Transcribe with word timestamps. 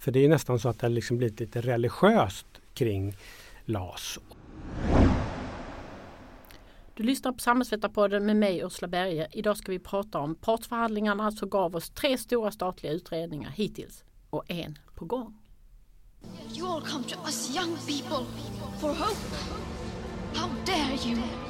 För 0.00 0.12
det 0.12 0.24
är 0.24 0.28
nästan 0.28 0.58
så 0.58 0.68
att 0.68 0.78
det 0.78 0.86
har 0.86 0.90
liksom 0.90 1.18
blivit 1.18 1.40
lite 1.40 1.60
religiöst 1.60 2.46
kring 2.74 3.14
LAS. 3.64 4.18
Du 6.94 7.02
lyssnar 7.02 7.32
på 7.32 7.38
Samhällsvetarpodden 7.38 8.26
med 8.26 8.36
mig 8.36 8.60
Ursula 8.60 8.88
Berge. 8.88 9.28
Idag 9.32 9.56
ska 9.56 9.72
vi 9.72 9.78
prata 9.78 10.18
om 10.18 10.34
partsförhandlingarna 10.34 11.30
som 11.30 11.50
gav 11.50 11.76
oss 11.76 11.90
tre 11.90 12.18
stora 12.18 12.50
statliga 12.50 12.92
utredningar 12.92 13.50
hittills 13.50 14.04
och 14.30 14.50
en 14.50 14.78
på 14.94 15.04
gång. 15.04 15.38
You 16.56 16.68
all 16.68 16.82
come 16.82 17.04
to 17.04 17.18
us 17.26 17.56
young 17.56 17.76
people 17.76 18.26
for 18.80 18.88
hope. 18.88 19.36
How 20.34 20.48
dare 20.66 21.10
you? 21.10 21.49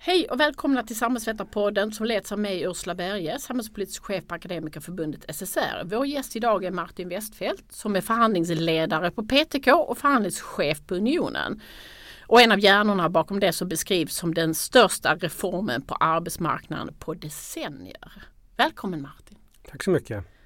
Hej 0.00 0.26
och 0.30 0.40
välkomna 0.40 0.82
till 0.82 0.96
Samhällsvetarpodden 0.96 1.92
som 1.92 2.06
leds 2.06 2.32
av 2.32 2.38
mig 2.38 2.62
Ursula 2.62 2.94
Berge, 2.94 3.38
samhällspolitisk 3.38 4.04
chef 4.04 4.26
på 4.26 4.34
Akademikerförbundet 4.34 5.24
SSR. 5.36 5.82
Vår 5.84 6.06
gäst 6.06 6.36
idag 6.36 6.64
är 6.64 6.70
Martin 6.70 7.08
Westfeldt 7.08 7.72
som 7.72 7.96
är 7.96 8.00
förhandlingsledare 8.00 9.10
på 9.10 9.22
PTK 9.22 9.72
och 9.72 9.98
förhandlingschef 9.98 10.86
på 10.86 10.94
Unionen. 10.94 11.62
Och 12.26 12.40
en 12.40 12.52
av 12.52 12.60
hjärnorna 12.60 13.08
bakom 13.08 13.40
det 13.40 13.52
som 13.52 13.68
beskrivs 13.68 14.14
som 14.14 14.34
den 14.34 14.54
största 14.54 15.14
reformen 15.14 15.82
på 15.82 15.94
arbetsmarknaden 15.94 16.94
på 16.98 17.14
decennier. 17.14 18.12
Välkommen 18.56 19.02
Martin! 19.02 19.38
Tack 19.70 19.84
så 19.84 19.90
mycket! 19.90 20.37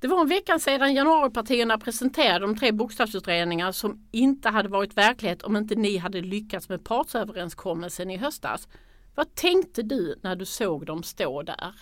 Det 0.00 0.08
var 0.08 0.20
en 0.20 0.28
vecka 0.28 0.58
sedan 0.58 0.94
januaripartierna 0.94 1.78
presenterade 1.78 2.46
de 2.46 2.56
tre 2.56 2.72
bokstavsutredningar 2.72 3.72
som 3.72 4.08
inte 4.10 4.48
hade 4.48 4.68
varit 4.68 4.96
verklighet 4.96 5.42
om 5.42 5.56
inte 5.56 5.74
ni 5.74 5.96
hade 5.96 6.20
lyckats 6.20 6.68
med 6.68 6.84
partsöverenskommelsen 6.84 8.10
i 8.10 8.16
höstas. 8.16 8.68
Vad 9.14 9.34
tänkte 9.34 9.82
du 9.82 10.18
när 10.22 10.36
du 10.36 10.44
såg 10.44 10.86
dem 10.86 11.02
stå 11.02 11.42
där? 11.42 11.74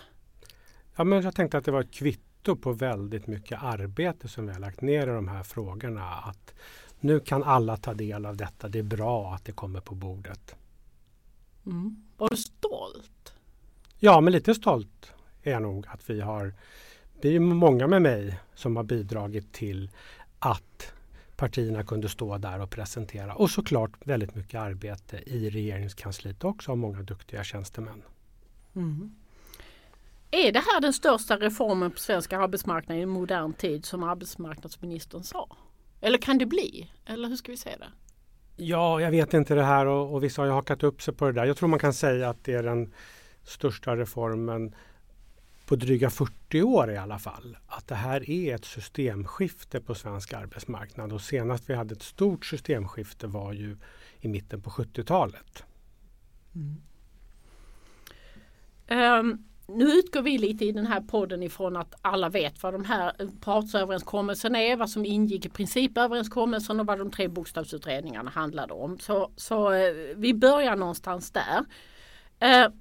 Ja, 0.97 1.05
men 1.05 1.23
jag 1.23 1.35
tänkte 1.35 1.59
att 1.59 1.65
det 1.65 1.71
var 1.71 1.81
ett 1.81 1.95
kvitto 1.95 2.57
på 2.57 2.73
väldigt 2.73 3.27
mycket 3.27 3.63
arbete 3.63 4.29
som 4.29 4.47
vi 4.47 4.53
har 4.53 4.61
lagt 4.61 4.81
ner 4.81 5.03
i 5.03 5.11
de 5.11 5.29
här 5.29 5.43
frågorna. 5.43 6.11
Att 6.11 6.55
nu 7.01 7.21
kan 7.21 7.43
alla 7.43 7.77
ta 7.77 7.95
del 7.95 8.27
av 8.27 8.37
detta. 8.37 8.69
Det 8.69 8.79
är 8.79 8.83
bra 8.83 9.35
att 9.35 9.45
det 9.45 9.53
kommer 9.53 9.81
på 9.81 9.95
bordet. 9.95 10.57
Mm. 11.67 12.05
Var 12.17 12.29
du 12.29 12.37
stolt? 12.37 13.35
Ja, 13.99 14.21
men 14.21 14.33
lite 14.33 14.55
stolt 14.55 15.13
är 15.43 15.53
jag 15.53 15.63
nog 15.63 15.87
att 15.89 16.11
vi 16.11 16.21
har 16.21 16.55
det 17.25 17.37
är 17.37 17.41
många 17.41 17.87
med 17.87 18.03
mig 18.03 18.39
som 18.55 18.77
har 18.77 18.85
bidragit 18.85 19.53
till 19.53 19.91
att 20.39 20.93
partierna 21.37 21.83
kunde 21.83 22.09
stå 22.09 22.39
där 22.39 22.61
och 22.61 22.71
presentera. 22.71 23.35
Och 23.35 23.51
såklart 23.51 23.91
väldigt 24.05 24.35
mycket 24.35 24.61
arbete 24.61 25.17
i 25.27 25.51
regeringskansliet 25.51 26.45
också 26.45 26.71
av 26.71 26.79
många 26.79 27.03
duktiga 27.03 27.45
tjänstemän. 27.45 28.03
Mm. 28.77 29.15
Är 30.31 30.53
det 30.53 30.59
här 30.59 30.81
den 30.81 30.93
största 30.93 31.37
reformen 31.37 31.91
på 31.91 31.99
svensk 31.99 32.33
arbetsmarknad 32.33 32.99
i 32.99 33.07
modern 33.07 33.53
tid 33.53 33.85
som 33.85 34.03
arbetsmarknadsministern 34.03 35.23
sa? 35.23 35.57
Eller 36.01 36.19
kan 36.19 36.39
det 36.39 36.47
bli? 36.47 36.91
Eller 37.07 37.29
hur 37.29 37.37
ska 37.37 37.53
vi 37.53 37.59
se 37.59 37.71
det? 37.79 37.89
Ja, 38.57 39.01
jag 39.01 39.11
vet 39.11 39.35
inte 39.35 39.55
det 39.55 39.65
här 39.65 39.87
och, 39.87 40.15
och 40.15 40.25
vissa 40.25 40.43
har 40.43 40.47
ju 40.47 40.53
hakat 40.53 40.83
upp 40.83 41.03
sig 41.03 41.15
på 41.15 41.27
det 41.27 41.33
där. 41.33 41.45
Jag 41.45 41.57
tror 41.57 41.69
man 41.69 41.79
kan 41.79 41.95
säga 41.95 42.29
att 42.29 42.45
det 42.45 42.55
är 42.55 42.63
den 42.63 42.93
största 43.45 43.97
reformen 43.97 44.75
på 45.67 45.77
dryga 45.77 46.11
40 46.11 46.63
år 46.63 46.91
i 46.91 46.97
alla 46.97 47.19
fall 47.19 47.57
att 47.67 47.89
det 47.89 47.95
här 47.95 48.31
är 48.31 48.55
ett 48.55 48.65
systemskifte 48.65 49.81
på 49.81 49.95
svensk 49.95 50.33
arbetsmarknad 50.33 51.13
och 51.13 51.21
senast 51.21 51.71
vi 51.71 51.75
hade 51.75 51.93
ett 51.95 52.03
stort 52.03 52.47
systemskifte 52.47 53.27
var 53.27 53.53
ju 53.53 53.77
i 54.21 54.29
mitten 54.29 54.61
på 54.61 54.71
70-talet. 54.71 55.65
Mm. 56.55 56.81
Um, 59.21 59.45
nu 59.67 59.85
utgår 59.85 60.23
vi 60.23 60.39
lite 60.39 60.65
i 60.65 60.73
den 60.73 60.87
här 60.87 61.01
podden 61.01 61.43
ifrån 61.43 61.77
att 61.77 61.95
alla 62.03 62.29
vet 62.29 62.63
vad 62.63 62.75
de 62.75 62.85
här 62.85 63.13
partsöverenskommelserna 63.41 64.59
är, 64.59 64.77
vad 64.77 64.91
som 64.91 65.05
ingick 65.05 65.47
i 65.47 65.49
principöverenskommelsen 65.49 66.81
och 66.81 66.87
vad 66.87 66.99
de 66.99 67.11
tre 67.11 67.29
bokstavsutredningarna 67.29 68.31
handlade 68.31 68.75
om. 68.75 68.99
Så, 68.99 69.31
så 69.37 69.73
uh, 69.73 70.17
vi 70.17 70.35
börjar 70.35 70.77
någonstans 70.77 71.31
där. 71.31 71.65
Uh, 72.43 72.75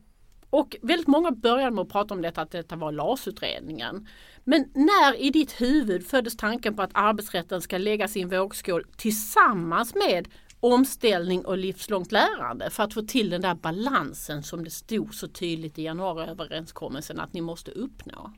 och 0.54 0.76
väldigt 0.82 1.08
många 1.08 1.32
började 1.32 1.72
med 1.72 1.82
att 1.82 1.90
prata 1.90 2.14
om 2.14 2.22
detta 2.22 2.42
att 2.42 2.52
detta 2.52 2.76
var 2.76 2.92
LAS-utredningen. 2.92 4.08
Men 4.44 4.70
när 4.74 5.22
i 5.22 5.30
ditt 5.30 5.62
huvud 5.62 6.08
föddes 6.08 6.38
tanken 6.38 6.76
på 6.76 6.82
att 6.82 6.92
arbetsrätten 6.94 7.62
ska 7.62 7.78
läggas 7.78 8.18
i 8.18 8.22
en 8.22 8.30
vågskål 8.30 8.86
tillsammans 8.98 9.96
med 9.96 10.28
omställning 10.60 11.46
och 11.46 11.58
livslångt 11.58 12.12
lärande 12.12 12.70
för 12.70 12.84
att 12.84 12.94
få 12.94 13.02
till 13.02 13.30
den 13.30 13.42
där 13.42 13.56
balansen 13.56 14.44
som 14.44 14.64
det 14.64 14.70
stod 14.70 15.16
så 15.16 15.28
tydligt 15.28 15.80
i 15.80 15.84
januariöverenskommelsen 15.84 17.20
att 17.20 17.34
ni 17.34 17.42
måste 17.42 17.72
uppnå? 17.72 18.34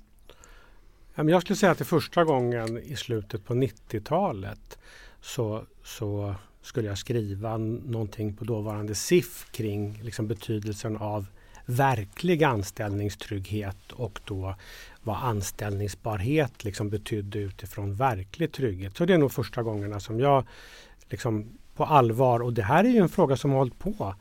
Jag 1.15 1.41
skulle 1.41 1.57
säga 1.57 1.71
att 1.71 1.77
det 1.77 1.85
första 1.85 2.23
gången 2.23 2.77
i 2.77 2.95
slutet 2.95 3.45
på 3.45 3.53
90-talet 3.53 4.79
så, 5.21 5.65
så 5.83 6.35
skulle 6.61 6.87
jag 6.87 6.97
skriva 6.97 7.57
någonting 7.57 8.35
på 8.35 8.45
dåvarande 8.45 8.95
SIF 8.95 9.51
kring 9.51 9.99
liksom 10.03 10.27
betydelsen 10.27 10.97
av 10.97 11.25
verklig 11.65 12.43
anställningstrygghet 12.43 13.91
och 13.91 14.19
då 14.25 14.55
vad 15.03 15.17
anställningsbarhet 15.17 16.63
liksom 16.63 16.89
betydde 16.89 17.39
utifrån 17.39 17.95
verklig 17.95 18.51
trygghet. 18.51 18.97
Så 18.97 19.05
det 19.05 19.13
är 19.13 19.17
nog 19.17 19.31
första 19.31 19.63
gångerna 19.63 19.99
som 19.99 20.19
jag 20.19 20.43
liksom 21.09 21.57
på 21.75 21.85
allvar, 21.85 22.39
och 22.39 22.53
det 22.53 22.61
här 22.61 22.83
är 22.83 22.89
ju 22.89 22.97
en 22.97 23.09
fråga 23.09 23.37
som 23.37 23.51
har 23.51 23.57
hållit 23.57 23.79
på 23.79 24.15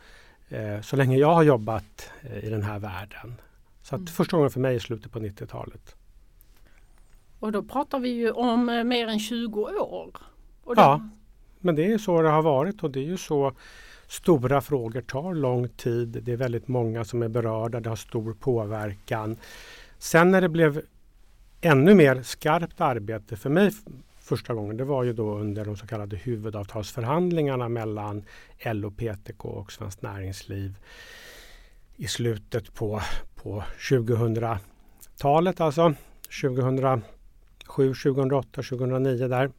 eh, 0.48 0.80
så 0.80 0.96
länge 0.96 1.16
jag 1.16 1.34
har 1.34 1.42
jobbat 1.42 2.10
eh, 2.22 2.44
i 2.44 2.50
den 2.50 2.62
här 2.62 2.78
världen. 2.78 3.40
Så 3.82 3.94
att 3.94 3.98
mm. 3.98 4.06
första 4.06 4.36
gången 4.36 4.50
för 4.50 4.60
mig 4.60 4.74
är 4.74 4.80
slutet 4.80 5.12
på 5.12 5.18
90-talet. 5.18 5.94
Och 7.38 7.52
då 7.52 7.62
pratar 7.62 7.98
vi 7.98 8.08
ju 8.08 8.30
om 8.30 8.68
eh, 8.68 8.84
mer 8.84 9.08
än 9.08 9.20
20 9.20 9.60
år. 9.60 10.10
Ja, 10.76 11.08
men 11.58 11.74
det 11.74 11.92
är 11.92 11.98
så 11.98 12.22
det 12.22 12.28
har 12.28 12.42
varit 12.42 12.82
och 12.82 12.90
det 12.90 13.00
är 13.00 13.04
ju 13.04 13.16
så 13.16 13.52
Stora 14.14 14.60
frågor 14.60 15.00
tar 15.00 15.34
lång 15.34 15.68
tid. 15.68 16.08
Det 16.22 16.32
är 16.32 16.36
väldigt 16.36 16.68
många 16.68 17.04
som 17.04 17.22
är 17.22 17.28
berörda. 17.28 17.80
Det 17.80 17.88
har 17.88 17.96
stor 17.96 18.34
påverkan. 18.34 19.36
Sen 19.98 20.30
när 20.30 20.40
det 20.40 20.48
blev 20.48 20.82
ännu 21.60 21.94
mer 21.94 22.22
skarpt 22.22 22.80
arbete 22.80 23.36
för 23.36 23.50
mig 23.50 23.70
första 24.18 24.54
gången, 24.54 24.76
det 24.76 24.84
var 24.84 25.04
ju 25.04 25.12
då 25.12 25.34
under 25.38 25.64
de 25.64 25.76
så 25.76 25.86
kallade 25.86 26.16
huvudavtalsförhandlingarna 26.16 27.68
mellan 27.68 28.24
LO, 28.64 28.90
PTK 28.90 29.44
och 29.48 29.72
Svenskt 29.72 30.02
Näringsliv 30.02 30.74
i 31.96 32.06
slutet 32.06 32.74
på, 32.74 33.00
på 33.34 33.64
2000-talet, 33.78 35.60
alltså 35.60 35.94
2007, 36.40 37.02
2008, 37.94 38.48
2009 38.62 39.28
där. 39.28 39.50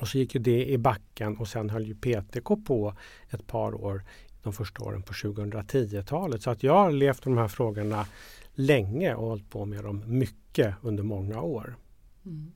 Och 0.00 0.08
så 0.08 0.18
gick 0.18 0.34
ju 0.34 0.40
det 0.40 0.66
i 0.66 0.78
backen 0.78 1.36
och 1.36 1.48
sen 1.48 1.70
höll 1.70 1.86
ju 1.86 1.94
PTK 1.94 2.56
på 2.66 2.94
ett 3.30 3.46
par 3.46 3.74
år 3.74 4.02
de 4.42 4.52
första 4.52 4.84
åren 4.84 5.02
på 5.02 5.12
2010-talet. 5.12 6.42
Så 6.42 6.50
att 6.50 6.62
jag 6.62 6.74
har 6.74 6.90
levt 6.90 7.24
med 7.26 7.36
de 7.36 7.40
här 7.40 7.48
frågorna 7.48 8.06
länge 8.54 9.14
och 9.14 9.28
hållit 9.28 9.50
på 9.50 9.64
med 9.64 9.84
dem 9.84 10.02
mycket 10.06 10.74
under 10.82 11.02
många 11.02 11.40
år. 11.40 11.76
Mm. 12.26 12.52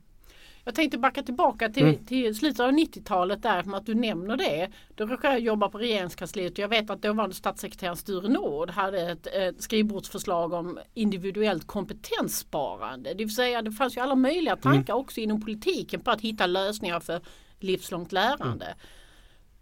Jag 0.67 0.75
tänkte 0.75 0.97
backa 0.97 1.23
tillbaka 1.23 1.69
till, 1.69 1.83
mm. 1.83 2.05
till 2.05 2.35
slutet 2.35 2.59
av 2.59 2.71
90-talet 2.71 3.43
där 3.43 3.63
med 3.63 3.77
att 3.77 3.85
du 3.85 3.95
nämner 3.95 4.37
det. 4.37 4.69
Då 4.95 5.05
råkade 5.05 5.33
jag 5.33 5.41
jobba 5.41 5.69
på 5.69 5.77
regeringskansliet 5.77 6.53
och 6.53 6.59
jag 6.59 6.67
vet 6.67 6.89
att 6.89 7.01
dåvarande 7.01 7.35
statssekreteraren 7.35 7.97
Sture 7.97 8.29
Nord 8.29 8.69
hade 8.69 9.11
ett, 9.11 9.27
ett 9.27 9.63
skrivbordsförslag 9.63 10.53
om 10.53 10.79
individuellt 10.93 11.67
kompetenssparande. 11.67 13.13
Det 13.13 13.23
vill 13.23 13.35
säga 13.35 13.61
det 13.61 13.71
fanns 13.71 13.97
ju 13.97 14.01
alla 14.01 14.15
möjliga 14.15 14.55
tankar 14.55 14.93
mm. 14.93 15.01
också 15.01 15.19
inom 15.19 15.41
politiken 15.41 15.99
på 15.99 16.11
att 16.11 16.21
hitta 16.21 16.45
lösningar 16.45 16.99
för 16.99 17.21
livslångt 17.59 18.11
lärande. 18.11 18.65
Mm. 18.65 18.77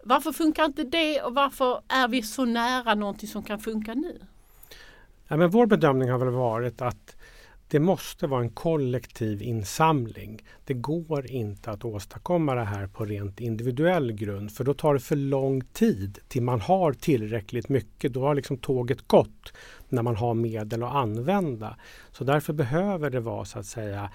Varför 0.03 0.31
funkar 0.31 0.65
inte 0.65 0.83
det 0.83 1.21
och 1.21 1.35
varför 1.35 1.81
är 1.87 2.07
vi 2.07 2.21
så 2.21 2.45
nära 2.45 2.95
någonting 2.95 3.29
som 3.29 3.43
kan 3.43 3.59
funka 3.59 3.93
nu? 3.93 4.21
Ja, 5.27 5.37
men 5.37 5.49
vår 5.49 5.65
bedömning 5.65 6.09
har 6.09 6.17
väl 6.17 6.29
varit 6.29 6.81
att 6.81 7.15
det 7.73 7.79
måste 7.79 8.27
vara 8.27 8.41
en 8.41 8.49
kollektiv 8.49 9.41
insamling. 9.41 10.41
Det 10.65 10.73
går 10.73 11.31
inte 11.31 11.71
att 11.71 11.85
åstadkomma 11.85 12.55
det 12.55 12.63
här 12.63 12.87
på 12.87 13.05
rent 13.05 13.39
individuell 13.39 14.11
grund 14.11 14.51
för 14.51 14.63
då 14.63 14.73
tar 14.73 14.93
det 14.93 14.99
för 14.99 15.15
lång 15.15 15.61
tid 15.61 16.19
till 16.27 16.43
man 16.43 16.61
har 16.61 16.93
tillräckligt 16.93 17.69
mycket. 17.69 18.13
Då 18.13 18.21
har 18.21 18.35
liksom 18.35 18.57
tåget 18.57 19.07
gått 19.07 19.53
när 19.89 20.01
man 20.01 20.15
har 20.15 20.33
medel 20.33 20.83
att 20.83 20.93
använda. 20.93 21.77
Så 22.11 22.23
därför 22.23 22.53
behöver 22.53 23.09
det 23.09 23.19
vara 23.19 23.45
så 23.45 23.59
att 23.59 23.65
säga 23.65 24.09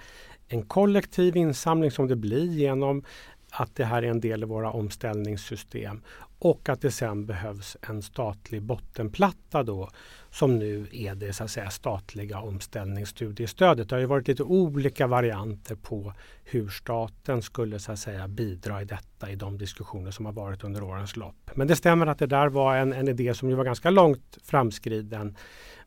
en 0.47 0.61
kollektiv 0.61 1.37
insamling 1.37 1.91
som 1.91 2.07
det 2.07 2.15
blir 2.15 2.51
genom 2.51 3.03
att 3.51 3.75
det 3.75 3.85
här 3.85 4.03
är 4.03 4.09
en 4.09 4.19
del 4.19 4.43
i 4.43 4.45
våra 4.45 4.71
omställningssystem 4.71 6.01
och 6.39 6.69
att 6.69 6.81
det 6.81 6.91
sen 6.91 7.25
behövs 7.25 7.77
en 7.81 8.01
statlig 8.01 8.61
bottenplatta 8.61 9.63
då 9.63 9.89
som 10.31 10.59
nu 10.59 10.87
är 10.91 11.15
det 11.15 11.33
så 11.33 11.43
att 11.43 11.51
säga, 11.51 11.69
statliga 11.69 12.39
omställningsstudiestödet. 12.39 13.89
Det 13.89 13.95
har 13.95 13.99
ju 13.99 14.05
varit 14.05 14.27
lite 14.27 14.43
olika 14.43 15.07
varianter 15.07 15.75
på 15.75 16.13
hur 16.43 16.69
staten 16.69 17.41
skulle 17.41 17.79
så 17.79 17.91
att 17.91 17.99
säga, 17.99 18.27
bidra 18.27 18.81
i 18.81 18.85
detta 18.85 19.29
i 19.29 19.35
de 19.35 19.57
diskussioner 19.57 20.11
som 20.11 20.25
har 20.25 20.33
varit 20.33 20.63
under 20.63 20.83
årens 20.83 21.15
lopp. 21.15 21.51
Men 21.55 21.67
det 21.67 21.75
stämmer 21.75 22.07
att 22.07 22.19
det 22.19 22.27
där 22.27 22.47
var 22.47 22.75
en, 22.75 22.93
en 22.93 23.07
idé 23.07 23.33
som 23.33 23.49
ju 23.49 23.55
var 23.55 23.65
ganska 23.65 23.89
långt 23.89 24.37
framskriden 24.43 25.35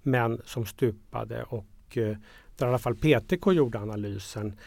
men 0.02 0.40
som 0.44 0.66
stupade 0.66 1.42
och 1.42 1.66
eh, 1.96 2.16
där 2.56 2.66
i 2.66 2.68
alla 2.68 2.78
fall 2.78 2.96
PTK 2.96 3.52
gjorde 3.52 3.78
analysen 3.78 4.58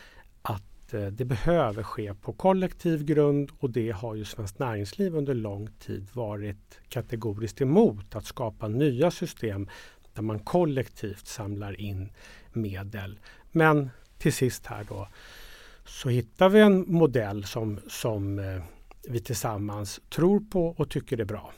att 0.42 0.64
Eh, 0.96 1.08
det 1.08 1.26
behöver 1.26 1.84
ske 1.84 2.14
på 2.14 2.34
kollektiv 2.34 3.04
grund 3.04 3.52
och 3.60 3.70
det 3.70 3.92
har 3.92 4.16
ju 4.16 4.26
Svenskt 4.26 4.60
Näringsliv 4.60 5.16
under 5.16 5.34
lång 5.34 5.70
tid 5.80 6.08
varit 6.14 6.80
kategoriskt 6.90 7.62
emot 7.62 8.16
att 8.16 8.26
skapa 8.26 8.68
nya 8.68 9.12
system 9.12 9.70
där 10.14 10.22
man 10.22 10.40
kollektivt 10.40 11.28
samlar 11.28 11.82
in 11.82 12.10
medel. 12.54 13.20
Men 13.52 13.90
till 14.18 14.34
sist 14.34 14.66
här 14.66 14.86
då 14.90 15.08
så 15.86 16.10
hittar 16.10 16.50
vi 16.50 16.60
en 16.60 16.86
modell 16.88 17.44
som, 17.44 17.80
som 17.88 18.40
eh, 18.40 18.62
vi 19.10 19.20
tillsammans 19.20 20.02
tror 20.10 20.40
på 20.40 20.68
och 20.68 20.90
tycker 20.90 21.22
är 21.22 21.26
bra. 21.26 21.54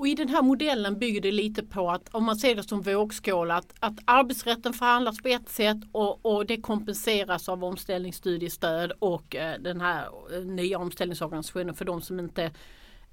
Och 0.00 0.08
i 0.08 0.14
den 0.14 0.28
här 0.28 0.42
modellen 0.42 0.98
bygger 0.98 1.20
det 1.20 1.32
lite 1.32 1.62
på 1.62 1.90
att 1.90 2.08
om 2.14 2.24
man 2.24 2.36
ser 2.36 2.54
det 2.54 2.62
som 2.62 2.82
vågskål 2.82 3.50
att, 3.50 3.74
att 3.80 3.98
arbetsrätten 4.04 4.72
förhandlas 4.72 5.18
på 5.22 5.28
ett 5.28 5.48
sätt 5.48 5.76
och, 5.92 6.26
och 6.26 6.46
det 6.46 6.60
kompenseras 6.60 7.48
av 7.48 7.64
omställningsstudiestöd 7.64 8.92
och 8.98 9.36
eh, 9.36 9.60
den 9.60 9.80
här 9.80 10.08
eh, 10.32 10.44
nya 10.44 10.78
omställningsorganisationen 10.78 11.74
för 11.74 11.84
de 11.84 12.02
som 12.02 12.20
inte 12.20 12.50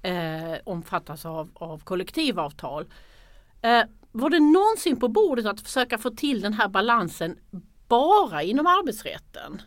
eh, 0.02 0.54
omfattas 0.64 1.26
av, 1.26 1.50
av 1.54 1.78
kollektivavtal. 1.78 2.86
Eh, 3.62 3.82
var 4.12 4.30
det 4.30 4.40
någonsin 4.40 5.00
på 5.00 5.08
bordet 5.08 5.46
att 5.46 5.60
försöka 5.60 5.98
få 5.98 6.10
till 6.10 6.40
den 6.40 6.52
här 6.52 6.68
balansen 6.68 7.38
bara 7.88 8.42
inom 8.42 8.66
arbetsrätten? 8.66 9.62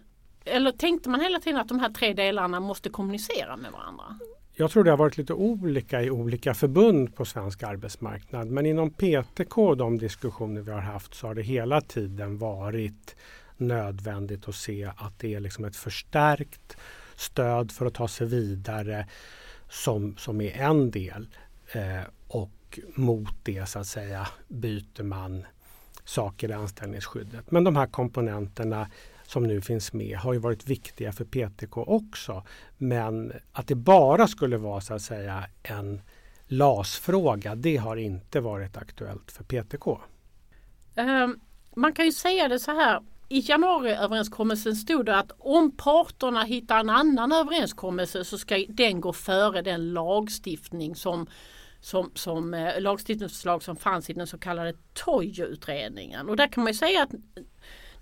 Eller 0.46 0.72
tänkte 0.72 1.10
man 1.10 1.22
hela 1.22 1.40
tiden 1.40 1.62
att 1.62 1.68
de 1.68 1.80
här 1.80 1.90
tre 1.90 2.14
delarna 2.14 2.60
måste 2.60 2.90
kommunicera 2.90 3.58
med 3.58 3.72
varandra? 3.72 4.20
Jag 4.54 4.72
tror 4.72 4.84
det 4.84 4.90
har 4.90 4.98
varit 4.98 5.18
lite 5.18 5.34
olika 5.34 6.02
i 6.02 6.10
olika 6.10 6.54
förbund 6.54 7.16
på 7.16 7.26
svensk 7.26 7.64
arbetsmarknad. 7.64 8.48
Men 8.48 8.66
inom 8.66 8.90
PTK 8.92 9.58
och 9.58 9.78
de 9.78 9.98
diskussioner 9.98 10.62
vi 10.62 10.72
har 10.72 10.82
haft 10.82 11.14
så 11.14 11.28
har 11.28 11.36
det 11.36 11.42
hela 11.42 11.82
tiden 11.82 12.38
varit 12.38 13.16
nödvändigt 13.58 14.48
att 14.48 14.56
se 14.56 14.92
att 14.98 15.20
det 15.20 15.34
är 15.36 15.40
liksom 15.40 15.66
ett 15.66 15.76
förstärkt 15.76 16.78
stöd 17.16 17.72
för 17.72 17.86
att 17.86 17.94
ta 17.94 18.08
sig 18.08 18.28
vidare 18.28 19.08
som, 19.70 20.18
som 20.18 20.42
är 20.42 20.52
en 20.52 20.92
del. 20.92 21.28
Eh, 21.72 22.04
och 22.28 22.80
mot 22.96 23.36
det 23.44 23.70
så 23.70 23.80
att 23.80 23.88
säga 23.88 24.28
byter 24.48 25.04
man 25.04 25.46
saker 26.06 26.50
i 26.50 26.54
anställningsskyddet. 26.54 27.52
Men 27.52 27.64
de 27.64 27.76
här 27.76 27.88
komponenterna 27.88 28.88
som 29.32 29.44
nu 29.44 29.62
finns 29.62 29.94
med 29.94 30.18
har 30.18 30.34
ju 30.34 30.40
varit 30.40 30.68
viktiga 30.68 31.12
för 31.12 31.26
PTK 31.26 31.78
också. 31.78 32.44
Men 32.78 33.34
att 33.52 33.68
det 33.68 33.76
bara 33.76 34.28
skulle 34.28 34.58
vara 34.58 34.82
så 34.82 34.94
att 34.94 35.02
säga 35.02 35.46
en 35.64 36.02
LAS-fråga, 36.48 37.56
det 37.56 37.78
har 37.78 37.98
inte 37.98 38.40
varit 38.40 38.78
aktuellt 38.78 39.32
för 39.32 39.44
PTK. 39.44 39.88
Um, 39.88 40.00
ehm, 40.96 41.40
man 41.76 41.94
kan 41.94 42.06
ju 42.06 42.12
säga 42.12 42.48
det 42.48 42.60
så 42.60 42.72
här. 42.72 43.02
I 43.30 43.40
januariöverenskommelsen 43.40 44.76
stod 44.76 45.06
det 45.06 45.18
att 45.18 45.32
om 45.40 45.72
parterna 45.78 46.44
hittar 46.44 46.80
en 46.80 46.90
annan 46.90 47.32
överenskommelse 47.32 48.26
så 48.26 48.38
ska 48.38 48.66
den 48.70 49.02
gå 49.02 49.14
före 49.14 49.62
den 49.62 49.94
lagstiftning 49.94 50.96
som 50.96 51.28
som, 51.82 52.12
som 52.16 52.54
eh, 52.54 52.82
lagstiftningsförslag 52.82 53.64
som 53.64 53.76
fanns 53.76 54.10
i 54.10 54.14
den 54.14 54.28
så 54.28 54.38
kallade 54.38 54.74
Toijo-utredningen. 54.94 56.30
Och 56.30 56.36
där 56.36 56.48
kan 56.48 56.64
man 56.64 56.74
säga 56.74 57.04
att 57.04 57.12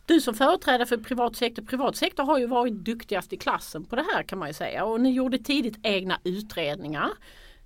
du 0.09 0.21
som 0.21 0.33
företrädare 0.33 0.85
för 0.85 0.97
privat 0.97 1.35
sektor, 1.35 1.63
privat 1.63 1.95
sektor 1.95 2.23
har 2.23 2.37
ju 2.37 2.47
varit 2.47 2.73
duktigast 2.73 3.33
i 3.33 3.37
klassen 3.37 3.85
på 3.85 3.95
det 3.95 4.05
här 4.13 4.23
kan 4.23 4.39
man 4.39 4.47
ju 4.47 4.53
säga 4.53 4.85
och 4.85 5.01
ni 5.01 5.11
gjorde 5.11 5.37
tidigt 5.37 5.79
egna 5.83 6.19
utredningar. 6.23 7.09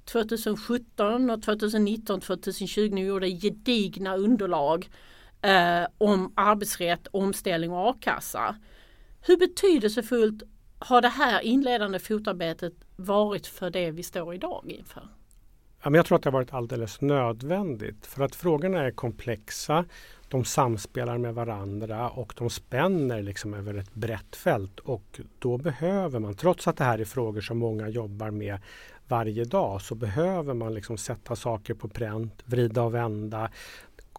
2017 0.05 1.29
och 1.29 1.41
2019, 1.41 2.21
2020 2.21 2.89
ni 2.93 3.05
gjorde 3.05 3.29
gedigna 3.29 4.15
underlag 4.15 4.89
eh, 5.41 5.87
om 5.97 6.33
arbetsrätt, 6.35 7.07
omställning 7.11 7.71
och 7.71 7.89
a-kassa. 7.89 8.55
Hur 9.21 9.37
betydelsefullt 9.37 10.43
har 10.79 11.01
det 11.01 11.07
här 11.07 11.41
inledande 11.41 11.99
fotarbetet 11.99 12.73
varit 12.95 13.47
för 13.47 13.69
det 13.69 13.91
vi 13.91 14.03
står 14.03 14.33
idag 14.33 14.63
inför? 14.67 15.07
Jag 15.83 16.05
tror 16.05 16.15
att 16.15 16.23
det 16.23 16.29
har 16.29 16.33
varit 16.33 16.53
alldeles 16.53 17.01
nödvändigt 17.01 18.05
för 18.05 18.23
att 18.23 18.35
frågorna 18.35 18.79
är 18.79 18.91
komplexa 18.91 19.85
de 20.33 20.45
samspelar 20.45 21.17
med 21.17 21.33
varandra 21.33 22.09
och 22.09 22.33
de 22.37 22.49
spänner 22.49 23.21
liksom 23.21 23.53
över 23.53 23.73
ett 23.73 23.93
brett 23.93 24.35
fält. 24.35 24.79
Och 24.79 25.19
då 25.39 25.57
behöver 25.57 26.19
man, 26.19 26.35
trots 26.35 26.67
att 26.67 26.77
det 26.77 26.83
här 26.83 26.99
är 26.99 27.05
frågor 27.05 27.41
som 27.41 27.57
många 27.57 27.89
jobbar 27.89 28.31
med 28.31 28.59
varje 29.07 29.45
dag, 29.45 29.81
så 29.81 29.95
behöver 29.95 30.53
man 30.53 30.73
liksom 30.73 30.97
sätta 30.97 31.35
saker 31.35 31.73
på 31.73 31.87
pränt, 31.87 32.43
vrida 32.45 32.81
och 32.81 32.93
vända, 32.93 33.51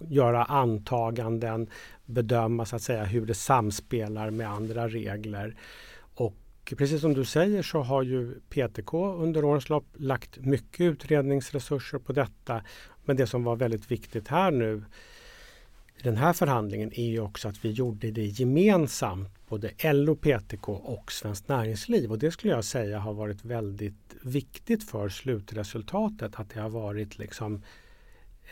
göra 0.00 0.44
antaganden, 0.44 1.70
bedöma 2.06 2.64
så 2.64 2.76
att 2.76 2.82
säga 2.82 3.04
hur 3.04 3.26
det 3.26 3.34
samspelar 3.34 4.30
med 4.30 4.50
andra 4.50 4.88
regler. 4.88 5.56
Och 6.14 6.74
precis 6.76 7.00
som 7.00 7.14
du 7.14 7.24
säger 7.24 7.62
så 7.62 7.80
har 7.80 8.02
ju 8.02 8.40
PTK 8.48 8.94
under 8.94 9.44
årens 9.44 9.68
lopp 9.68 9.86
lagt 9.96 10.38
mycket 10.38 10.80
utredningsresurser 10.80 11.98
på 11.98 12.12
detta. 12.12 12.62
Men 13.04 13.16
det 13.16 13.26
som 13.26 13.44
var 13.44 13.56
väldigt 13.56 13.90
viktigt 13.90 14.28
här 14.28 14.50
nu 14.50 14.84
den 16.02 16.16
här 16.16 16.32
förhandlingen 16.32 16.92
är 16.94 17.06
ju 17.06 17.20
också 17.20 17.48
att 17.48 17.64
vi 17.64 17.70
gjorde 17.70 18.10
det 18.10 18.26
gemensamt, 18.26 19.28
både 19.48 19.92
LO, 19.92 20.16
PTK 20.16 20.72
och 20.72 21.12
Svenskt 21.12 21.48
Näringsliv. 21.48 22.10
Och 22.10 22.18
det 22.18 22.30
skulle 22.30 22.52
jag 22.52 22.64
säga 22.64 22.98
har 22.98 23.14
varit 23.14 23.44
väldigt 23.44 24.14
viktigt 24.22 24.90
för 24.90 25.08
slutresultatet. 25.08 26.40
Att 26.40 26.50
det 26.50 26.60
har 26.60 26.68
varit 26.68 27.18
liksom 27.18 27.62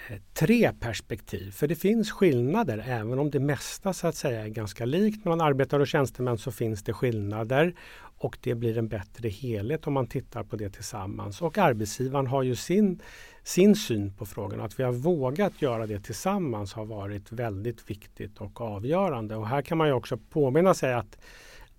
eh, 0.09 0.17
tre 0.33 0.73
perspektiv. 0.73 1.51
För 1.51 1.69
det 1.69 1.75
finns 1.75 2.11
skillnader, 2.11 2.85
även 2.87 3.19
om 3.19 3.31
det 3.31 3.41
mesta 3.41 3.93
så 3.93 4.07
att 4.07 4.17
säga 4.17 4.45
är 4.45 4.49
ganska 4.49 4.85
likt 4.85 5.25
mellan 5.25 5.41
arbetare 5.41 5.83
och 5.83 5.89
tjänstemän 5.89 6.39
så 6.39 6.53
finns 6.53 6.83
det 6.83 6.93
skillnader 6.93 7.75
och 8.23 8.39
det 8.41 8.55
blir 8.55 8.79
en 8.79 8.89
bättre 8.89 9.29
helhet 9.29 9.87
om 9.87 9.93
man 9.93 10.07
tittar 10.07 10.45
på 10.45 10.57
det 10.57 10.71
tillsammans. 10.71 11.43
Och 11.43 11.59
arbetsgivaren 11.59 12.27
har 12.27 12.43
ju 12.43 12.57
sin 12.57 13.03
sin 13.45 13.77
syn 13.77 14.13
på 14.13 14.27
frågan. 14.27 14.61
Att 14.61 14.81
vi 14.81 14.83
har 14.83 14.93
vågat 14.93 15.63
göra 15.63 15.87
det 15.87 16.01
tillsammans 16.01 16.73
har 16.73 16.85
varit 16.85 17.33
väldigt 17.33 17.91
viktigt 17.91 18.41
och 18.41 18.61
avgörande. 18.61 19.37
Och 19.37 19.49
här 19.49 19.63
kan 19.63 19.79
man 19.79 19.87
ju 19.87 19.93
också 19.93 20.17
påminna 20.17 20.75
sig 20.75 20.95
att, 20.95 21.19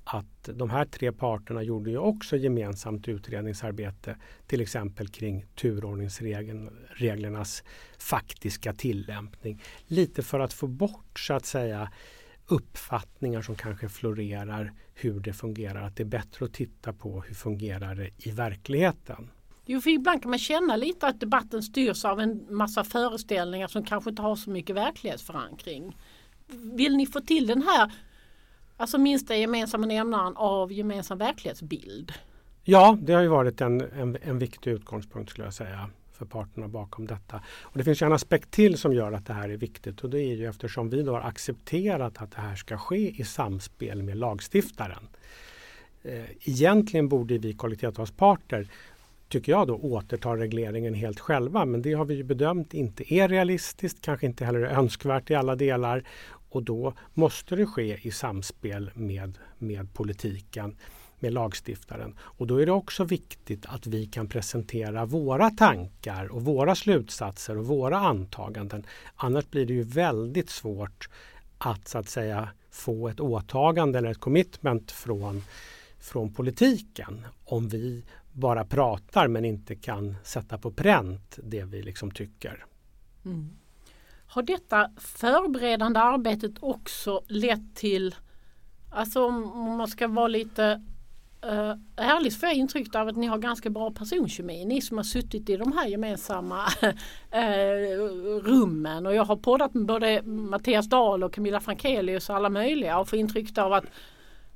att 0.03 0.49
de 0.53 0.69
här 0.69 0.85
tre 0.85 1.11
parterna 1.11 1.63
gjorde 1.63 1.89
ju 1.89 1.97
också 1.97 2.37
gemensamt 2.37 3.07
utredningsarbete 3.07 4.17
till 4.47 4.61
exempel 4.61 5.07
kring 5.07 5.45
turordningsreglernas 5.55 7.63
faktiska 7.97 8.73
tillämpning. 8.73 9.61
Lite 9.87 10.23
för 10.23 10.39
att 10.39 10.53
få 10.53 10.67
bort 10.67 11.19
så 11.19 11.33
att 11.33 11.45
säga 11.45 11.91
uppfattningar 12.47 13.41
som 13.41 13.55
kanske 13.55 13.89
florerar 13.89 14.73
hur 14.93 15.19
det 15.19 15.33
fungerar. 15.33 15.81
Att 15.81 15.95
det 15.95 16.03
är 16.03 16.05
bättre 16.05 16.45
att 16.45 16.53
titta 16.53 16.93
på 16.93 17.21
hur 17.21 17.35
fungerar 17.35 17.95
det 17.95 18.09
i 18.17 18.31
verkligheten. 18.31 19.29
Jo, 19.65 19.81
för 19.81 19.89
ibland 19.89 20.21
kan 20.21 20.29
man 20.29 20.39
känna 20.39 20.75
lite 20.75 21.07
att 21.07 21.19
debatten 21.19 21.63
styrs 21.63 22.05
av 22.05 22.19
en 22.19 22.55
massa 22.55 22.83
föreställningar 22.83 23.67
som 23.67 23.85
kanske 23.85 24.09
inte 24.09 24.21
har 24.21 24.35
så 24.35 24.49
mycket 24.49 24.75
verklighetsförankring. 24.75 25.97
Vill 26.47 26.97
ni 26.97 27.05
få 27.05 27.19
till 27.19 27.47
den 27.47 27.61
här 27.61 27.91
alltså 28.77 28.97
minsta 28.97 29.35
gemensamma 29.35 29.85
nämnaren 29.85 30.33
av 30.35 30.71
gemensam 30.71 31.17
verklighetsbild? 31.17 32.13
Ja, 32.63 32.97
det 33.01 33.13
har 33.13 33.21
ju 33.21 33.27
varit 33.27 33.61
en, 33.61 33.81
en, 33.81 34.17
en 34.21 34.39
viktig 34.39 34.71
utgångspunkt 34.71 35.29
skulle 35.29 35.45
jag 35.45 35.53
säga 35.53 35.89
för 36.13 36.25
parterna 36.25 36.67
bakom 36.67 37.07
detta. 37.07 37.41
Och 37.61 37.77
Det 37.77 37.83
finns 37.83 38.01
en 38.01 38.13
aspekt 38.13 38.51
till 38.51 38.77
som 38.77 38.93
gör 38.93 39.11
att 39.11 39.25
det 39.25 39.33
här 39.33 39.49
är 39.49 39.57
viktigt 39.57 40.01
och 40.01 40.09
det 40.09 40.21
är 40.21 40.35
ju 40.35 40.49
eftersom 40.49 40.89
vi 40.89 41.03
då 41.03 41.11
har 41.11 41.21
accepterat 41.21 42.21
att 42.21 42.31
det 42.31 42.41
här 42.41 42.55
ska 42.55 42.77
ske 42.77 43.21
i 43.21 43.23
samspel 43.23 44.03
med 44.03 44.17
lagstiftaren. 44.17 45.07
Eh, 46.03 46.49
egentligen 46.49 47.09
borde 47.09 47.37
vi 47.37 47.53
kollektivavtalsparter 47.53 48.67
tycker 49.33 49.51
jag 49.51 49.67
då, 49.67 49.75
återtar 49.75 50.37
regleringen 50.37 50.93
helt 50.93 51.19
själva. 51.19 51.65
Men 51.65 51.81
det 51.81 51.93
har 51.93 52.05
vi 52.05 52.23
bedömt 52.23 52.73
inte 52.73 53.13
är 53.13 53.27
realistiskt, 53.27 54.01
kanske 54.01 54.25
inte 54.25 54.45
heller 54.45 54.59
är 54.59 54.77
önskvärt 54.77 55.31
i 55.31 55.35
alla 55.35 55.55
delar. 55.55 56.03
Och 56.49 56.63
då 56.63 56.93
måste 57.13 57.55
det 57.55 57.65
ske 57.65 57.99
i 58.01 58.11
samspel 58.11 58.91
med, 58.93 59.37
med 59.57 59.93
politiken, 59.93 60.75
med 61.19 61.33
lagstiftaren. 61.33 62.15
Och 62.19 62.47
då 62.47 62.57
är 62.57 62.65
det 62.65 62.71
också 62.71 63.03
viktigt 63.03 63.65
att 63.65 63.87
vi 63.87 64.05
kan 64.05 64.27
presentera 64.27 65.05
våra 65.05 65.49
tankar 65.49 66.31
och 66.31 66.41
våra 66.41 66.75
slutsatser 66.75 67.57
och 67.57 67.67
våra 67.67 67.97
antaganden. 67.97 68.85
Annars 69.15 69.49
blir 69.49 69.65
det 69.65 69.73
ju 69.73 69.83
väldigt 69.83 70.49
svårt 70.49 71.09
att 71.57 71.87
så 71.87 71.97
att 71.97 72.09
säga 72.09 72.49
få 72.71 73.07
ett 73.07 73.19
åtagande 73.19 73.99
eller 73.99 74.11
ett 74.11 74.19
commitment 74.19 74.91
från 74.91 75.43
från 76.03 76.33
politiken 76.33 77.25
om 77.45 77.67
vi 77.67 78.03
bara 78.33 78.65
pratar 78.65 79.27
men 79.27 79.45
inte 79.45 79.75
kan 79.75 80.15
sätta 80.23 80.57
på 80.57 80.71
pränt 80.71 81.39
det 81.43 81.63
vi 81.63 81.81
liksom 81.81 82.11
tycker. 82.11 82.65
Mm. 83.25 83.49
Har 84.27 84.43
detta 84.43 84.91
förberedande 84.97 85.99
arbetet 85.99 86.51
också 86.59 87.21
lett 87.27 87.75
till, 87.75 88.15
alltså 88.89 89.25
om 89.25 89.77
man 89.77 89.87
ska 89.87 90.07
vara 90.07 90.27
lite 90.27 90.65
eh, 90.65 90.79
Uh, 91.45 91.75
ärligt 91.95 92.39
får 92.39 92.49
jag 92.49 92.55
intrycket 92.55 92.95
av 92.95 93.07
att 93.07 93.15
ni 93.15 93.27
har 93.27 93.37
ganska 93.37 93.69
bra 93.69 93.91
personkemi. 93.91 94.65
Ni 94.65 94.81
som 94.81 94.97
har 94.97 95.03
suttit 95.03 95.49
i 95.49 95.57
de 95.57 95.71
här 95.71 95.87
gemensamma 95.87 96.65
uh, 96.83 96.89
rummen 98.43 99.05
och 99.05 99.15
jag 99.15 99.25
har 99.25 99.35
poddat 99.35 99.73
med 99.73 99.85
både 99.85 100.21
Mattias 100.23 100.89
Dahl 100.89 101.23
och 101.23 101.33
Camilla 101.33 101.59
Frankelius 101.59 102.29
och 102.29 102.35
alla 102.35 102.49
möjliga 102.49 102.99
och 102.99 103.09
får 103.09 103.19
intrycket 103.19 103.57
av 103.57 103.73
att 103.73 103.85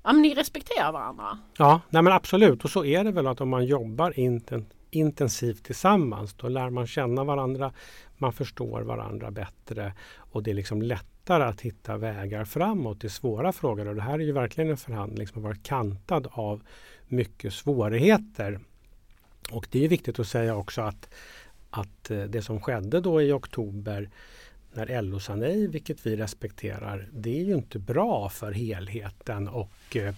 ja, 0.07 0.13
ni 0.13 0.33
respekterar 0.33 0.91
varandra. 0.91 1.37
Ja, 1.57 1.81
nej 1.89 2.01
men 2.01 2.13
absolut 2.13 2.63
och 2.63 2.69
så 2.69 2.85
är 2.85 3.03
det 3.03 3.11
väl 3.11 3.27
att 3.27 3.41
om 3.41 3.49
man 3.49 3.65
jobbar 3.65 4.19
inten 4.19 4.65
intensivt 4.89 5.63
tillsammans 5.63 6.33
då 6.33 6.47
lär 6.47 6.69
man 6.69 6.87
känna 6.87 7.23
varandra, 7.23 7.73
man 8.17 8.33
förstår 8.33 8.81
varandra 8.81 9.31
bättre 9.31 9.93
och 10.17 10.43
det 10.43 10.51
är 10.51 10.55
liksom 10.55 10.81
lättare 10.81 11.43
att 11.43 11.61
hitta 11.61 11.97
vägar 11.97 12.45
framåt 12.45 13.03
i 13.03 13.09
svåra 13.09 13.51
frågor. 13.51 13.87
Och 13.87 13.95
det 13.95 14.01
här 14.01 14.13
är 14.13 14.23
ju 14.23 14.31
verkligen 14.31 14.69
en 14.69 14.77
förhandling 14.77 15.27
som 15.27 15.43
har 15.43 15.49
varit 15.49 15.63
kantad 15.63 16.27
av 16.31 16.61
mycket 17.07 17.53
svårigheter. 17.53 18.59
Och 19.51 19.67
det 19.71 19.85
är 19.85 19.89
viktigt 19.89 20.19
att 20.19 20.27
säga 20.27 20.55
också 20.55 20.81
att, 20.81 21.09
att 21.69 22.11
eh, 22.11 22.23
det 22.23 22.41
som 22.41 22.61
skedde 22.61 23.01
då 23.01 23.21
i 23.21 23.31
oktober 23.31 24.09
när 24.77 25.01
LO 25.01 25.19
sa 25.19 25.35
nej, 25.35 25.67
vilket 25.67 26.05
vi 26.05 26.15
respekterar, 26.15 27.09
det 27.13 27.39
är 27.39 27.43
ju 27.43 27.55
inte 27.55 27.79
bra 27.79 28.29
för 28.29 28.51
helheten 28.51 29.47
och 29.47 29.95
eh, 29.95 30.15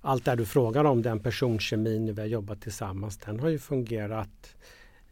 allt 0.00 0.24
det 0.24 0.34
du 0.34 0.46
frågar 0.46 0.84
om, 0.84 1.02
den 1.02 1.20
personkemin 1.20 2.14
vi 2.14 2.20
har 2.20 2.28
jobbat 2.28 2.60
tillsammans, 2.60 3.18
den 3.18 3.40
har 3.40 3.48
ju 3.48 3.58
fungerat 3.58 4.56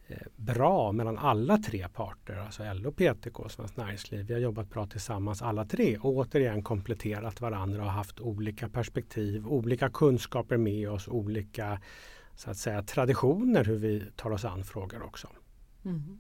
eh, 0.09 0.17
bra 0.37 0.93
mellan 0.93 1.19
alla 1.19 1.59
tre 1.59 1.89
parter, 1.89 2.37
alltså 2.37 2.63
LO, 2.75 2.93
PTK 2.93 3.39
och 3.39 3.51
Svenskt 3.51 3.77
Näringsliv. 3.77 4.27
Vi 4.27 4.35
har 4.35 4.41
jobbat 4.41 4.71
bra 4.71 4.87
tillsammans 4.87 5.43
alla 5.43 5.65
tre 5.65 5.99
och 5.99 6.17
återigen 6.17 6.63
kompletterat 6.63 7.41
varandra 7.41 7.85
och 7.85 7.91
haft 7.91 8.21
olika 8.21 8.69
perspektiv, 8.69 9.47
olika 9.47 9.91
kunskaper 9.91 10.57
med 10.57 10.91
oss, 10.91 11.09
olika 11.09 11.81
så 12.35 12.51
att 12.51 12.57
säga, 12.57 12.83
traditioner 12.83 13.65
hur 13.65 13.77
vi 13.77 14.05
tar 14.17 14.31
oss 14.31 14.45
an 14.45 14.65
frågor 14.65 15.03
också. 15.03 15.29
Mm. 15.85 16.19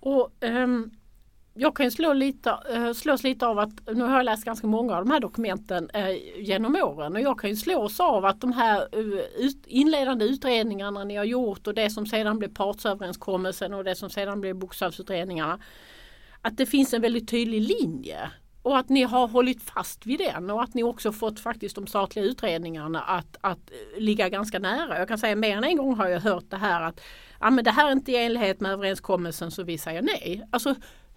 Och 0.00 0.30
um 0.40 0.90
jag 1.58 1.76
kan 1.76 1.90
slå 1.90 2.12
lite, 2.12 2.58
eh, 2.72 2.92
slås 2.92 3.22
lite 3.22 3.46
av 3.46 3.58
att, 3.58 3.70
nu 3.94 4.04
har 4.04 4.16
jag 4.16 4.24
läst 4.24 4.44
ganska 4.44 4.66
många 4.66 4.96
av 4.96 5.04
de 5.04 5.10
här 5.10 5.20
dokumenten 5.20 5.90
eh, 5.94 6.10
genom 6.36 6.76
åren 6.76 7.12
och 7.12 7.20
jag 7.20 7.38
kan 7.38 7.50
ju 7.50 7.56
slås 7.56 8.00
av 8.00 8.24
att 8.24 8.40
de 8.40 8.52
här 8.52 8.80
eh, 8.92 9.50
inledande 9.66 10.24
utredningarna 10.24 11.04
ni 11.04 11.16
har 11.16 11.24
gjort 11.24 11.66
och 11.66 11.74
det 11.74 11.90
som 11.90 12.06
sedan 12.06 12.38
blev 12.38 12.54
partsöverenskommelsen 12.54 13.74
och 13.74 13.84
det 13.84 13.94
som 13.94 14.10
sedan 14.10 14.40
blev 14.40 14.56
bokstavsutredningarna. 14.56 15.58
Att 16.42 16.56
det 16.56 16.66
finns 16.66 16.94
en 16.94 17.02
väldigt 17.02 17.30
tydlig 17.30 17.60
linje 17.60 18.30
och 18.62 18.78
att 18.78 18.88
ni 18.88 19.02
har 19.02 19.28
hållit 19.28 19.62
fast 19.62 20.06
vid 20.06 20.18
den 20.18 20.50
och 20.50 20.62
att 20.62 20.74
ni 20.74 20.82
också 20.82 21.12
fått 21.12 21.40
faktiskt 21.40 21.74
de 21.74 21.86
statliga 21.86 22.24
utredningarna 22.24 23.00
att, 23.00 23.36
att 23.40 23.70
ligga 23.98 24.28
ganska 24.28 24.58
nära. 24.58 24.98
Jag 24.98 25.08
kan 25.08 25.18
säga 25.18 25.36
mer 25.36 25.56
än 25.56 25.64
en 25.64 25.76
gång 25.76 25.94
har 25.94 26.08
jag 26.08 26.20
hört 26.20 26.44
det 26.50 26.56
här 26.56 26.82
att 26.82 27.00
ja, 27.40 27.50
men 27.50 27.64
det 27.64 27.70
här 27.70 27.88
är 27.88 27.92
inte 27.92 28.12
i 28.12 28.24
enlighet 28.24 28.60
med 28.60 28.72
överenskommelsen 28.72 29.50
så 29.50 29.62
vi 29.62 29.78
säger 29.78 30.02
nej. 30.02 30.42
Alltså 30.50 30.74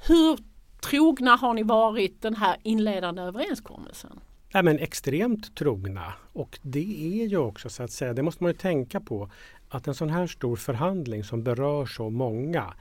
hur 0.07 0.37
trogna 0.81 1.35
har 1.35 1.53
ni 1.53 1.63
varit 1.63 2.21
den 2.21 2.35
här 2.35 2.57
inledande 2.63 3.21
överenskommelsen? 3.21 4.19
Nej, 4.53 4.63
men 4.63 4.79
extremt 4.79 5.55
trogna 5.55 6.13
och 6.33 6.59
det 6.61 7.21
är 7.21 7.27
ju 7.27 7.37
också 7.37 7.69
så 7.69 7.83
att 7.83 7.91
säga, 7.91 8.13
det 8.13 8.23
måste 8.23 8.43
man 8.43 8.51
ju 8.51 8.57
tänka 8.57 8.99
på, 8.99 9.29
att 9.69 9.87
en 9.87 9.95
sån 9.95 10.09
här 10.09 10.27
stor 10.27 10.55
förhandling 10.55 11.23
som 11.23 11.43
berör 11.43 11.85
så 11.85 12.09
många, 12.09 12.73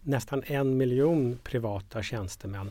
nästan 0.00 0.42
en 0.46 0.76
miljon 0.76 1.38
privata 1.42 2.02
tjänstemän, 2.02 2.70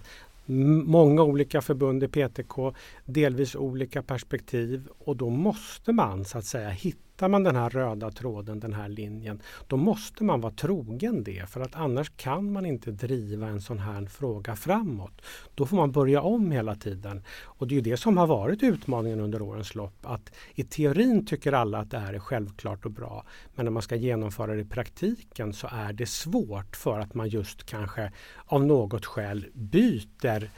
många 0.86 1.24
olika 1.24 1.62
förbund 1.62 2.04
i 2.04 2.08
PTK, 2.08 2.74
delvis 3.06 3.56
olika 3.56 4.04
perspektiv 4.04 4.88
och 5.00 5.16
då 5.16 5.30
måste 5.30 5.92
man 5.92 6.26
så 6.26 6.38
att 6.38 6.46
säga 6.46 6.70
hitta 6.70 7.09
hittar 7.20 7.30
man 7.30 7.44
den 7.44 7.56
här 7.56 7.70
röda 7.70 8.12
tråden, 8.12 8.60
den 8.60 8.74
här 8.74 8.90
linjen, 8.90 9.42
då 9.68 9.78
måste 9.78 10.24
man 10.24 10.42
vara 10.42 10.54
trogen 10.54 11.24
det 11.24 11.50
för 11.50 11.62
att 11.62 11.76
annars 11.76 12.12
kan 12.18 12.52
man 12.52 12.66
inte 12.66 12.92
driva 12.92 13.48
en 13.48 13.62
sån 13.62 13.80
här 13.80 14.06
fråga 14.06 14.56
framåt. 14.56 15.22
Då 15.56 15.66
får 15.66 15.78
man 15.78 15.92
börja 15.92 16.22
om 16.22 16.52
hela 16.52 16.76
tiden. 16.76 17.24
Och 17.60 17.68
det 17.68 17.78
är 17.78 17.82
det 17.82 17.98
som 17.98 18.18
har 18.18 18.28
varit 18.28 18.64
utmaningen 18.64 19.20
under 19.20 19.42
årens 19.42 19.76
lopp. 19.76 20.06
Att 20.06 20.32
I 20.56 20.64
teorin 20.64 21.26
tycker 21.26 21.54
alla 21.54 21.78
att 21.80 21.92
det 21.92 22.00
här 22.00 22.14
är 22.14 22.20
självklart 22.20 22.86
och 22.86 22.92
bra. 22.92 23.26
Men 23.56 23.66
när 23.66 23.72
man 23.72 23.82
ska 23.82 23.96
genomföra 23.96 24.56
det 24.56 24.62
i 24.62 24.66
praktiken 24.66 25.54
så 25.54 25.68
är 25.72 25.94
det 25.94 26.10
svårt 26.10 26.76
för 26.76 27.00
att 27.00 27.14
man 27.14 27.30
just 27.30 27.66
kanske 27.66 28.12
av 28.46 28.66
något 28.66 29.06
skäl 29.06 29.46
byter 29.54 30.50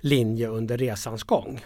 linje 0.00 0.48
under 0.48 0.78
resans 0.78 1.22
gång. 1.22 1.60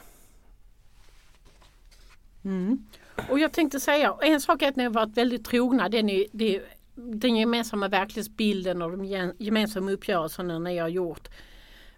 Mm. 2.45 2.85
Och 3.31 3.39
jag 3.39 3.53
tänkte 3.53 3.81
säga, 3.81 4.17
en 4.23 4.41
sak 4.41 4.63
är 4.63 4.69
att 4.69 4.77
ni 4.77 4.85
har 4.85 4.91
varit 4.91 5.17
väldigt 5.17 5.45
trogna 5.45 5.89
den, 5.89 6.09
är, 6.09 6.27
det, 6.33 6.63
den 6.95 7.37
gemensamma 7.37 7.89
verklighetsbilden 7.89 8.83
och 8.83 8.99
de 8.99 9.33
gemensamma 9.39 9.91
uppgörelserna 9.91 10.59
ni 10.59 10.79
har 10.79 10.89
gjort. 10.89 11.29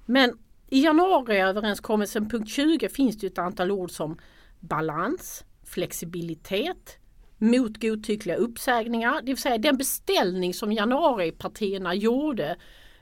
Men 0.06 0.38
i 0.68 0.80
januariöverenskommelsen 0.84 2.28
punkt 2.28 2.50
20 2.50 2.88
finns 2.88 3.18
det 3.18 3.26
ett 3.26 3.38
antal 3.38 3.70
ord 3.70 3.90
som 3.90 4.18
balans, 4.60 5.44
flexibilitet, 5.64 6.98
mot 7.38 7.80
godtyckliga 7.80 8.36
uppsägningar. 8.36 9.20
Det 9.22 9.26
vill 9.26 9.36
säga 9.36 9.58
den 9.58 9.76
beställning 9.76 10.54
som 10.54 10.72
januaripartierna 10.72 11.94
gjorde 11.94 12.56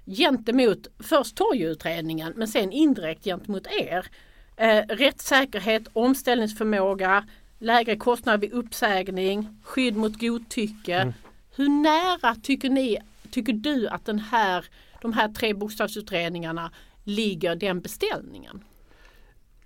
gentemot 0.07 0.87
först 0.99 1.37
torgutredningen 1.37 2.33
men 2.37 2.49
sen 2.49 2.73
indirekt 2.73 3.25
gentemot 3.25 3.67
er. 3.67 4.07
Eh, 4.57 4.87
rättssäkerhet, 4.89 5.89
omställningsförmåga, 5.93 7.25
lägre 7.59 7.97
kostnader 7.97 8.38
vid 8.38 8.53
uppsägning, 8.53 9.49
skydd 9.62 9.97
mot 9.97 10.21
godtycke. 10.21 10.95
Mm. 10.95 11.15
Hur 11.57 11.69
nära 11.69 12.35
tycker 12.43 12.71
ni, 12.71 12.99
tycker 13.31 13.53
du 13.53 13.88
att 13.88 14.05
den 14.05 14.19
här, 14.19 14.65
de 15.03 15.12
här 15.12 15.29
tre 15.29 15.55
bokstavsutredningarna 15.55 16.71
ligger 17.05 17.57
den 17.57 17.81
beställningen? 17.81 18.65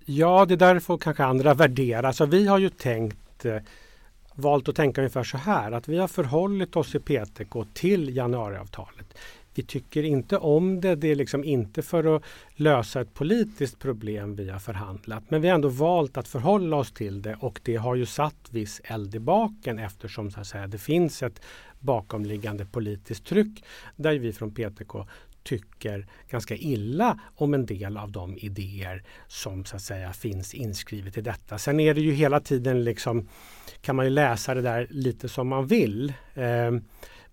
Ja, 0.04 0.44
det 0.44 0.56
där 0.56 0.80
får 0.80 0.99
kanske 0.99 1.25
andra 1.25 1.54
värdera. 1.54 2.06
Alltså, 2.06 2.26
vi 2.26 2.46
har 2.46 2.58
ju 2.58 2.68
tänkt 2.68 3.44
eh, 3.44 3.56
valt 4.34 4.68
att 4.68 4.76
tänka 4.76 5.00
ungefär 5.00 5.25
så 5.25 5.37
här 5.37 5.72
att 5.72 5.88
vi 5.88 5.99
har 5.99 6.08
förhållit 6.08 6.76
oss 6.76 6.94
i 6.94 6.99
PTK 6.99 7.64
till 7.75 8.16
januariavtalet. 8.16 9.18
Vi 9.54 9.62
tycker 9.62 10.02
inte 10.02 10.38
om 10.38 10.80
det. 10.80 10.94
Det 10.94 11.09
är 11.09 11.14
liksom 11.14 11.44
inte 11.44 11.82
för 11.82 12.16
att 12.16 12.23
lösa 12.54 13.00
ett 13.00 13.14
politiskt 13.14 13.78
problem 13.78 14.37
vi 14.37 14.50
har 14.50 14.59
förhandlat. 14.59 15.23
Men 15.28 15.42
vi 15.42 15.49
har 15.49 15.54
ändå 15.54 15.68
valt 15.68 16.16
att 16.16 16.28
förhålla 16.28 16.76
oss 16.76 16.92
till 16.92 17.23
det 17.23 17.37
och 17.40 17.61
det 17.62 17.76
har 17.76 17.94
ju 17.94 18.06
satt 18.06 18.49
viss 18.50 18.80
eld 18.85 19.14
i 19.14 19.18
baken 19.18 19.78
eftersom 19.78 20.30
så 20.30 20.40
att 20.40 20.47
säga, 20.47 20.66
det 20.66 20.78
finns 20.78 21.23
ett 21.23 21.40
bakomliggande 21.80 22.66
politiskt 22.66 23.26
tryck 23.26 23.64
där 23.97 24.18
vi 24.18 24.32
från 24.32 24.54
PTK 24.54 24.94
tycker 25.42 26.06
ganska 26.28 26.56
illa 26.56 27.21
om 27.37 27.54
en 27.54 27.66
del 27.66 27.97
av 27.97 28.12
de 28.12 28.37
idéer 28.37 29.02
som 29.28 29.64
så 29.64 29.76
att 29.76 29.82
säga 29.82 30.12
finns 30.12 30.54
inskrivet 30.54 31.18
i 31.18 31.21
detta. 31.21 31.59
Sen 31.59 31.80
är 31.80 31.94
det 31.94 32.00
ju 32.00 32.12
hela 32.12 32.40
tiden 32.40 32.85
liksom 32.85 33.28
kan 33.80 33.97
man 33.97 34.04
ju 34.04 34.11
läsa 34.11 34.54
det 34.54 34.62
där 34.62 34.87
lite 34.90 35.28
som 35.28 35.49
man 35.49 35.66
vill. 35.66 36.12
Eh, 36.35 36.73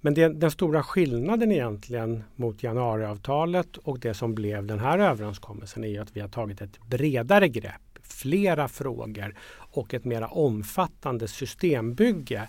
men 0.01 0.13
det, 0.13 0.27
den 0.27 0.51
stora 0.51 0.84
skillnaden 0.84 1.51
egentligen 1.51 2.24
mot 2.36 2.63
januariavtalet 2.63 3.77
och 3.77 4.00
det 4.00 4.13
som 4.13 4.36
blev 4.36 4.65
den 4.65 4.79
här 4.79 5.00
överenskommelsen 5.00 5.84
är 5.84 6.01
att 6.01 6.15
vi 6.18 6.22
har 6.22 6.27
tagit 6.27 6.62
ett 6.62 6.79
bredare 6.88 7.48
grepp, 7.48 8.00
flera 8.03 8.68
frågor 8.68 9.36
och 9.51 9.94
ett 9.94 10.06
mera 10.06 10.27
omfattande 10.27 11.27
systembygge. 11.27 12.48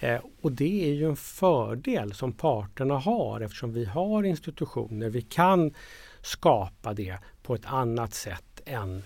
Eh, 0.00 0.20
och 0.40 0.52
det 0.52 0.90
är 0.90 0.94
ju 0.94 1.08
en 1.08 1.16
fördel 1.16 2.14
som 2.14 2.32
parterna 2.32 2.98
har 2.98 3.40
eftersom 3.40 3.72
vi 3.72 3.84
har 3.84 4.22
institutioner. 4.22 5.10
Vi 5.10 5.22
kan 5.22 5.74
skapa 6.22 6.94
det 6.94 7.18
på 7.42 7.54
ett 7.54 7.66
annat 7.66 8.14
sätt 8.14 8.60
än 8.64 9.02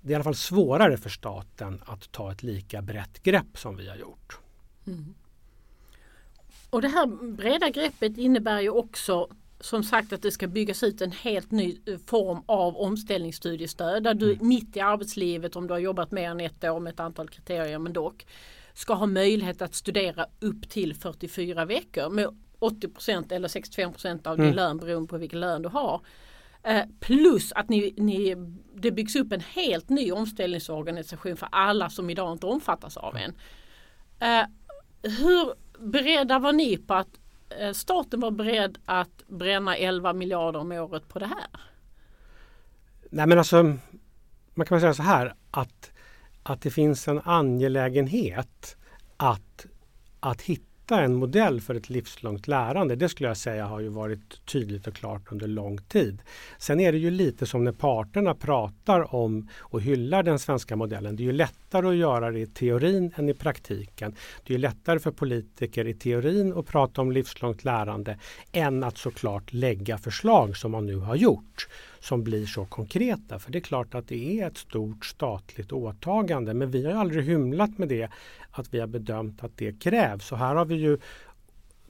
det 0.00 0.08
är 0.08 0.12
i 0.12 0.14
alla 0.14 0.24
fall 0.24 0.34
svårare 0.34 0.96
för 0.96 1.10
staten 1.10 1.82
att 1.86 2.12
ta 2.12 2.32
ett 2.32 2.42
lika 2.42 2.82
brett 2.82 3.22
grepp 3.22 3.58
som 3.58 3.76
vi 3.76 3.88
har 3.88 3.96
gjort. 3.96 4.38
Mm. 4.86 5.14
Och 6.70 6.82
det 6.82 6.88
här 6.88 7.06
breda 7.32 7.68
greppet 7.68 8.18
innebär 8.18 8.60
ju 8.60 8.70
också 8.70 9.28
som 9.60 9.84
sagt 9.84 10.12
att 10.12 10.22
det 10.22 10.30
ska 10.30 10.46
byggas 10.46 10.82
ut 10.82 11.00
en 11.00 11.12
helt 11.12 11.50
ny 11.50 11.78
eh, 11.86 11.98
form 12.06 12.42
av 12.46 12.76
omställningsstudiestöd 12.76 14.02
där 14.02 14.14
du 14.14 14.32
mm. 14.32 14.48
mitt 14.48 14.76
i 14.76 14.80
arbetslivet 14.80 15.56
om 15.56 15.66
du 15.66 15.74
har 15.74 15.78
jobbat 15.78 16.10
mer 16.10 16.30
än 16.30 16.40
ett 16.40 16.64
år 16.64 16.80
med 16.80 16.92
ett 16.92 17.00
antal 17.00 17.28
kriterier 17.28 17.78
men 17.78 17.92
dock 17.92 18.26
ska 18.74 18.94
ha 18.94 19.06
möjlighet 19.06 19.62
att 19.62 19.74
studera 19.74 20.26
upp 20.40 20.68
till 20.68 20.94
44 20.94 21.64
veckor 21.64 22.10
med 22.10 22.28
80% 22.60 23.32
eller 23.32 23.48
65% 23.48 24.26
av 24.28 24.36
din 24.36 24.44
mm. 24.44 24.56
lön 24.56 24.78
beroende 24.78 25.08
på 25.08 25.18
vilken 25.18 25.40
lön 25.40 25.62
du 25.62 25.68
har. 25.68 26.00
Eh, 26.62 26.82
plus 27.00 27.52
att 27.52 27.68
ni, 27.68 27.94
ni, 27.96 28.34
det 28.74 28.90
byggs 28.90 29.16
upp 29.16 29.32
en 29.32 29.40
helt 29.40 29.88
ny 29.88 30.12
omställningsorganisation 30.12 31.36
för 31.36 31.48
alla 31.52 31.90
som 31.90 32.10
idag 32.10 32.32
inte 32.32 32.46
omfattas 32.46 32.96
av 32.96 33.16
en. 33.16 33.34
Eh, 34.20 34.46
hur 35.02 35.54
beredda 35.78 36.38
var 36.38 36.52
ni 36.52 36.76
på 36.76 36.94
att 36.94 37.20
eh, 37.60 37.72
staten 37.72 38.20
var 38.20 38.30
beredd 38.30 38.78
att 38.84 39.22
bränna 39.26 39.76
11 39.76 40.12
miljarder 40.12 40.60
om 40.60 40.72
året 40.72 41.08
på 41.08 41.18
det 41.18 41.26
här? 41.26 41.46
Nej 43.10 43.26
men 43.26 43.38
alltså 43.38 43.76
man 44.54 44.66
kan 44.66 44.80
säga 44.80 44.94
så 44.94 45.02
här 45.02 45.34
att, 45.50 45.90
att 46.42 46.62
det 46.62 46.70
finns 46.70 47.08
en 47.08 47.20
angelägenhet 47.24 48.76
att, 49.16 49.66
att 50.20 50.42
hitta 50.42 50.64
en 50.96 51.14
modell 51.14 51.60
för 51.60 51.74
ett 51.74 51.90
livslångt 51.90 52.48
lärande. 52.48 52.96
Det 52.96 53.08
skulle 53.08 53.28
jag 53.28 53.36
säga 53.36 53.66
har 53.66 53.80
ju 53.80 53.88
varit 53.88 54.46
tydligt 54.46 54.86
och 54.86 54.94
klart 54.94 55.22
under 55.32 55.46
lång 55.46 55.78
tid. 55.78 56.22
Sen 56.58 56.80
är 56.80 56.92
det 56.92 56.98
ju 56.98 57.10
lite 57.10 57.46
som 57.46 57.64
när 57.64 57.72
parterna 57.72 58.34
pratar 58.34 59.14
om 59.14 59.48
och 59.58 59.80
hyllar 59.80 60.22
den 60.22 60.38
svenska 60.38 60.76
modellen. 60.76 61.16
Det 61.16 61.22
är 61.22 61.24
ju 61.24 61.32
lättare 61.32 61.88
att 61.88 61.96
göra 61.96 62.30
det 62.30 62.40
i 62.40 62.46
teorin 62.46 63.12
än 63.16 63.28
i 63.28 63.34
praktiken. 63.34 64.14
Det 64.46 64.54
är 64.54 64.58
lättare 64.58 64.98
för 64.98 65.10
politiker 65.10 65.86
i 65.86 65.94
teorin 65.94 66.52
att 66.52 66.66
prata 66.66 67.00
om 67.00 67.12
livslångt 67.12 67.64
lärande 67.64 68.18
än 68.52 68.84
att 68.84 68.98
såklart 68.98 69.52
lägga 69.52 69.98
förslag 69.98 70.56
som 70.56 70.70
man 70.70 70.86
nu 70.86 70.96
har 70.96 71.16
gjort 71.16 71.68
som 72.00 72.24
blir 72.24 72.46
så 72.46 72.64
konkreta. 72.64 73.38
För 73.38 73.52
det 73.52 73.58
är 73.58 73.60
klart 73.60 73.94
att 73.94 74.08
det 74.08 74.40
är 74.40 74.46
ett 74.46 74.58
stort 74.58 75.06
statligt 75.06 75.72
åtagande 75.72 76.54
men 76.54 76.70
vi 76.70 76.86
har 76.86 77.00
aldrig 77.00 77.24
hymlat 77.24 77.78
med 77.78 77.88
det 77.88 78.08
att 78.58 78.74
vi 78.74 78.80
har 78.80 78.86
bedömt 78.86 79.44
att 79.44 79.56
det 79.56 79.80
krävs. 79.80 80.26
Så 80.26 80.36
här 80.36 80.54
har 80.54 80.64
vi 80.64 80.74
ju 80.74 80.98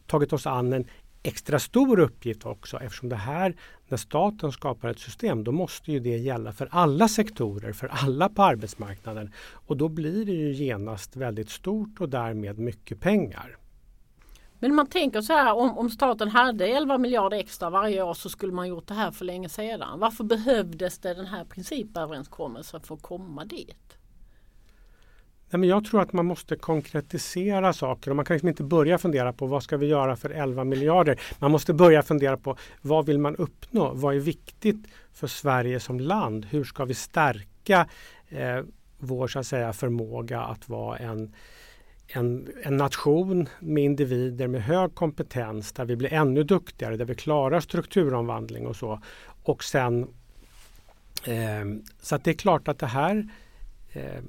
tagit 0.06 0.32
oss 0.32 0.46
an 0.46 0.72
en 0.72 0.86
extra 1.22 1.58
stor 1.58 1.98
uppgift 1.98 2.46
också 2.46 2.76
eftersom 2.76 3.08
det 3.08 3.16
här, 3.16 3.56
när 3.88 3.96
staten 3.96 4.52
skapar 4.52 4.88
ett 4.88 4.98
system, 4.98 5.44
då 5.44 5.52
måste 5.52 5.92
ju 5.92 6.00
det 6.00 6.16
gälla 6.16 6.52
för 6.52 6.68
alla 6.70 7.08
sektorer, 7.08 7.72
för 7.72 7.86
alla 7.86 8.28
på 8.28 8.42
arbetsmarknaden. 8.42 9.32
Och 9.66 9.76
då 9.76 9.88
blir 9.88 10.24
det 10.24 10.32
ju 10.32 10.52
genast 10.52 11.16
väldigt 11.16 11.50
stort 11.50 12.00
och 12.00 12.08
därmed 12.08 12.58
mycket 12.58 13.00
pengar. 13.00 13.56
Men 14.58 14.74
man 14.74 14.86
tänker 14.86 15.20
så 15.20 15.32
här 15.32 15.54
om, 15.54 15.78
om 15.78 15.90
staten 15.90 16.28
hade 16.28 16.66
11 16.66 16.98
miljarder 16.98 17.38
extra 17.38 17.70
varje 17.70 18.02
år 18.02 18.14
så 18.14 18.28
skulle 18.28 18.52
man 18.52 18.68
gjort 18.68 18.86
det 18.86 18.94
här 18.94 19.10
för 19.10 19.24
länge 19.24 19.48
sedan. 19.48 20.00
Varför 20.00 20.24
behövdes 20.24 20.98
det 20.98 21.14
den 21.14 21.26
här 21.26 21.44
principöverenskommelsen 21.44 22.80
för 22.80 22.94
att 22.94 23.02
komma 23.02 23.44
dit? 23.44 23.97
Nej, 25.50 25.60
men 25.60 25.68
jag 25.68 25.84
tror 25.84 26.00
att 26.00 26.12
man 26.12 26.26
måste 26.26 26.56
konkretisera 26.56 27.72
saker 27.72 28.10
och 28.10 28.16
man 28.16 28.24
kan 28.24 28.34
liksom 28.34 28.48
inte 28.48 28.62
börja 28.62 28.98
fundera 28.98 29.32
på 29.32 29.46
vad 29.46 29.62
ska 29.62 29.76
vi 29.76 29.86
göra 29.86 30.16
för 30.16 30.30
11 30.30 30.64
miljarder. 30.64 31.20
Man 31.38 31.50
måste 31.50 31.74
börja 31.74 32.02
fundera 32.02 32.36
på 32.36 32.56
vad 32.80 33.06
vill 33.06 33.18
man 33.18 33.36
uppnå? 33.36 33.92
Vad 33.94 34.14
är 34.14 34.20
viktigt 34.20 34.86
för 35.12 35.26
Sverige 35.26 35.80
som 35.80 36.00
land? 36.00 36.46
Hur 36.50 36.64
ska 36.64 36.84
vi 36.84 36.94
stärka 36.94 37.86
eh, 38.28 38.60
vår 38.98 39.28
så 39.28 39.38
att 39.38 39.46
säga, 39.46 39.72
förmåga 39.72 40.40
att 40.40 40.68
vara 40.68 40.98
en 40.98 41.34
en, 42.08 42.48
en 42.62 42.76
nation 42.76 43.48
med 43.60 43.84
individer 43.84 44.48
med 44.48 44.62
hög 44.62 44.94
kompetens 44.94 45.72
där 45.72 45.84
vi 45.84 45.96
blir 45.96 46.12
ännu 46.12 46.42
duktigare, 46.42 46.96
där 46.96 47.04
vi 47.04 47.14
klarar 47.14 47.60
strukturomvandling 47.60 48.66
och 48.66 48.76
så. 48.76 49.02
Och 49.42 49.64
sen 49.64 50.02
eh, 51.24 51.64
Så 52.00 52.14
att 52.14 52.24
det 52.24 52.30
är 52.30 52.34
klart 52.34 52.68
att 52.68 52.78
det 52.78 52.86
här 52.86 53.28
eh, 53.92 54.22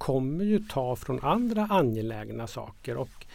kommer 0.00 0.44
ju 0.44 0.58
ta 0.58 0.96
från 0.96 1.20
andra 1.20 1.66
angelägna 1.70 2.46
saker. 2.46 2.96
Och, 2.96 3.26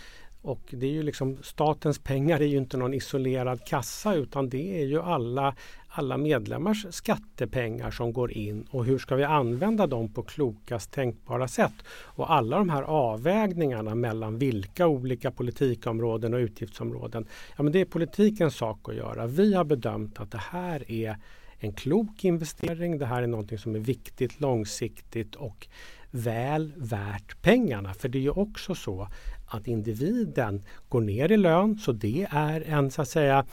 och 0.41 0.61
det 0.69 0.85
är 0.85 0.91
ju 0.91 1.03
liksom 1.03 1.37
statens 1.43 1.99
pengar 1.99 2.39
är 2.39 2.45
ju 2.45 2.57
inte 2.57 2.77
någon 2.77 2.93
isolerad 2.93 3.65
kassa 3.65 4.13
utan 4.15 4.49
det 4.49 4.81
är 4.81 4.85
ju 4.85 5.01
alla 5.01 5.55
alla 5.97 6.17
medlemmars 6.17 6.85
skattepengar 6.89 7.91
som 7.91 8.13
går 8.13 8.31
in 8.31 8.67
och 8.71 8.85
hur 8.85 8.97
ska 8.97 9.15
vi 9.15 9.23
använda 9.23 9.87
dem 9.87 10.13
på 10.13 10.23
klokast 10.23 10.91
tänkbara 10.91 11.47
sätt? 11.47 11.73
Och 11.89 12.33
alla 12.33 12.57
de 12.57 12.69
här 12.69 12.83
avvägningarna 12.83 13.95
mellan 13.95 14.37
vilka 14.37 14.87
olika 14.87 15.31
politikområden 15.31 16.33
och 16.33 16.37
utgiftsområden, 16.37 17.25
ja 17.57 17.63
men 17.63 17.73
det 17.73 17.81
är 17.81 17.85
politikens 17.85 18.55
sak 18.55 18.89
att 18.89 18.95
göra. 18.95 19.27
Vi 19.27 19.53
har 19.53 19.63
bedömt 19.63 20.19
att 20.19 20.31
det 20.31 20.41
här 20.51 20.91
är 20.91 21.17
en 21.59 21.73
klok 21.73 22.23
investering. 22.23 22.97
Det 22.97 23.05
här 23.05 23.23
är 23.23 23.27
någonting 23.27 23.57
som 23.57 23.75
är 23.75 23.79
viktigt 23.79 24.39
långsiktigt 24.39 25.35
och 25.35 25.67
väl 26.15 26.73
värt 26.77 27.41
pengarna. 27.41 27.93
För 27.93 28.09
det 28.09 28.17
är 28.17 28.21
ju 28.21 28.29
också 28.29 28.75
så 28.75 29.07
att 29.47 29.67
individen 29.67 30.63
går 30.89 31.01
ner 31.01 31.31
i 31.31 31.37
lön 31.37 31.77
så 31.77 31.91
det 31.91 32.27
är 32.31 32.61
en 32.61 32.91
så 32.91 33.01
att 33.01 33.09
säga 33.09 33.45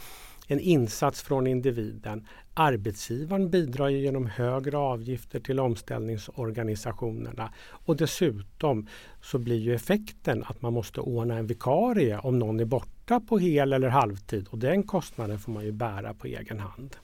en 0.47 0.61
insats 0.61 1.23
från 1.23 1.47
individen. 1.47 2.27
Arbetsgivaren 2.55 3.51
bidrar 3.51 3.89
genom 3.89 4.27
högre 4.27 4.79
avgifter 4.79 5.41
till 5.41 5.61
omställningsorganisationerna 5.61 7.53
och 7.71 7.97
dessutom 7.97 8.87
så 9.23 9.39
blir 9.39 9.59
ju 9.59 9.75
effekten 9.75 10.45
att 10.47 10.63
man 10.63 10.73
måste 10.73 11.01
ordna 11.01 11.39
en 11.39 11.47
vikarie 11.47 12.19
om 12.19 12.39
någon 12.39 12.61
är 12.61 12.65
borta 12.65 13.21
på 13.21 13.39
hel 13.39 13.73
eller 13.73 13.89
halvtid 13.89 14.49
och 14.51 14.59
den 14.59 14.83
kostnaden 14.83 15.39
får 15.39 15.53
man 15.53 15.65
ju 15.65 15.73
bära 15.73 16.15
på 16.15 16.27
egen 16.27 16.59
hand. 16.59 16.97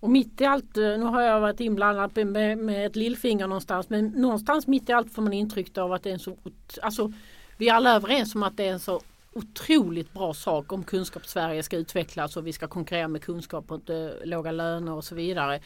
Och 0.00 0.10
mitt 0.10 0.40
i 0.40 0.44
allt, 0.44 0.76
eh, 0.76 0.82
nu 0.82 1.02
har 1.02 1.22
jag 1.22 1.40
varit 1.40 1.60
inblandad 1.60 2.26
med, 2.26 2.58
med 2.58 2.86
ett 2.86 2.96
lillfinger 2.96 3.46
någonstans, 3.46 3.90
men 3.90 4.06
någonstans 4.06 4.66
mitt 4.66 4.88
i 4.88 4.92
allt 4.92 5.12
får 5.12 5.22
man 5.22 5.32
intryck 5.32 5.78
av 5.78 5.92
att 5.92 6.02
det 6.02 6.10
är 6.10 6.14
en 6.14 6.18
så, 6.18 6.36
alltså 6.82 7.12
vi 7.56 7.68
är 7.68 7.74
alla 7.74 7.96
överens 7.96 8.34
om 8.34 8.42
att 8.42 8.56
det 8.56 8.68
är 8.68 8.72
en 8.72 8.80
så 8.80 9.00
otroligt 9.32 10.12
bra 10.12 10.34
sak 10.34 10.72
om 10.72 10.84
kunskap-Sverige 10.84 11.62
ska 11.62 11.76
utvecklas 11.76 12.36
och 12.36 12.46
vi 12.46 12.52
ska 12.52 12.68
konkurrera 12.68 13.08
med 13.08 13.22
kunskap 13.22 13.70
och 13.70 13.90
eh, 13.90 14.12
låga 14.24 14.50
löner 14.52 14.92
och 14.92 15.04
så 15.04 15.14
vidare. 15.14 15.60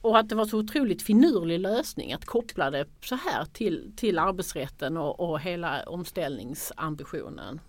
Och 0.00 0.18
att 0.18 0.28
det 0.28 0.34
var 0.34 0.44
så 0.44 0.58
otroligt 0.58 1.02
finurlig 1.02 1.60
lösning 1.60 2.12
att 2.12 2.24
koppla 2.24 2.70
det 2.70 2.86
så 3.00 3.14
här 3.14 3.44
till, 3.44 3.92
till 3.96 4.18
arbetsrätten 4.18 4.96
och, 4.96 5.20
och 5.20 5.40
hela 5.40 5.82
omställningsambitionen. 5.82 7.60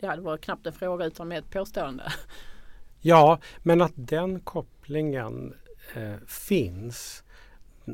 Ja, 0.00 0.16
det 0.16 0.22
var 0.22 0.36
knappt 0.36 0.66
en 0.66 0.72
fråga 0.72 1.06
utan 1.06 1.28
med 1.28 1.38
ett 1.38 1.50
påstående. 1.50 2.12
Ja, 3.00 3.38
men 3.62 3.82
att 3.82 3.92
den 3.94 4.40
kopplingen 4.40 5.54
eh, 5.94 6.14
finns 6.26 7.22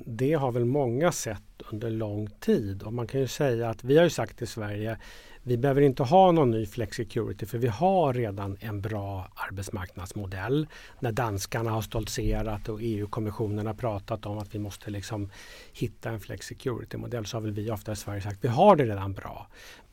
det 0.06 0.32
har 0.32 0.52
väl 0.52 0.64
många 0.64 1.12
sett 1.12 1.62
under 1.70 1.90
lång 1.90 2.26
tid 2.26 2.82
och 2.82 2.92
man 2.92 3.06
kan 3.06 3.20
ju 3.20 3.26
säga 3.26 3.70
att 3.70 3.84
vi 3.84 3.96
har 3.96 4.04
ju 4.04 4.10
sagt 4.10 4.42
i 4.42 4.46
Sverige 4.46 4.98
vi 5.48 5.56
behöver 5.56 5.80
inte 5.80 6.02
ha 6.02 6.32
någon 6.32 6.50
ny 6.50 6.66
flexicurity 6.66 7.46
för 7.46 7.58
vi 7.58 7.68
har 7.68 8.14
redan 8.14 8.56
en 8.60 8.80
bra 8.80 9.28
arbetsmarknadsmodell. 9.34 10.66
När 11.00 11.12
danskarna 11.12 11.70
har 11.70 11.82
stoltserat 11.82 12.68
och 12.68 12.78
EU-kommissionen 12.82 13.66
har 13.66 13.74
pratat 13.74 14.26
om 14.26 14.38
att 14.38 14.54
vi 14.54 14.58
måste 14.58 14.90
liksom 14.90 15.30
hitta 15.72 16.10
en 16.10 16.20
flexicurity-modell 16.20 17.26
så 17.26 17.36
har 17.36 17.42
väl 17.42 17.52
vi 17.52 17.70
ofta 17.70 17.92
i 17.92 17.96
Sverige 17.96 18.20
sagt 18.20 18.36
att 18.36 18.44
vi 18.44 18.48
har 18.48 18.76
det 18.76 18.84
redan 18.84 19.12
bra. 19.12 19.46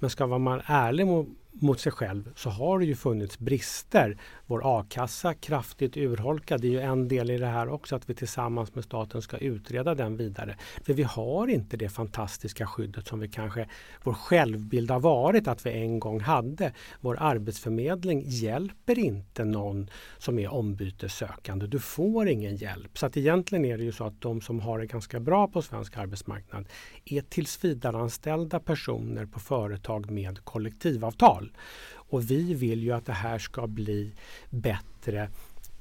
Men 0.04 0.10
ska 0.10 0.28
man 0.28 0.44
vara 0.44 0.62
ärlig 0.66 1.08
mot 1.54 1.80
sig 1.80 1.92
själv 1.92 2.30
så 2.36 2.50
har 2.50 2.80
det 2.80 2.86
ju 2.86 2.96
funnits 2.96 3.40
brister. 3.40 4.18
Vår 4.46 4.62
a-kassa 4.80 5.34
kraftigt 5.34 5.98
urholkad. 5.98 6.62
Det 6.62 6.68
är 6.68 6.72
ju 6.72 6.80
en 6.80 7.08
del 7.08 7.32
i 7.32 7.38
det 7.38 7.48
här 7.48 7.70
också 7.70 7.96
att 7.96 8.10
vi 8.10 8.14
tillsammans 8.14 8.76
med 8.76 8.84
staten 8.84 9.22
ska 9.22 9.38
utreda 9.38 9.96
den 9.96 10.18
vidare. 10.18 10.58
För 10.84 10.94
vi 10.94 11.04
har 11.04 11.48
inte 11.48 11.78
det 11.78 11.90
fantastiska 11.90 12.68
skyddet 12.68 13.08
som 13.08 13.20
vi 13.20 13.28
kanske 13.28 13.68
vår 14.04 14.14
självbild 14.14 14.92
har 14.92 15.00
varit 15.00 15.48
att 15.48 15.66
vi 15.66 15.72
en 15.72 16.00
gång 16.00 16.20
hade. 16.20 16.74
Vår 17.02 17.18
arbetsförmedling 17.20 18.24
hjälper 18.26 19.00
inte 19.00 19.46
någon 19.46 19.90
som 20.18 20.40
är 20.40 20.54
ombytessökande. 20.54 21.68
Du 21.68 21.80
får 21.80 22.28
ingen 22.28 22.56
hjälp. 22.56 22.98
Så 22.98 23.06
att 23.06 23.18
egentligen 23.18 23.66
är 23.66 23.78
det 23.78 23.84
ju 23.84 23.92
så 23.92 24.04
att 24.04 24.22
de 24.22 24.42
som 24.42 24.60
har 24.60 24.80
det 24.80 24.86
ganska 24.86 25.20
bra 25.20 25.48
på 25.48 25.62
svensk 25.62 25.98
arbetsmarknad 25.98 26.66
är 27.06 27.22
tillsvidareanställda 27.22 28.60
personer 28.60 29.26
på 29.26 29.40
företag 29.40 29.93
med 30.00 30.46
kollektivavtal. 30.46 31.52
Och 31.94 32.32
vi 32.32 32.54
vill 32.54 32.84
ju 32.84 32.92
att 32.92 33.06
det 33.06 33.14
här 33.14 33.40
ska 33.40 33.68
bli 33.68 34.12
bättre 34.50 35.30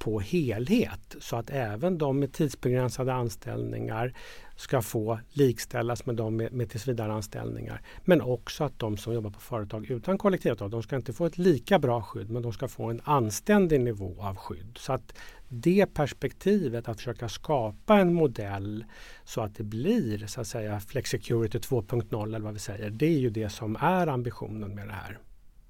på 0.02 0.20
helhet 0.20 1.16
så 1.20 1.36
att 1.36 1.50
även 1.50 1.98
de 1.98 2.18
med 2.18 2.32
tidsbegränsade 2.32 3.14
anställningar 3.14 4.14
ska 4.56 4.82
få 4.82 5.18
likställas 5.32 6.06
med 6.06 6.16
de 6.16 6.36
med, 6.36 6.52
med 6.52 6.70
tillsvidareanställningar. 6.70 7.80
Men 8.04 8.20
också 8.20 8.64
att 8.64 8.78
de 8.78 8.96
som 8.96 9.14
jobbar 9.14 9.30
på 9.30 9.40
företag 9.40 9.90
utan 9.90 10.18
kollektivavtal, 10.18 10.70
de 10.70 10.82
ska 10.82 10.96
inte 10.96 11.12
få 11.12 11.26
ett 11.26 11.38
lika 11.38 11.78
bra 11.78 12.02
skydd 12.02 12.30
men 12.30 12.42
de 12.42 12.52
ska 12.52 12.68
få 12.68 12.90
en 12.90 13.00
anständig 13.04 13.80
nivå 13.80 14.16
av 14.20 14.36
skydd. 14.36 14.78
Så 14.78 14.92
att 14.92 15.14
det 15.54 15.86
perspektivet 15.86 16.88
att 16.88 16.96
försöka 16.96 17.28
skapa 17.28 17.98
en 17.98 18.14
modell 18.14 18.84
så 19.24 19.40
att 19.40 19.54
det 19.54 19.64
blir 19.64 20.26
så 20.26 20.40
att 20.40 20.46
säga 20.46 20.80
Flexicurity 20.80 21.58
2.0 21.58 22.24
eller 22.24 22.40
vad 22.40 22.52
vi 22.52 22.58
säger. 22.58 22.90
Det 22.90 23.06
är 23.06 23.18
ju 23.18 23.30
det 23.30 23.48
som 23.48 23.76
är 23.80 24.06
ambitionen 24.06 24.74
med 24.74 24.88
det 24.88 24.92
här. 24.92 25.18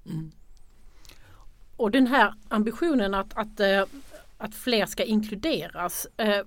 Mm. 0.05 0.31
Och 1.75 1.91
den 1.91 2.07
här 2.07 2.33
ambitionen 2.49 3.13
att, 3.13 3.37
att, 3.37 3.59
eh, 3.59 3.83
att 4.37 4.55
fler 4.55 4.85
ska 4.85 5.03
inkluderas. 5.03 6.07
Eh, 6.17 6.41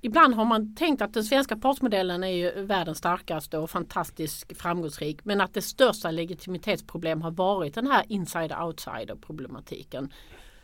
ibland 0.00 0.34
har 0.34 0.44
man 0.44 0.74
tänkt 0.74 1.02
att 1.02 1.14
den 1.14 1.24
svenska 1.24 1.56
partsmodellen 1.56 2.24
är 2.24 2.28
ju 2.28 2.64
världens 2.64 2.98
starkaste 2.98 3.58
och 3.58 3.70
fantastiskt 3.70 4.56
framgångsrik. 4.58 5.24
Men 5.24 5.40
att 5.40 5.54
det 5.54 5.62
största 5.62 6.10
legitimitetsproblem 6.10 7.22
har 7.22 7.30
varit 7.30 7.74
den 7.74 7.86
här 7.86 8.04
insider-outsider 8.08 9.16
problematiken. 9.16 10.12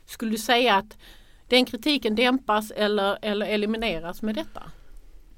Skulle 0.04 0.30
du 0.30 0.38
säga 0.38 0.76
att 0.76 0.96
den 1.52 1.64
kritiken 1.64 2.14
dämpas 2.14 2.70
eller, 2.70 3.18
eller 3.22 3.46
elimineras 3.46 4.22
med 4.22 4.34
detta? 4.34 4.62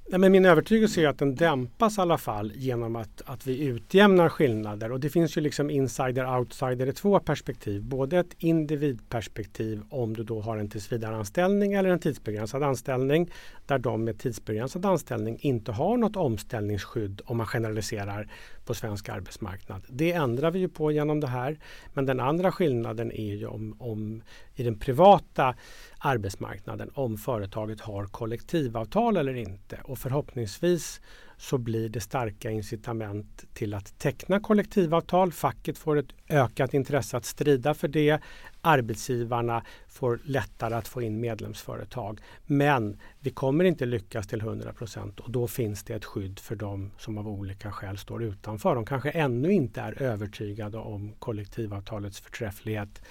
Nej, 0.08 0.20
men 0.20 0.32
min 0.32 0.44
övertygelse 0.44 1.00
är 1.00 1.08
att 1.08 1.18
den 1.18 1.34
dämpas 1.34 1.98
i 1.98 2.00
alla 2.00 2.18
fall 2.18 2.52
genom 2.54 2.96
att, 2.96 3.22
att 3.26 3.46
vi 3.46 3.64
utjämnar 3.64 4.28
skillnader. 4.28 4.92
Och 4.92 5.00
det 5.00 5.10
finns 5.10 5.36
ju 5.36 5.40
liksom 5.40 5.70
insider-outsider 5.70 6.86
i 6.86 6.92
två 6.92 7.20
perspektiv. 7.20 7.82
Både 7.82 8.18
ett 8.18 8.34
individperspektiv 8.38 9.82
om 9.90 10.16
du 10.16 10.22
då 10.22 10.40
har 10.40 10.56
en 10.56 10.70
tillsvidareanställning 10.70 11.72
eller 11.72 11.90
en 11.90 11.98
tidsbegränsad 11.98 12.62
anställning. 12.62 13.30
Där 13.66 13.78
de 13.78 14.04
med 14.04 14.18
tidsbegränsad 14.18 14.86
anställning 14.86 15.38
inte 15.40 15.72
har 15.72 15.96
något 15.96 16.16
omställningsskydd 16.16 17.20
om 17.24 17.36
man 17.36 17.46
generaliserar 17.46 18.28
på 18.64 18.74
svensk 18.74 19.08
arbetsmarknad. 19.08 19.82
Det 19.88 20.12
ändrar 20.12 20.50
vi 20.50 20.58
ju 20.58 20.68
på 20.68 20.92
genom 20.92 21.20
det 21.20 21.26
här. 21.26 21.58
Men 21.92 22.06
den 22.06 22.20
andra 22.20 22.52
skillnaden 22.52 23.12
är 23.12 23.34
ju 23.34 23.46
om, 23.46 23.76
om 23.78 24.22
i 24.54 24.62
den 24.62 24.78
privata 24.78 25.54
arbetsmarknaden 25.98 26.90
om 26.94 27.18
företaget 27.18 27.80
har 27.80 28.06
kollektivavtal 28.06 29.16
eller 29.16 29.34
inte. 29.34 29.80
Och 29.84 29.98
förhoppningsvis 29.98 31.00
så 31.36 31.58
blir 31.58 31.88
det 31.88 32.00
starka 32.00 32.50
incitament 32.50 33.44
till 33.52 33.74
att 33.74 33.98
teckna 33.98 34.40
kollektivavtal. 34.40 35.32
Facket 35.32 35.78
får 35.78 35.96
ett 35.96 36.12
ökat 36.28 36.74
intresse 36.74 37.16
att 37.16 37.24
strida 37.24 37.74
för 37.74 37.88
det. 37.88 38.20
Arbetsgivarna 38.66 39.62
får 39.88 40.20
lättare 40.24 40.74
att 40.74 40.88
få 40.88 41.02
in 41.02 41.20
medlemsföretag. 41.20 42.20
Men 42.46 43.00
vi 43.20 43.30
kommer 43.30 43.64
inte 43.64 43.86
lyckas 43.86 44.26
till 44.26 44.40
100 44.40 44.72
procent 44.72 45.20
och 45.20 45.30
då 45.30 45.46
finns 45.46 45.84
det 45.84 45.94
ett 45.94 46.04
skydd 46.04 46.38
för 46.38 46.56
de 46.56 46.90
som 46.98 47.18
av 47.18 47.28
olika 47.28 47.72
skäl 47.72 47.98
står 47.98 48.22
utanför. 48.22 48.74
De 48.74 48.86
kanske 48.86 49.10
ännu 49.10 49.52
inte 49.52 49.80
är 49.80 50.02
övertygade 50.02 50.78
om 50.78 51.12
kollektivavtalets 51.18 52.20
förträfflighet. 52.20 53.02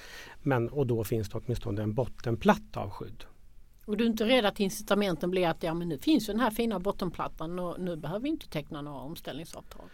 Men, 0.42 0.70
och 0.70 0.88
då 0.88 1.04
finns 1.04 1.30
det 1.30 1.38
åtminstone 1.38 1.84
en 1.84 1.94
bottenplatta 1.94 2.80
av 2.80 2.90
skydd. 2.90 3.24
Och 3.86 3.98
du 3.98 4.04
är 4.04 4.10
inte 4.10 4.26
rädd 4.26 4.46
att 4.46 4.60
incitamenten 4.60 5.32
blir 5.32 5.48
att 5.48 5.64
ja, 5.64 5.74
men 5.74 5.90
nu 5.90 5.98
finns 5.98 6.30
ju 6.30 6.34
den 6.34 6.40
här 6.40 6.52
fina 6.52 6.80
bottenplattan 6.80 7.60
och 7.60 7.80
nu 7.80 7.96
behöver 7.96 8.20
vi 8.20 8.30
inte 8.30 8.50
teckna 8.50 8.82
några 8.82 9.00
omställningsavtal? 9.00 9.90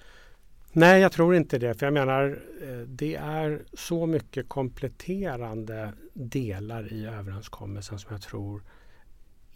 Nej, 0.71 1.01
jag 1.01 1.11
tror 1.11 1.35
inte 1.35 1.57
det. 1.57 1.73
För 1.73 1.85
jag 1.85 1.93
menar, 1.93 2.39
eh, 2.61 2.87
det 2.87 3.15
är 3.15 3.61
så 3.73 4.05
mycket 4.05 4.49
kompletterande 4.49 5.93
delar 6.13 6.93
i 6.93 7.05
överenskommelsen 7.05 7.99
som 7.99 8.11
jag 8.11 8.21
tror 8.21 8.61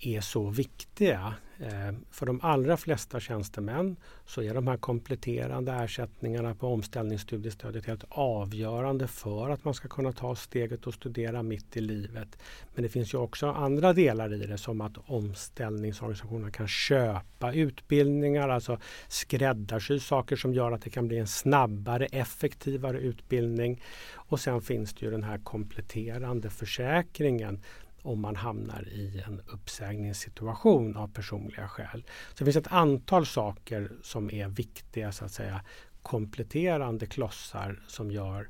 är 0.07 0.21
så 0.21 0.49
viktiga. 0.49 1.33
Eh, 1.59 1.93
för 2.11 2.25
de 2.25 2.39
allra 2.41 2.77
flesta 2.77 3.19
tjänstemän 3.19 3.95
så 4.25 4.41
är 4.41 4.53
de 4.53 4.67
här 4.67 4.77
kompletterande 4.77 5.71
ersättningarna 5.71 6.55
på 6.55 6.67
omställningsstudiestödet 6.67 7.85
helt 7.85 8.03
avgörande 8.09 9.07
för 9.07 9.49
att 9.49 9.65
man 9.65 9.73
ska 9.73 9.87
kunna 9.87 10.11
ta 10.11 10.35
steget 10.35 10.87
och 10.87 10.93
studera 10.93 11.43
mitt 11.43 11.77
i 11.77 11.81
livet. 11.81 12.37
Men 12.73 12.83
det 12.83 12.89
finns 12.89 13.13
ju 13.13 13.17
också 13.17 13.47
andra 13.47 13.93
delar 13.93 14.33
i 14.33 14.37
det 14.37 14.57
som 14.57 14.81
att 14.81 14.97
omställningsorganisationerna 15.05 16.51
kan 16.51 16.67
köpa 16.67 17.53
utbildningar, 17.53 18.49
alltså 18.49 18.79
skräddarsy 19.07 19.99
saker 19.99 20.35
som 20.35 20.53
gör 20.53 20.71
att 20.71 20.81
det 20.81 20.89
kan 20.89 21.07
bli 21.07 21.17
en 21.17 21.27
snabbare, 21.27 22.05
effektivare 22.05 22.99
utbildning. 22.99 23.81
Och 24.13 24.39
sen 24.39 24.61
finns 24.61 24.93
det 24.93 25.05
ju 25.05 25.11
den 25.11 25.23
här 25.23 25.37
kompletterande 25.37 26.49
försäkringen 26.49 27.61
om 28.03 28.21
man 28.21 28.35
hamnar 28.35 28.87
i 28.87 29.23
en 29.27 29.41
uppsägningssituation 29.47 30.97
av 30.97 31.07
personliga 31.07 31.67
skäl. 31.67 32.03
Så 32.29 32.35
det 32.37 32.45
finns 32.45 32.65
ett 32.65 32.71
antal 32.71 33.25
saker 33.25 33.91
som 34.01 34.31
är 34.31 34.47
viktiga 34.47 35.11
så 35.11 35.25
att 35.25 35.31
säga 35.31 35.61
kompletterande 36.01 37.05
klossar 37.05 37.83
som 37.87 38.11
gör 38.11 38.49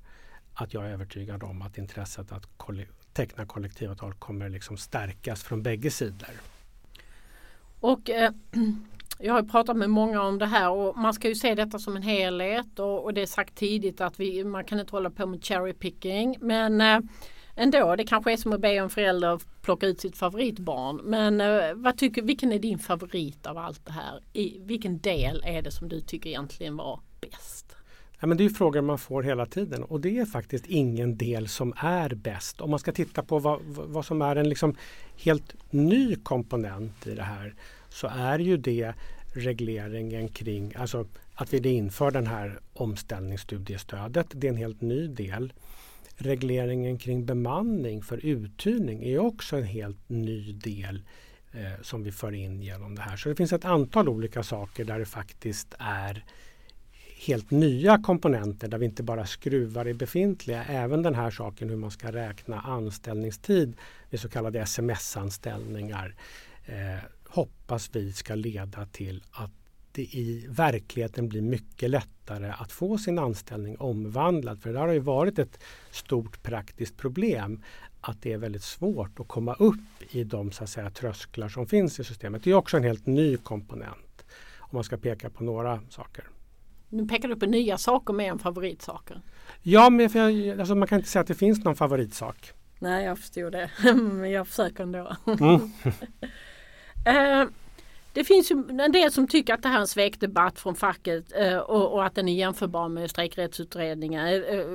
att 0.54 0.74
jag 0.74 0.86
är 0.86 0.90
övertygad 0.90 1.44
om 1.44 1.62
att 1.62 1.78
intresset 1.78 2.32
att 2.32 2.48
teckna 3.14 3.46
kollektivavtal 3.46 4.14
kommer 4.14 4.50
liksom 4.50 4.78
stärkas 4.78 5.44
från 5.44 5.64
bägge 5.64 5.92
sidor. 5.92 6.30
Och 7.80 8.10
eh, 8.10 8.32
Jag 9.20 9.34
har 9.34 9.44
pratat 9.44 9.78
med 9.78 9.90
många 9.90 10.22
om 10.22 10.40
det 10.40 10.46
här 10.46 10.70
och 10.70 10.98
man 10.98 11.14
ska 11.14 11.28
ju 11.28 11.36
se 11.36 11.56
detta 11.56 11.80
som 11.80 11.96
en 11.96 12.04
helhet 12.04 12.80
och, 12.80 13.04
och 13.04 13.14
det 13.14 13.22
är 13.22 13.26
sagt 13.26 13.56
tidigt 13.56 14.02
att 14.02 14.20
vi, 14.20 14.44
man 14.44 14.64
kan 14.64 14.80
inte 14.80 14.92
hålla 14.92 15.10
på 15.10 15.26
med 15.26 15.44
cherry 15.44 15.74
picking 15.74 16.38
men 16.42 16.82
eh, 16.82 17.00
ändå. 17.56 17.96
Det 17.96 18.04
kanske 18.04 18.34
är 18.34 18.38
som 18.38 18.54
att 18.54 18.62
be 18.62 18.70
en 18.70 18.90
förälder 18.90 19.42
plocka 19.62 19.88
ut 19.88 20.02
sitt 20.02 20.18
favoritbarn. 20.18 20.96
Men 21.04 21.42
eh, 21.42 21.74
vad 21.76 21.98
tycker, 21.98 22.22
vilken 22.22 22.52
är 22.52 22.60
din 22.60 22.80
favorit 22.80 23.46
av 23.46 23.58
allt 23.58 23.86
det 23.86 23.92
här? 23.92 24.20
I 24.34 24.60
vilken 24.60 25.00
del 25.00 25.44
är 25.46 25.62
det 25.62 25.72
som 25.72 25.90
du 25.90 26.02
tycker 26.02 26.30
egentligen 26.30 26.78
var 26.78 27.00
bäst? 27.22 27.76
Ja, 28.20 28.28
men 28.28 28.38
det 28.38 28.46
är 28.46 28.50
frågor 28.50 28.82
man 28.82 28.98
får 28.98 29.24
hela 29.24 29.46
tiden 29.46 29.84
och 29.84 30.00
det 30.00 30.20
är 30.20 30.26
faktiskt 30.26 30.66
ingen 30.66 31.18
del 31.18 31.48
som 31.48 31.74
är 31.78 32.16
bäst. 32.16 32.62
Om 32.62 32.70
man 32.70 32.80
ska 32.80 32.92
titta 32.92 33.24
på 33.24 33.40
vad, 33.40 33.60
vad 33.66 34.06
som 34.06 34.22
är 34.22 34.36
en 34.36 34.50
liksom 34.50 34.76
helt 35.18 35.56
ny 35.70 36.16
komponent 36.16 37.08
i 37.08 37.16
det 37.16 37.24
här 37.24 37.56
så 37.90 38.08
är 38.08 38.40
ju 38.40 38.58
det 38.58 38.94
regleringen 39.34 40.28
kring, 40.28 40.74
alltså 40.76 41.08
att 41.36 41.54
vi 41.54 41.70
inför 41.70 42.12
den 42.12 42.28
här 42.28 42.60
omställningsstudiestödet. 42.74 44.28
Det 44.32 44.48
är 44.48 44.52
en 44.52 44.58
helt 44.58 44.82
ny 44.82 45.08
del 45.08 45.54
regleringen 46.16 46.98
kring 46.98 47.26
bemanning 47.26 48.02
för 48.02 48.26
uthyrning 48.26 49.04
är 49.04 49.20
också 49.20 49.56
en 49.56 49.64
helt 49.64 50.10
ny 50.10 50.54
del 50.54 51.04
eh, 51.52 51.82
som 51.82 52.04
vi 52.04 52.12
för 52.12 52.32
in 52.32 52.62
genom 52.62 52.96
det 52.96 53.02
här. 53.02 53.18
Så 53.18 53.30
det 53.30 53.36
finns 53.36 53.54
ett 53.54 53.66
antal 53.66 54.10
olika 54.10 54.44
saker 54.44 54.86
där 54.86 55.00
det 55.00 55.06
faktiskt 55.06 55.76
är 55.80 56.26
helt 57.28 57.52
nya 57.52 57.98
komponenter 57.98 58.68
där 58.68 58.78
vi 58.78 58.86
inte 58.86 59.04
bara 59.04 59.26
skruvar 59.26 59.88
i 59.88 59.94
befintliga. 59.94 60.64
Även 60.64 61.04
den 61.04 61.16
här 61.16 61.32
saken 61.32 61.70
hur 61.70 61.76
man 61.76 61.92
ska 61.92 62.12
räkna 62.12 62.62
anställningstid 62.62 63.76
vid 64.10 64.20
så 64.20 64.30
kallade 64.30 64.60
sms-anställningar 64.60 66.16
eh, 66.66 67.04
hoppas 67.28 67.90
vi 67.94 68.14
ska 68.14 68.36
leda 68.36 68.86
till 68.86 69.24
att 69.32 69.52
det 69.94 70.02
i 70.02 70.46
verkligheten 70.50 71.30
blir 71.30 71.42
mycket 71.42 71.90
lättare 71.90 72.54
att 72.58 72.72
få 72.72 72.98
sin 72.98 73.20
anställning 73.20 73.78
omvandlad. 73.78 74.62
För 74.62 74.74
det 74.74 74.80
har 74.80 74.88
ju 74.88 75.00
varit 75.00 75.40
ett 75.40 75.64
stort 75.92 76.44
praktiskt 76.44 76.98
problem 76.98 77.62
att 78.02 78.22
det 78.22 78.34
är 78.34 78.38
väldigt 78.38 78.64
svårt 78.64 79.20
att 79.20 79.28
komma 79.28 79.54
upp 79.54 80.14
i 80.16 80.24
de 80.24 80.52
så 80.52 80.64
att 80.64 80.70
säga, 80.70 80.90
trösklar 80.90 81.50
som 81.50 81.68
finns 81.68 82.00
i 82.00 82.04
systemet. 82.04 82.44
Det 82.44 82.52
är 82.52 82.56
också 82.56 82.78
en 82.78 82.84
helt 82.84 83.06
ny 83.06 83.38
komponent 83.38 84.26
om 84.60 84.70
man 84.72 84.84
ska 84.84 84.98
peka 84.98 85.30
på 85.30 85.44
några 85.44 85.82
saker. 85.90 86.24
Nu 86.90 87.08
pekar 87.08 87.30
du 87.30 87.36
på 87.36 87.46
nya 87.46 87.78
saker 87.78 88.14
mer 88.14 88.32
än 88.32 88.40
favoritsaker. 88.40 89.22
Ja, 89.62 89.90
men 89.90 90.10
jag, 90.14 90.60
alltså 90.60 90.76
man 90.76 90.88
kan 90.88 90.98
inte 90.98 91.10
säga 91.10 91.22
att 91.22 91.28
det 91.28 91.36
finns 91.36 91.64
någon 91.64 91.76
favoritsak. 91.76 92.52
Nej, 92.80 93.06
jag 93.06 93.20
förstår 93.20 93.52
det. 93.52 93.70
men 93.94 94.32
jag 94.32 94.48
försöker 94.48 94.84
ändå. 94.84 95.16
Mm. 95.26 95.72
Det 98.14 98.24
finns 98.24 98.52
ju 98.52 98.64
en 98.70 98.92
del 98.92 99.12
som 99.12 99.28
tycker 99.28 99.54
att 99.54 99.64
det 99.64 99.70
här 99.70 99.76
är 99.76 99.82
en 99.82 99.88
svekdebatt 99.88 100.60
från 100.60 100.76
facket 100.76 101.32
eh, 101.36 101.58
och, 101.58 101.94
och, 101.94 102.06
att 102.06 102.16
den 102.16 102.30
är 102.30 102.34
jämförbar 102.34 102.90
med 102.90 103.10
strejkrättsutredningen, 103.10 104.28
eh, 104.28 104.34
eh, 104.34 104.66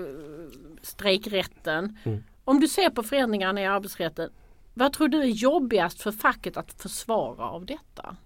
strejkrätten. 0.82 1.98
Mm. 2.04 2.24
Om 2.44 2.60
du 2.60 2.68
ser 2.68 2.90
på 2.90 3.02
förändringarna 3.02 3.62
i 3.62 3.66
arbetsrätten, 3.66 4.30
vad 4.74 4.92
tror 4.92 5.08
du 5.08 5.20
är 5.20 5.26
jobbigast 5.26 6.02
för 6.02 6.12
facket 6.12 6.56
att 6.56 6.72
försvara 6.82 7.44
av 7.44 7.66
detta? 7.66 8.16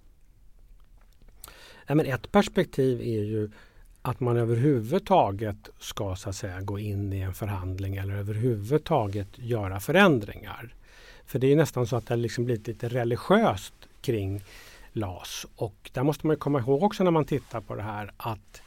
Ja, 1.86 1.94
men 1.94 2.06
ett 2.06 2.32
perspektiv 2.32 3.00
är 3.00 3.22
ju 3.22 3.50
att 4.02 4.20
man 4.20 4.36
överhuvudtaget 4.36 5.70
ska 5.78 6.16
så 6.16 6.28
att 6.28 6.36
säga 6.36 6.60
gå 6.60 6.78
in 6.78 7.12
i 7.12 7.20
en 7.20 7.34
förhandling 7.34 7.96
eller 7.96 8.14
överhuvudtaget 8.14 9.28
göra 9.34 9.80
förändringar. 9.80 10.74
För 11.26 11.38
det 11.38 11.52
är 11.52 11.56
nästan 11.56 11.86
så 11.86 11.96
att 11.96 12.06
det 12.06 12.16
liksom 12.16 12.44
blivit 12.44 12.66
lite 12.66 12.88
religiöst 12.88 13.74
kring 14.00 14.42
LAS. 14.92 15.46
Och 15.56 15.90
där 15.92 16.02
måste 16.02 16.26
man 16.26 16.36
komma 16.36 16.60
ihåg 16.60 16.82
också 16.82 17.04
när 17.04 17.10
man 17.10 17.24
tittar 17.24 17.60
på 17.60 17.74
det 17.74 17.82
här 17.82 18.12
att 18.16 18.62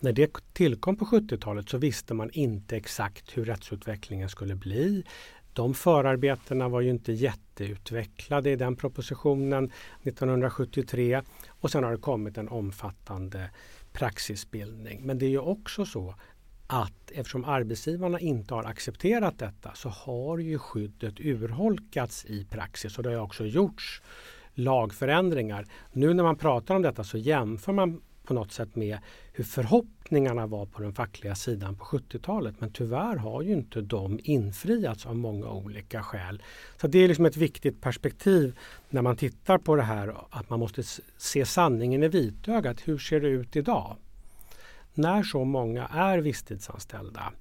när 0.00 0.12
det 0.12 0.30
tillkom 0.52 0.96
på 0.96 1.04
70-talet 1.04 1.68
så 1.68 1.78
visste 1.78 2.14
man 2.14 2.30
inte 2.30 2.76
exakt 2.76 3.36
hur 3.36 3.44
rättsutvecklingen 3.44 4.28
skulle 4.28 4.54
bli. 4.54 5.04
De 5.52 5.74
förarbetena 5.74 6.68
var 6.68 6.80
ju 6.80 6.90
inte 6.90 7.12
jätteutvecklade 7.12 8.50
i 8.50 8.56
den 8.56 8.76
propositionen 8.76 9.70
1973 10.02 11.22
och 11.48 11.70
sen 11.70 11.84
har 11.84 11.90
det 11.90 11.98
kommit 11.98 12.38
en 12.38 12.48
omfattande 12.48 13.50
praxisbildning. 13.92 15.06
Men 15.06 15.18
det 15.18 15.26
är 15.26 15.30
ju 15.30 15.38
också 15.38 15.86
så 15.86 16.14
att 16.66 17.10
eftersom 17.10 17.44
arbetsgivarna 17.44 18.20
inte 18.20 18.54
har 18.54 18.64
accepterat 18.64 19.38
detta 19.38 19.74
så 19.74 19.88
har 19.88 20.38
ju 20.38 20.58
skyddet 20.58 21.20
urholkats 21.20 22.24
i 22.24 22.44
praxis 22.44 22.98
och 22.98 23.02
det 23.02 23.10
har 23.10 23.22
också 23.22 23.46
gjorts 23.46 24.02
lagförändringar. 24.56 25.66
Nu 25.92 26.14
när 26.14 26.22
man 26.22 26.36
pratar 26.36 26.74
om 26.74 26.82
detta 26.82 27.04
så 27.04 27.18
jämför 27.18 27.72
man 27.72 28.00
på 28.24 28.34
något 28.34 28.52
sätt 28.52 28.76
med 28.76 28.98
hur 29.32 29.44
förhoppningarna 29.44 30.46
var 30.46 30.66
på 30.66 30.82
den 30.82 30.92
fackliga 30.92 31.34
sidan 31.34 31.76
på 31.76 31.84
70-talet. 31.84 32.54
Men 32.58 32.72
tyvärr 32.72 33.16
har 33.16 33.42
ju 33.42 33.52
inte 33.52 33.80
de 33.80 34.20
infriats 34.22 35.06
av 35.06 35.16
många 35.16 35.50
olika 35.50 36.02
skäl. 36.02 36.42
Så 36.80 36.86
det 36.86 36.98
är 36.98 37.08
liksom 37.08 37.26
ett 37.26 37.36
viktigt 37.36 37.80
perspektiv 37.80 38.58
när 38.88 39.02
man 39.02 39.16
tittar 39.16 39.58
på 39.58 39.76
det 39.76 39.82
här 39.82 40.14
att 40.30 40.50
man 40.50 40.58
måste 40.58 40.82
se 41.16 41.46
sanningen 41.46 42.02
i 42.02 42.08
vitögat. 42.08 42.80
Hur 42.84 42.98
ser 42.98 43.20
det 43.20 43.28
ut 43.28 43.56
idag? 43.56 43.96
När 44.94 45.22
så 45.22 45.44
många 45.44 45.86
är 45.86 46.18
visstidsanställda 46.18 47.32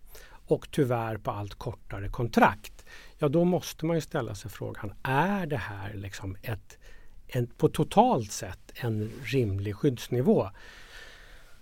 och 0.47 0.67
tyvärr 0.71 1.17
på 1.17 1.31
allt 1.31 1.53
kortare 1.55 2.09
kontrakt 2.09 2.75
ja 3.17 3.29
då 3.29 3.43
måste 3.43 3.85
man 3.85 3.97
ju 3.97 4.01
ställa 4.01 4.35
sig 4.35 4.51
frågan, 4.51 4.93
är 5.03 5.45
det 5.45 5.57
här 5.57 5.93
liksom 5.93 6.37
ett, 6.41 6.77
en, 7.35 7.47
på 7.47 7.69
totalt 7.69 8.31
sett 8.31 8.71
en 8.75 9.11
rimlig 9.23 9.75
skyddsnivå? 9.75 10.49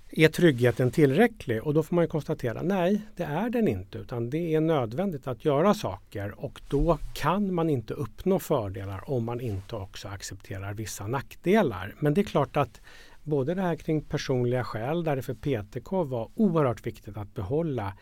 Är 0.09 0.27
tryggheten 0.27 0.91
tillräcklig? 0.91 1.63
Och 1.63 1.73
då 1.73 1.83
får 1.83 1.95
man 1.95 2.07
konstatera 2.07 2.61
nej, 2.61 3.01
det 3.15 3.23
är 3.23 3.49
den 3.49 3.67
inte 3.67 3.97
utan 3.97 4.29
det 4.29 4.55
är 4.55 4.61
nödvändigt 4.61 5.27
att 5.27 5.45
göra 5.45 5.73
saker 5.73 6.45
och 6.45 6.61
då 6.69 6.97
kan 7.13 7.53
man 7.53 7.69
inte 7.69 7.93
uppnå 7.93 8.39
fördelar 8.39 9.09
om 9.09 9.25
man 9.25 9.41
inte 9.41 9.75
också 9.75 10.07
accepterar 10.07 10.73
vissa 10.73 11.07
nackdelar. 11.07 11.95
Men 11.99 12.13
det 12.13 12.21
är 12.21 12.25
klart 12.25 12.57
att 12.57 12.81
både 13.23 13.53
det 13.53 13.61
här 13.61 13.75
kring 13.75 14.01
personliga 14.01 14.63
skäl 14.63 15.03
där 15.03 15.15
det 15.15 15.21
för 15.21 15.33
PTK 15.33 16.03
var 16.03 16.29
oerhört 16.35 16.85
viktigt 16.85 17.17
att 17.17 17.33
behålla 17.33 17.93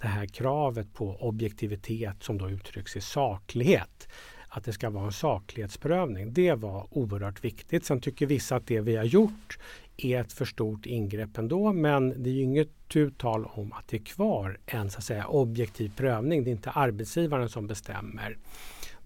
det 0.00 0.08
här 0.08 0.26
kravet 0.26 0.94
på 0.94 1.16
objektivitet 1.16 2.22
som 2.22 2.38
då 2.38 2.50
uttrycks 2.50 2.96
i 2.96 3.00
saklighet. 3.00 4.08
Att 4.48 4.64
det 4.64 4.72
ska 4.72 4.90
vara 4.90 5.04
en 5.04 5.12
saklighetsprövning. 5.12 6.32
Det 6.32 6.54
var 6.54 6.86
oerhört 6.90 7.44
viktigt. 7.44 7.84
Sen 7.84 8.00
tycker 8.00 8.26
vissa 8.26 8.56
att 8.56 8.66
det 8.66 8.80
vi 8.80 8.96
har 8.96 9.04
gjort 9.04 9.58
är 9.96 10.20
ett 10.20 10.32
för 10.32 10.44
stort 10.44 10.86
ingrepp 10.86 11.38
ändå 11.38 11.72
men 11.72 12.22
det 12.22 12.30
är 12.30 12.34
ju 12.34 12.42
inget 12.42 12.88
tu 12.88 13.10
tal 13.10 13.44
om 13.44 13.72
att 13.72 13.88
det 13.88 13.96
är 13.96 14.04
kvar 14.04 14.58
en 14.66 14.90
så 14.90 14.98
att 14.98 15.04
säga, 15.04 15.26
objektiv 15.26 15.92
prövning. 15.96 16.44
Det 16.44 16.50
är 16.50 16.52
inte 16.52 16.70
arbetsgivaren 16.70 17.48
som 17.48 17.66
bestämmer. 17.66 18.38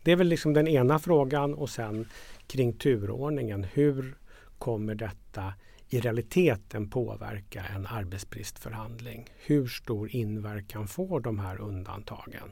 Det 0.03 0.13
är 0.13 0.17
väl 0.17 0.29
liksom 0.29 0.55
den 0.55 0.69
ena 0.69 0.99
frågan 0.99 1.55
och 1.55 1.71
sen 1.71 2.09
kring 2.47 2.73
turordningen. 2.73 3.65
Hur 3.65 4.15
kommer 4.59 4.95
detta 4.95 5.55
i 5.89 6.01
realiteten 6.01 6.91
påverka 6.91 7.65
en 7.75 7.87
arbetsbristförhandling? 7.87 9.27
Hur 9.47 9.67
stor 9.67 10.17
inverkan 10.17 10.89
får 10.89 11.21
de 11.21 11.39
här 11.39 11.61
undantagen? 11.61 12.51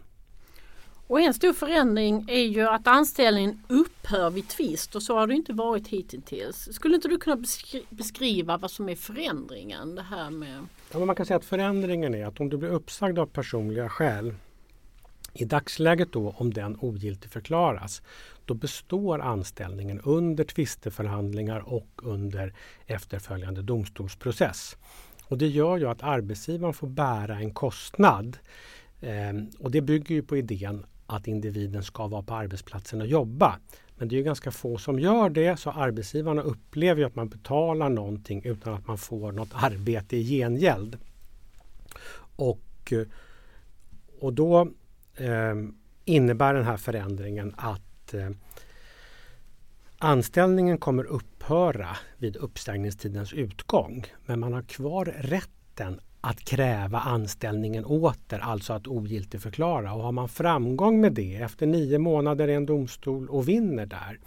Och 1.10 1.20
en 1.20 1.34
stor 1.34 1.52
förändring 1.52 2.24
är 2.28 2.44
ju 2.44 2.68
att 2.68 2.86
anställningen 2.86 3.62
upphör 3.68 4.30
vid 4.30 4.48
tvist 4.48 4.94
och 4.94 5.02
så 5.02 5.18
har 5.18 5.26
det 5.26 5.34
inte 5.34 5.52
varit 5.52 5.88
hittills. 5.88 6.68
Skulle 6.72 6.94
inte 6.94 7.08
du 7.08 7.18
kunna 7.18 7.44
beskriva 7.90 8.56
vad 8.56 8.70
som 8.70 8.88
är 8.88 8.96
förändringen? 8.96 9.94
Det 9.94 10.02
här 10.02 10.30
med... 10.30 10.66
Ja, 10.92 11.04
man 11.04 11.16
kan 11.16 11.26
säga 11.26 11.36
att 11.36 11.44
förändringen 11.44 12.14
är 12.14 12.26
att 12.26 12.40
om 12.40 12.48
du 12.48 12.56
blir 12.56 12.68
uppsagd 12.68 13.18
av 13.18 13.26
personliga 13.26 13.88
skäl 13.88 14.34
i 15.32 15.44
dagsläget 15.44 16.12
då 16.12 16.34
om 16.38 16.52
den 16.52 16.76
ogiltig 16.80 17.30
förklaras 17.30 18.02
då 18.44 18.54
består 18.54 19.20
anställningen 19.20 20.00
under 20.00 20.44
tvisteförhandlingar 20.44 21.72
och 21.72 22.00
under 22.02 22.54
efterföljande 22.86 23.62
domstolsprocess. 23.62 24.76
Och 25.24 25.38
det 25.38 25.48
gör 25.48 25.76
ju 25.76 25.88
att 25.88 26.02
arbetsgivaren 26.02 26.74
får 26.74 26.88
bära 26.88 27.38
en 27.38 27.54
kostnad. 27.54 28.38
Ehm, 29.00 29.50
och 29.58 29.70
det 29.70 29.80
bygger 29.80 30.14
ju 30.14 30.22
på 30.22 30.36
idén 30.36 30.86
att 31.10 31.26
individen 31.26 31.82
ska 31.82 32.06
vara 32.06 32.22
på 32.22 32.34
arbetsplatsen 32.34 33.00
och 33.00 33.06
jobba. 33.06 33.58
Men 33.96 34.08
det 34.08 34.18
är 34.18 34.22
ganska 34.22 34.50
få 34.50 34.78
som 34.78 34.98
gör 34.98 35.30
det 35.30 35.60
så 35.60 35.70
arbetsgivarna 35.70 36.42
upplever 36.42 37.04
att 37.04 37.16
man 37.16 37.28
betalar 37.28 37.88
någonting 37.88 38.42
utan 38.44 38.74
att 38.74 38.86
man 38.86 38.98
får 38.98 39.32
något 39.32 39.50
arbete 39.52 40.16
i 40.16 40.24
gengäld. 40.24 40.98
Och, 42.36 42.92
eh, 42.92 43.06
och 44.20 44.32
då 44.32 44.60
eh, 45.14 45.54
innebär 46.04 46.54
den 46.54 46.64
här 46.64 46.76
förändringen 46.76 47.54
att 47.56 48.14
eh, 48.14 48.30
anställningen 49.98 50.78
kommer 50.78 51.04
upphöra 51.04 51.96
vid 52.18 52.36
uppsägningstidens 52.36 53.32
utgång. 53.32 54.06
Men 54.26 54.40
man 54.40 54.52
har 54.52 54.62
kvar 54.62 55.04
rätten 55.04 56.00
att 56.20 56.44
kräva 56.44 56.98
anställningen 56.98 57.85
åter, 57.85 58.38
alltså 58.38 58.72
att 58.72 58.87
ogiltigförklara. 58.87 59.92
Och 59.92 60.02
har 60.02 60.12
man 60.12 60.28
framgång 60.28 61.00
med 61.00 61.12
det 61.12 61.37
efter 61.37 61.66
nio 61.66 61.98
månader 61.98 62.48
i 62.48 62.54
en 62.54 62.66
domstol 62.66 63.28
och 63.28 63.48
vinner 63.48 63.87
där, 63.87 64.18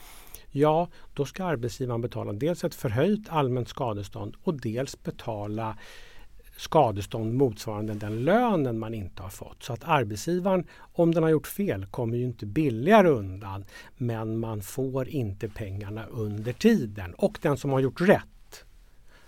ja, 0.52 0.88
då 1.14 1.26
ska 1.26 1.46
arbetsgivaren 1.46 2.02
betala 2.02 2.34
dels 2.34 2.64
ett 2.64 2.76
förhöjt 2.76 3.30
allmänt 3.30 3.70
skadestånd 3.70 4.36
och 4.44 4.62
dels 4.62 5.04
betala 5.04 5.78
skadestånd 6.58 7.34
motsvarande 7.34 7.94
den 7.94 8.24
lönen 8.24 8.80
man 8.80 8.94
inte 8.94 9.24
har 9.24 9.30
fått. 9.30 9.64
Så 9.64 9.74
att 9.74 9.84
arbetsgivaren, 9.84 10.68
om 10.94 11.14
den 11.14 11.24
har 11.24 11.30
gjort 11.30 11.48
fel, 11.48 11.86
kommer 11.86 12.18
ju 12.18 12.24
inte 12.24 12.46
billigare 12.46 13.10
undan. 13.10 13.66
Men 13.98 14.40
man 14.40 14.62
får 14.62 15.08
inte 15.08 15.50
pengarna 15.50 16.06
under 16.06 16.54
tiden. 16.54 17.14
Och 17.14 17.40
den 17.42 17.58
som 17.58 17.72
har 17.72 17.80
gjort 17.80 18.02
rätt 18.02 18.33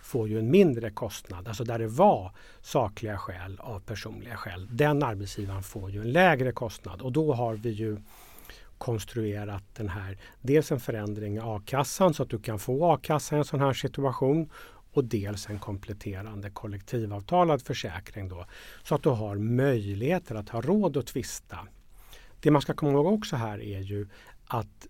får 0.05 0.29
ju 0.29 0.39
en 0.39 0.51
mindre 0.51 0.89
kostnad, 0.89 1.47
alltså 1.47 1.63
där 1.63 1.79
det 1.79 1.87
var 1.87 2.31
sakliga 2.61 3.17
skäl 3.17 3.59
av 3.59 3.79
personliga 3.79 4.37
skäl. 4.37 4.67
Den 4.71 5.03
arbetsgivaren 5.03 5.63
får 5.63 5.91
ju 5.91 6.01
en 6.01 6.11
lägre 6.11 6.51
kostnad 6.51 7.01
och 7.01 7.11
då 7.11 7.33
har 7.33 7.53
vi 7.53 7.69
ju 7.69 7.97
konstruerat 8.77 9.63
den 9.73 9.89
här, 9.89 10.17
dels 10.41 10.71
en 10.71 10.79
förändring 10.79 11.35
i 11.35 11.39
a-kassan 11.39 12.13
så 12.13 12.23
att 12.23 12.29
du 12.29 12.39
kan 12.39 12.59
få 12.59 12.93
a-kassa 12.93 13.35
i 13.35 13.37
en 13.37 13.45
sån 13.45 13.59
här 13.59 13.73
situation 13.73 14.49
och 14.93 15.03
dels 15.03 15.49
en 15.49 15.59
kompletterande 15.59 16.49
kollektivavtalad 16.49 17.61
försäkring 17.61 18.29
då, 18.29 18.45
så 18.83 18.95
att 18.95 19.03
du 19.03 19.09
har 19.09 19.35
möjligheter 19.35 20.35
att 20.35 20.49
ha 20.49 20.61
råd 20.61 20.97
att 20.97 21.07
tvista. 21.07 21.57
Det 22.39 22.51
man 22.51 22.61
ska 22.61 22.73
komma 22.73 22.91
ihåg 22.91 23.13
också 23.13 23.35
här 23.35 23.61
är 23.61 23.79
ju 23.79 24.07
att 24.47 24.87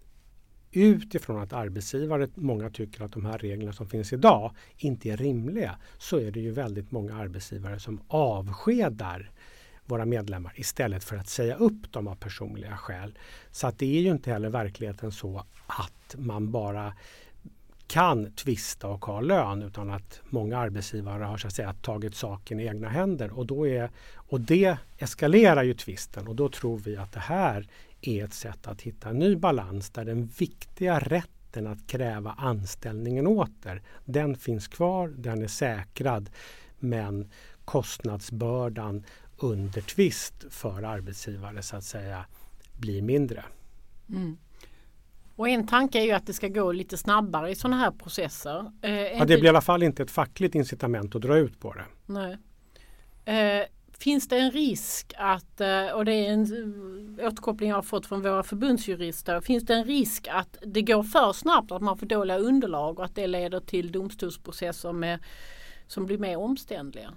utifrån 0.83 1.41
att 1.41 1.53
arbetsgivare, 1.53 2.27
många 2.35 2.69
tycker 2.69 3.03
att 3.03 3.11
de 3.11 3.25
här 3.25 3.37
reglerna 3.37 3.73
som 3.73 3.87
finns 3.87 4.13
idag 4.13 4.51
inte 4.77 5.09
är 5.09 5.17
rimliga, 5.17 5.77
så 5.97 6.19
är 6.19 6.31
det 6.31 6.39
ju 6.39 6.51
väldigt 6.51 6.91
många 6.91 7.15
arbetsgivare 7.15 7.79
som 7.79 8.01
avskedar 8.07 9.31
våra 9.85 10.05
medlemmar 10.05 10.53
istället 10.55 11.03
för 11.03 11.15
att 11.15 11.27
säga 11.27 11.55
upp 11.55 11.93
dem 11.93 12.07
av 12.07 12.15
personliga 12.15 12.77
skäl. 12.77 13.17
Så 13.51 13.67
att 13.67 13.79
det 13.79 13.97
är 13.97 14.01
ju 14.01 14.09
inte 14.09 14.31
heller 14.31 14.49
verkligheten 14.49 15.11
så 15.11 15.43
att 15.67 16.15
man 16.17 16.51
bara 16.51 16.93
kan 17.87 18.31
tvista 18.31 18.87
och 18.87 19.05
ha 19.05 19.21
lön 19.21 19.61
utan 19.61 19.89
att 19.89 20.21
många 20.29 20.57
arbetsgivare 20.57 21.23
har 21.23 21.37
så 21.37 21.47
att 21.47 21.53
säga, 21.53 21.73
tagit 21.73 22.15
saken 22.15 22.59
i 22.59 22.65
egna 22.65 22.89
händer. 22.89 23.37
Och, 23.37 23.45
då 23.45 23.67
är, 23.67 23.89
och 24.15 24.41
det 24.41 24.77
eskalerar 24.97 25.63
ju 25.63 25.73
tvisten 25.73 26.27
och 26.27 26.35
då 26.35 26.49
tror 26.49 26.77
vi 26.77 26.97
att 26.97 27.11
det 27.11 27.19
här 27.19 27.67
är 28.07 28.25
ett 28.25 28.33
sätt 28.33 28.67
att 28.67 28.81
hitta 28.81 29.09
en 29.09 29.19
ny 29.19 29.35
balans 29.35 29.89
där 29.89 30.05
den 30.05 30.25
viktiga 30.25 30.99
rätten 30.99 31.67
att 31.67 31.87
kräva 31.87 32.31
anställningen 32.31 33.27
åter, 33.27 33.81
den 34.05 34.35
finns 34.37 34.67
kvar, 34.67 35.07
den 35.07 35.43
är 35.43 35.47
säkrad. 35.47 36.29
Men 36.79 37.29
kostnadsbördan 37.65 39.03
under 39.37 39.81
tvist 39.81 40.45
för 40.49 40.83
arbetsgivare 40.83 41.61
så 41.61 41.75
att 41.75 41.83
säga 41.83 42.25
blir 42.79 43.01
mindre. 43.01 43.43
Mm. 44.09 44.37
Och 45.35 45.49
en 45.49 45.67
tanke 45.67 45.99
är 45.99 46.03
ju 46.03 46.11
att 46.11 46.27
det 46.27 46.33
ska 46.33 46.47
gå 46.47 46.71
lite 46.71 46.97
snabbare 46.97 47.51
i 47.51 47.55
sådana 47.55 47.77
här 47.77 47.91
processer. 47.91 48.71
Eh, 48.81 48.91
ja, 48.91 49.19
det 49.19 49.37
blir 49.37 49.45
i 49.45 49.49
alla 49.49 49.61
fall 49.61 49.83
inte 49.83 50.03
ett 50.03 50.11
fackligt 50.11 50.55
incitament 50.55 51.15
att 51.15 51.21
dra 51.21 51.37
ut 51.37 51.59
på 51.59 51.73
det. 51.73 51.85
Nej. 52.05 52.37
Eh, 53.25 53.65
finns 53.99 54.27
det 54.27 54.37
en 54.37 54.51
risk 54.51 55.13
att, 55.17 55.61
eh, 55.61 55.87
och 55.87 56.05
det 56.05 56.13
är 56.13 56.31
en 56.31 56.43
eh, 57.19 57.27
återkoppling 57.27 57.69
jag 57.69 57.77
har 57.77 57.81
fått 57.81 58.05
från 58.05 58.21
våra 58.21 58.43
förbundsjurister, 58.43 59.41
finns 59.41 59.63
det 59.63 59.73
en 59.73 59.85
risk 59.85 60.27
att 60.31 60.57
det 60.61 60.81
går 60.81 61.03
för 61.03 61.33
snabbt, 61.33 61.71
att 61.71 61.81
man 61.81 61.97
får 61.97 62.05
dåliga 62.05 62.37
underlag 62.37 62.99
och 62.99 63.05
att 63.05 63.15
det 63.15 63.27
leder 63.27 63.59
till 63.59 63.91
domstolsprocesser 63.91 64.93
med, 64.93 65.19
som 65.87 66.05
blir 66.05 66.17
mer 66.17 66.37
omständliga? 66.37 67.13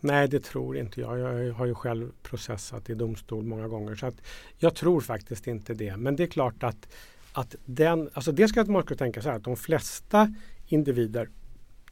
Nej, 0.00 0.28
det 0.28 0.40
tror 0.40 0.76
inte 0.76 1.00
jag. 1.00 1.18
Jag 1.18 1.54
har 1.54 1.66
ju 1.66 1.74
själv 1.74 2.12
processat 2.22 2.90
i 2.90 2.94
domstol 2.94 3.44
många 3.44 3.68
gånger. 3.68 3.94
så 3.94 4.06
att 4.06 4.22
Jag 4.58 4.74
tror 4.74 5.00
faktiskt 5.00 5.46
inte 5.46 5.74
det. 5.74 5.96
Men 5.96 6.16
det 6.16 6.22
är 6.22 6.26
klart 6.26 6.62
att 6.62 6.88
att 7.34 7.54
den, 7.64 8.10
alltså 8.12 8.32
det 8.32 8.48
ska 8.48 8.64
man 8.64 8.86
tänka 8.86 9.22
så 9.22 9.28
här 9.28 9.36
att 9.36 9.44
de 9.44 9.56
flesta 9.56 10.34
individer 10.66 11.28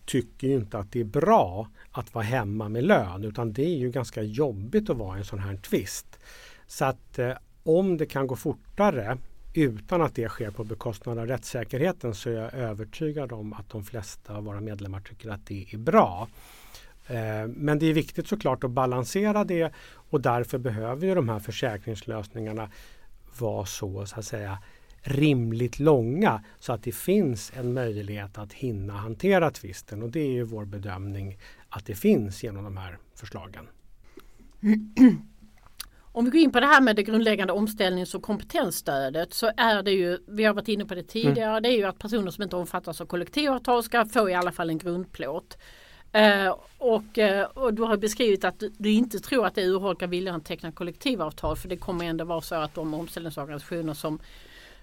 tycker 0.04 0.48
ju 0.48 0.54
inte 0.54 0.78
att 0.78 0.92
det 0.92 1.00
är 1.00 1.04
bra 1.04 1.68
att 1.90 2.14
vara 2.14 2.24
hemma 2.24 2.68
med 2.68 2.84
lön 2.84 3.24
utan 3.24 3.52
det 3.52 3.64
är 3.64 3.76
ju 3.78 3.90
ganska 3.90 4.22
jobbigt 4.22 4.90
att 4.90 4.96
vara 4.96 5.16
i 5.16 5.18
en 5.18 5.24
sån 5.24 5.38
här 5.38 5.56
tvist. 5.56 6.18
Så 6.66 6.84
att 6.84 7.18
eh, 7.18 7.32
om 7.62 7.96
det 7.96 8.06
kan 8.06 8.26
gå 8.26 8.36
fortare 8.36 9.18
utan 9.54 10.02
att 10.02 10.14
det 10.14 10.28
sker 10.28 10.50
på 10.50 10.64
bekostnad 10.64 11.18
av 11.18 11.26
rättssäkerheten 11.26 12.14
så 12.14 12.30
är 12.30 12.34
jag 12.34 12.54
övertygad 12.54 13.32
om 13.32 13.52
att 13.52 13.70
de 13.70 13.84
flesta 13.84 14.36
av 14.36 14.44
våra 14.44 14.60
medlemmar 14.60 15.00
tycker 15.00 15.30
att 15.30 15.46
det 15.46 15.66
är 15.70 15.78
bra. 15.78 16.28
Eh, 17.06 17.46
men 17.46 17.78
det 17.78 17.86
är 17.86 17.94
viktigt 17.94 18.28
såklart 18.28 18.64
att 18.64 18.70
balansera 18.70 19.44
det 19.44 19.72
och 20.10 20.20
därför 20.20 20.58
behöver 20.58 21.06
ju 21.06 21.14
de 21.14 21.28
här 21.28 21.38
försäkringslösningarna 21.38 22.70
vara 23.38 23.66
så, 23.66 24.06
så 24.06 24.18
att 24.18 24.24
säga 24.24 24.58
rimligt 25.02 25.78
långa 25.78 26.44
så 26.58 26.72
att 26.72 26.82
det 26.82 26.92
finns 26.92 27.52
en 27.56 27.74
möjlighet 27.74 28.38
att 28.38 28.52
hinna 28.52 28.92
hantera 28.92 29.50
tvisten 29.50 30.02
och 30.02 30.10
det 30.10 30.20
är 30.20 30.30
ju 30.30 30.44
vår 30.44 30.64
bedömning 30.64 31.38
att 31.68 31.86
det 31.86 31.94
finns 31.94 32.42
genom 32.42 32.64
de 32.64 32.76
här 32.76 32.98
förslagen. 33.14 33.68
Om 36.14 36.24
vi 36.24 36.30
går 36.30 36.40
in 36.40 36.52
på 36.52 36.60
det 36.60 36.66
här 36.66 36.80
med 36.80 36.96
det 36.96 37.02
grundläggande 37.02 37.52
omställnings 37.52 38.14
och 38.14 38.22
kompetensstödet 38.22 39.34
så 39.34 39.50
är 39.56 39.82
det 39.82 39.90
ju, 39.90 40.18
vi 40.28 40.44
har 40.44 40.54
varit 40.54 40.68
inne 40.68 40.84
på 40.84 40.94
det 40.94 41.02
tidigare, 41.02 41.50
mm. 41.50 41.62
det 41.62 41.68
är 41.68 41.76
ju 41.76 41.84
att 41.84 41.98
personer 41.98 42.30
som 42.30 42.42
inte 42.42 42.56
omfattas 42.56 43.00
av 43.00 43.06
kollektivavtal 43.06 43.82
ska 43.82 44.06
få 44.06 44.30
i 44.30 44.34
alla 44.34 44.52
fall 44.52 44.70
en 44.70 44.78
grundplåt. 44.78 45.58
Eh, 46.12 46.56
och, 46.78 47.18
eh, 47.18 47.44
och 47.44 47.74
du 47.74 47.82
har 47.82 47.96
beskrivit 47.96 48.44
att 48.44 48.58
du, 48.58 48.72
du 48.78 48.90
inte 48.90 49.18
tror 49.18 49.46
att 49.46 49.54
det 49.54 49.66
urholkar 49.66 50.06
viljan 50.06 50.36
att 50.36 50.44
teckna 50.44 50.72
kollektivavtal 50.72 51.56
för 51.56 51.68
det 51.68 51.76
kommer 51.76 52.04
ändå 52.04 52.24
vara 52.24 52.40
så 52.40 52.54
att 52.54 52.74
de 52.74 52.94
omställningsorganisationer 52.94 53.94
som 53.94 54.20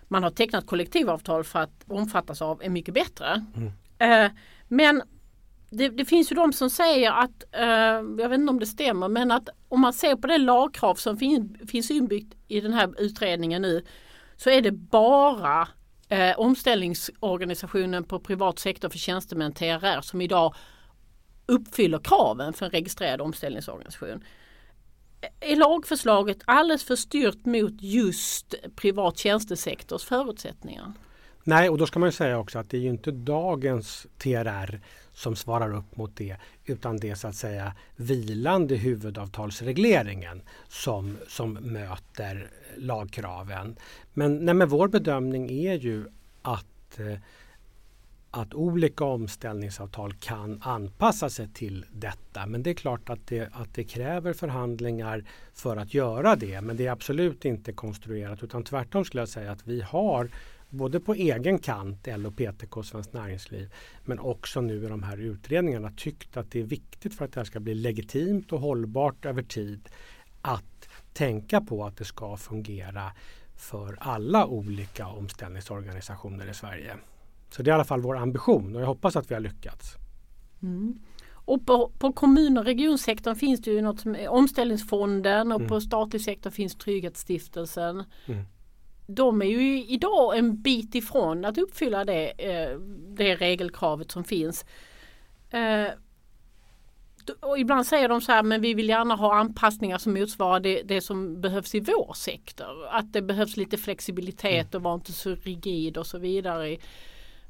man 0.09 0.23
har 0.23 0.31
tecknat 0.31 0.67
kollektivavtal 0.67 1.43
för 1.43 1.59
att 1.59 1.83
omfattas 1.87 2.41
av 2.41 2.63
är 2.63 2.69
mycket 2.69 2.93
bättre. 2.93 3.45
Eh, 3.97 4.31
men 4.67 5.01
det, 5.69 5.89
det, 5.89 6.05
finns 6.05 6.31
ju 6.31 6.35
de 6.35 6.53
som 6.53 6.69
säger 6.69 7.11
att, 7.11 7.43
eh, 7.51 7.65
jag 8.21 8.29
vet 8.29 8.39
inte 8.39 8.51
om 8.51 8.59
det 8.59 8.65
stämmer, 8.65 9.07
men 9.07 9.31
att 9.31 9.49
om 9.67 9.81
man 9.81 9.93
ser 9.93 10.15
på 10.15 10.27
det 10.27 10.37
lagkrav 10.37 10.95
som 10.95 11.17
fin, 11.17 11.59
finns 11.67 11.91
inbyggt 11.91 12.35
i 12.47 12.61
den 12.61 12.73
här 12.73 13.01
utredningen 13.01 13.61
nu 13.61 13.83
så 14.37 14.49
är 14.49 14.61
det 14.61 14.71
bara 14.71 15.67
eh, 16.09 16.39
omställningsorganisationen 16.39 18.03
på 18.03 18.19
privat 18.19 18.59
sektor 18.59 18.89
för 18.89 18.97
tjänstemän, 18.97 19.53
TRR, 19.53 20.01
som 20.01 20.21
idag 20.21 20.55
uppfyller 21.45 21.99
kraven 21.99 22.53
för 22.53 22.65
en 22.65 22.71
registrerad 22.71 23.21
omställningsorganisation. 23.21 24.23
Är 25.39 25.55
lagförslaget 25.55 26.37
alldeles 26.45 26.83
för 26.83 26.95
styrt 26.95 27.45
mot 27.45 27.73
just 27.79 28.55
privat 28.75 29.17
tjänstesektors 29.17 30.03
förutsättningar? 30.03 30.93
Nej, 31.43 31.69
och 31.69 31.77
då 31.77 31.85
ska 31.85 31.99
man 31.99 32.11
säga 32.11 32.37
också 32.39 32.59
att 32.59 32.69
det 32.69 32.77
är 32.77 32.81
ju 32.81 32.89
inte 32.89 33.11
dagens 33.11 34.07
TRR 34.17 34.81
som 35.13 35.35
svarar 35.35 35.75
upp 35.75 35.97
mot 35.97 36.15
det 36.15 36.37
utan 36.65 36.97
det 36.97 37.09
är 37.09 37.15
så 37.15 37.27
att 37.27 37.35
säga 37.35 37.73
vilande 37.95 38.75
huvudavtalsregleringen 38.75 40.41
som, 40.67 41.17
som 41.27 41.53
möter 41.53 42.51
lagkraven. 42.77 43.75
Men, 44.13 44.45
nej, 44.45 44.53
men 44.53 44.69
vår 44.69 44.87
bedömning 44.87 45.49
är 45.51 45.73
ju 45.73 46.05
att 46.41 46.99
eh, 46.99 47.19
att 48.31 48.53
olika 48.53 49.03
omställningsavtal 49.03 50.13
kan 50.13 50.61
anpassa 50.63 51.29
sig 51.29 51.47
till 51.53 51.85
detta. 51.91 52.45
Men 52.45 52.63
det 52.63 52.69
är 52.69 52.73
klart 52.73 53.09
att 53.09 53.27
det, 53.27 53.49
att 53.53 53.73
det 53.73 53.83
kräver 53.83 54.33
förhandlingar 54.33 55.23
för 55.53 55.77
att 55.77 55.93
göra 55.93 56.35
det. 56.35 56.61
Men 56.61 56.77
det 56.77 56.87
är 56.87 56.91
absolut 56.91 57.45
inte 57.45 57.73
konstruerat 57.73 58.43
utan 58.43 58.63
tvärtom 58.63 59.05
skulle 59.05 59.21
jag 59.21 59.29
säga 59.29 59.51
att 59.51 59.67
vi 59.67 59.81
har 59.81 60.29
både 60.69 60.99
på 60.99 61.13
egen 61.13 61.59
kant, 61.59 62.07
LO, 62.17 62.31
PTK, 62.31 62.83
Svenskt 62.83 63.13
Näringsliv, 63.13 63.73
men 64.05 64.19
också 64.19 64.61
nu 64.61 64.85
i 64.85 64.87
de 64.87 65.03
här 65.03 65.17
utredningarna 65.17 65.91
tyckt 65.97 66.37
att 66.37 66.51
det 66.51 66.59
är 66.59 66.63
viktigt 66.63 67.15
för 67.15 67.25
att 67.25 67.33
det 67.33 67.39
här 67.39 67.45
ska 67.45 67.59
bli 67.59 67.75
legitimt 67.75 68.51
och 68.51 68.59
hållbart 68.59 69.25
över 69.25 69.43
tid 69.43 69.89
att 70.41 70.89
tänka 71.13 71.61
på 71.61 71.85
att 71.85 71.97
det 71.97 72.05
ska 72.05 72.37
fungera 72.37 73.11
för 73.55 73.97
alla 73.99 74.45
olika 74.45 75.07
omställningsorganisationer 75.07 76.49
i 76.49 76.53
Sverige. 76.53 76.95
Så 77.49 77.63
det 77.63 77.69
är 77.69 77.71
i 77.71 77.75
alla 77.75 77.83
fall 77.83 78.01
vår 78.01 78.17
ambition 78.17 78.75
och 78.75 78.81
jag 78.81 78.87
hoppas 78.87 79.15
att 79.15 79.31
vi 79.31 79.33
har 79.33 79.41
lyckats. 79.41 79.95
Mm. 80.61 80.99
Och 81.49 81.65
på, 81.65 81.91
på 81.99 82.13
kommun 82.13 82.57
och 82.57 82.65
regionsektorn 82.65 83.35
finns 83.35 83.61
det 83.61 83.71
ju 83.71 83.81
något 83.81 83.99
som 83.99 84.15
är 84.15 84.27
omställningsfonden 84.27 85.51
och 85.51 85.59
mm. 85.59 85.69
på 85.69 85.81
statlig 85.81 86.21
sektor 86.21 86.49
finns 86.49 86.75
Trygghetsstiftelsen. 86.75 88.03
Mm. 88.25 88.45
De 89.07 89.41
är 89.41 89.45
ju 89.45 89.85
idag 89.85 90.37
en 90.37 90.61
bit 90.61 90.95
ifrån 90.95 91.45
att 91.45 91.57
uppfylla 91.57 92.05
det, 92.05 92.29
eh, 92.29 92.79
det 93.17 93.35
regelkravet 93.35 94.11
som 94.11 94.23
finns. 94.23 94.65
Eh, 95.49 95.87
och 97.39 97.59
ibland 97.59 97.85
säger 97.85 98.09
de 98.09 98.21
så 98.21 98.31
här, 98.31 98.43
men 98.43 98.61
vi 98.61 98.73
vill 98.73 98.89
gärna 98.89 99.15
ha 99.15 99.35
anpassningar 99.35 99.97
som 99.97 100.13
motsvarar 100.13 100.59
det, 100.59 100.81
det 100.81 101.01
som 101.01 101.41
behövs 101.41 101.75
i 101.75 101.79
vår 101.79 102.13
sektor. 102.13 102.87
Att 102.89 103.13
det 103.13 103.21
behövs 103.21 103.57
lite 103.57 103.77
flexibilitet 103.77 104.73
mm. 104.73 104.79
och 104.79 104.81
vara 104.81 104.95
inte 104.95 105.11
så 105.11 105.35
rigid 105.35 105.97
och 105.97 106.07
så 106.07 106.17
vidare. 106.17 106.77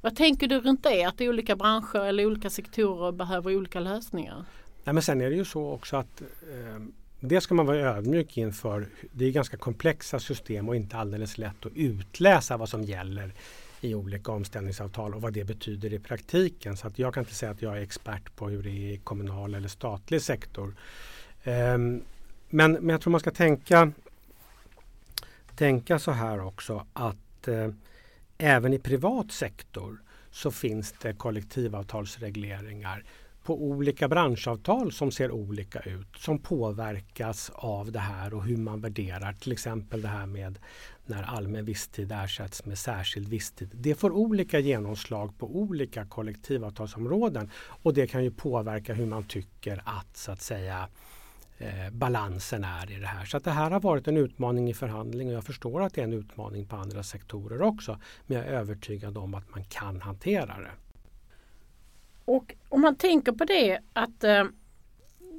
Vad 0.01 0.15
tänker 0.15 0.47
du 0.47 0.59
runt 0.59 0.83
det? 0.83 1.03
Att 1.03 1.21
olika 1.21 1.55
branscher 1.55 2.05
eller 2.05 2.25
olika 2.25 2.49
sektorer 2.49 3.11
behöver 3.11 3.55
olika 3.55 3.79
lösningar? 3.79 4.45
Nej, 4.83 4.93
men 4.93 5.03
sen 5.03 5.21
är 5.21 5.29
det 5.29 5.35
ju 5.35 5.45
så 5.45 5.71
också 5.71 5.97
att 5.97 6.21
eh, 6.21 6.81
det 7.19 7.41
ska 7.41 7.53
man 7.53 7.65
vara 7.65 7.77
ödmjuk 7.77 8.37
inför. 8.37 8.87
Det 9.11 9.25
är 9.25 9.31
ganska 9.31 9.57
komplexa 9.57 10.19
system 10.19 10.69
och 10.69 10.75
inte 10.75 10.97
alldeles 10.97 11.37
lätt 11.37 11.65
att 11.65 11.71
utläsa 11.75 12.57
vad 12.57 12.69
som 12.69 12.83
gäller 12.83 13.33
i 13.81 13.93
olika 13.95 14.31
omställningsavtal 14.31 15.13
och 15.13 15.21
vad 15.21 15.33
det 15.33 15.43
betyder 15.43 15.93
i 15.93 15.99
praktiken. 15.99 16.77
Så 16.77 16.87
att 16.87 16.99
jag 16.99 17.13
kan 17.13 17.21
inte 17.21 17.35
säga 17.35 17.51
att 17.51 17.61
jag 17.61 17.77
är 17.77 17.81
expert 17.81 18.35
på 18.35 18.49
hur 18.49 18.63
det 18.63 18.69
är 18.69 18.93
i 18.93 18.97
kommunal 18.97 19.55
eller 19.55 19.67
statlig 19.67 20.21
sektor. 20.21 20.75
Eh, 21.43 21.77
men, 21.77 22.01
men 22.49 22.89
jag 22.89 23.01
tror 23.01 23.11
man 23.11 23.19
ska 23.19 23.31
tänka, 23.31 23.91
tänka 25.55 25.99
så 25.99 26.11
här 26.11 26.45
också 26.45 26.85
att 26.93 27.47
eh, 27.47 27.69
även 28.39 28.73
i 28.73 28.79
privat 28.79 29.31
sektor 29.31 30.01
så 30.31 30.51
finns 30.51 30.93
det 31.01 31.13
kollektivavtalsregleringar 31.13 33.03
på 33.43 33.63
olika 33.63 34.07
branschavtal 34.07 34.91
som 34.91 35.11
ser 35.11 35.31
olika 35.31 35.79
ut 35.79 36.17
som 36.17 36.39
påverkas 36.39 37.51
av 37.55 37.91
det 37.91 37.99
här 37.99 38.33
och 38.33 38.43
hur 38.43 38.57
man 38.57 38.81
värderar 38.81 39.33
till 39.33 39.51
exempel 39.51 40.01
det 40.01 40.07
här 40.07 40.25
med 40.25 40.59
när 41.05 41.23
allmän 41.23 41.65
visstid 41.65 42.11
ersätts 42.11 42.65
med 42.65 42.77
särskild 42.77 43.29
visstid. 43.29 43.71
Det 43.73 43.95
får 43.95 44.11
olika 44.11 44.59
genomslag 44.59 45.37
på 45.37 45.55
olika 45.57 46.05
kollektivavtalsområden 46.05 47.49
och 47.55 47.93
det 47.93 48.07
kan 48.07 48.23
ju 48.23 48.31
påverka 48.31 48.93
hur 48.93 49.05
man 49.05 49.23
tycker 49.23 49.81
att 49.85 50.17
så 50.17 50.31
att 50.31 50.41
säga 50.41 50.89
eh, 51.59 51.89
balansen 51.91 52.63
är 52.63 52.91
i 52.91 52.95
det 52.95 53.07
här. 53.07 53.25
Så 53.25 53.37
att 53.37 53.43
det 53.43 53.51
här 53.51 53.71
har 53.71 53.79
varit 53.79 54.07
en 54.07 54.17
utmaning 54.17 54.69
i 54.69 54.73
förhandling 54.73 55.27
och 55.27 55.33
jag 55.33 55.43
förstår 55.43 55.81
att 55.81 55.93
det 55.93 56.01
är 56.01 56.05
en 56.05 56.13
utmaning 56.13 56.65
på 56.65 56.75
andra 56.75 57.03
sektorer 57.03 57.61
också. 57.61 57.99
Men 58.27 58.37
jag 58.37 58.47
är 58.47 58.51
övertygad 58.51 59.17
om 59.17 59.33
att 59.33 59.49
man 59.55 59.63
kan 59.63 60.01
hantera 60.01 60.57
det. 60.59 60.71
Och 62.25 62.55
om 62.69 62.81
man 62.81 62.95
tänker 62.95 63.31
på 63.31 63.45
det 63.45 63.79
att 63.93 64.23
eh, 64.23 64.43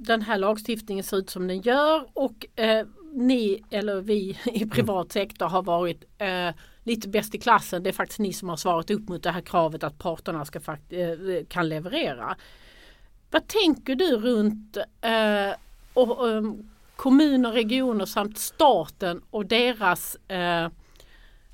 den 0.00 0.22
här 0.22 0.38
lagstiftningen 0.38 1.04
ser 1.04 1.16
ut 1.16 1.30
som 1.30 1.48
den 1.48 1.60
gör 1.60 2.08
och 2.12 2.60
eh, 2.60 2.86
ni 3.12 3.64
eller 3.70 4.00
vi 4.00 4.38
i 4.44 4.66
privat 4.66 5.12
sektor 5.12 5.46
har 5.46 5.62
varit 5.62 6.04
eh, 6.18 6.50
lite 6.84 7.08
bäst 7.08 7.34
i 7.34 7.38
klassen. 7.38 7.82
Det 7.82 7.90
är 7.90 7.92
faktiskt 7.92 8.18
ni 8.18 8.32
som 8.32 8.48
har 8.48 8.56
svarat 8.56 8.90
upp 8.90 9.08
mot 9.08 9.22
det 9.22 9.30
här 9.30 9.40
kravet 9.40 9.84
att 9.84 9.98
parterna 9.98 10.44
ska 10.44 10.60
fakt 10.60 10.92
eh, 10.92 11.10
kan 11.48 11.68
leverera. 11.68 12.36
Vad 13.30 13.46
tänker 13.46 13.94
du 13.94 14.16
runt 14.16 14.76
eh, 15.00 15.54
och, 15.94 16.26
um, 16.26 16.70
kommuner, 16.96 17.52
regioner 17.52 18.04
samt 18.04 18.38
staten 18.38 19.22
och 19.30 19.46
deras 19.46 20.16
eh, 20.28 20.68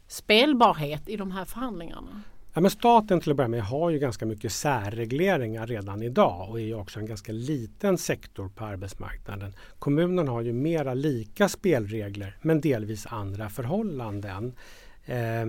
spelbarhet 0.09 1.09
i 1.09 1.17
de 1.17 1.31
här 1.31 1.45
förhandlingarna? 1.45 2.23
Ja, 2.57 2.61
men 2.61 2.71
staten 2.71 3.21
till 3.21 3.31
att 3.31 3.37
börja 3.37 3.49
med 3.49 3.63
har 3.63 3.91
ju 3.91 3.99
ganska 3.99 4.27
mycket 4.27 4.53
särregleringar 4.53 5.67
redan 5.67 6.03
idag 6.03 6.51
och 6.51 6.61
är 6.61 6.75
också 6.75 7.01
en 7.01 7.07
ganska 7.07 7.33
liten 7.33 7.99
sektor 7.99 8.49
på 8.49 8.65
arbetsmarknaden. 8.65 9.55
Kommunen 9.79 10.29
har 10.29 10.43
ju 10.43 10.53
mera 10.53 10.95
lika 10.95 11.49
spelregler 11.49 12.37
men 12.43 12.61
delvis 12.61 13.07
andra 13.07 13.49
förhållanden. 13.49 14.53
Eh, 15.05 15.47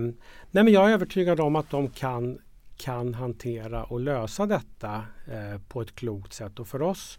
nej 0.50 0.64
men 0.64 0.68
jag 0.68 0.88
är 0.88 0.92
övertygad 0.92 1.40
om 1.40 1.56
att 1.56 1.70
de 1.70 1.88
kan, 1.90 2.38
kan 2.76 3.14
hantera 3.14 3.84
och 3.84 4.00
lösa 4.00 4.46
detta 4.46 5.02
eh, 5.26 5.60
på 5.68 5.80
ett 5.80 5.94
klokt 5.94 6.32
sätt 6.32 6.58
och 6.58 6.68
för 6.68 6.82
oss 6.82 7.18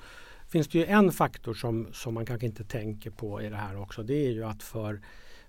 finns 0.49 0.67
det 0.67 0.77
ju 0.77 0.85
en 0.85 1.12
faktor 1.12 1.53
som, 1.53 1.88
som 1.93 2.13
man 2.13 2.25
kanske 2.25 2.45
inte 2.45 2.63
tänker 2.63 3.09
på 3.09 3.41
i 3.41 3.49
det 3.49 3.55
här 3.55 3.81
också. 3.81 4.03
Det 4.03 4.27
är 4.27 4.31
ju 4.31 4.43
att 4.43 4.63
för 4.63 5.01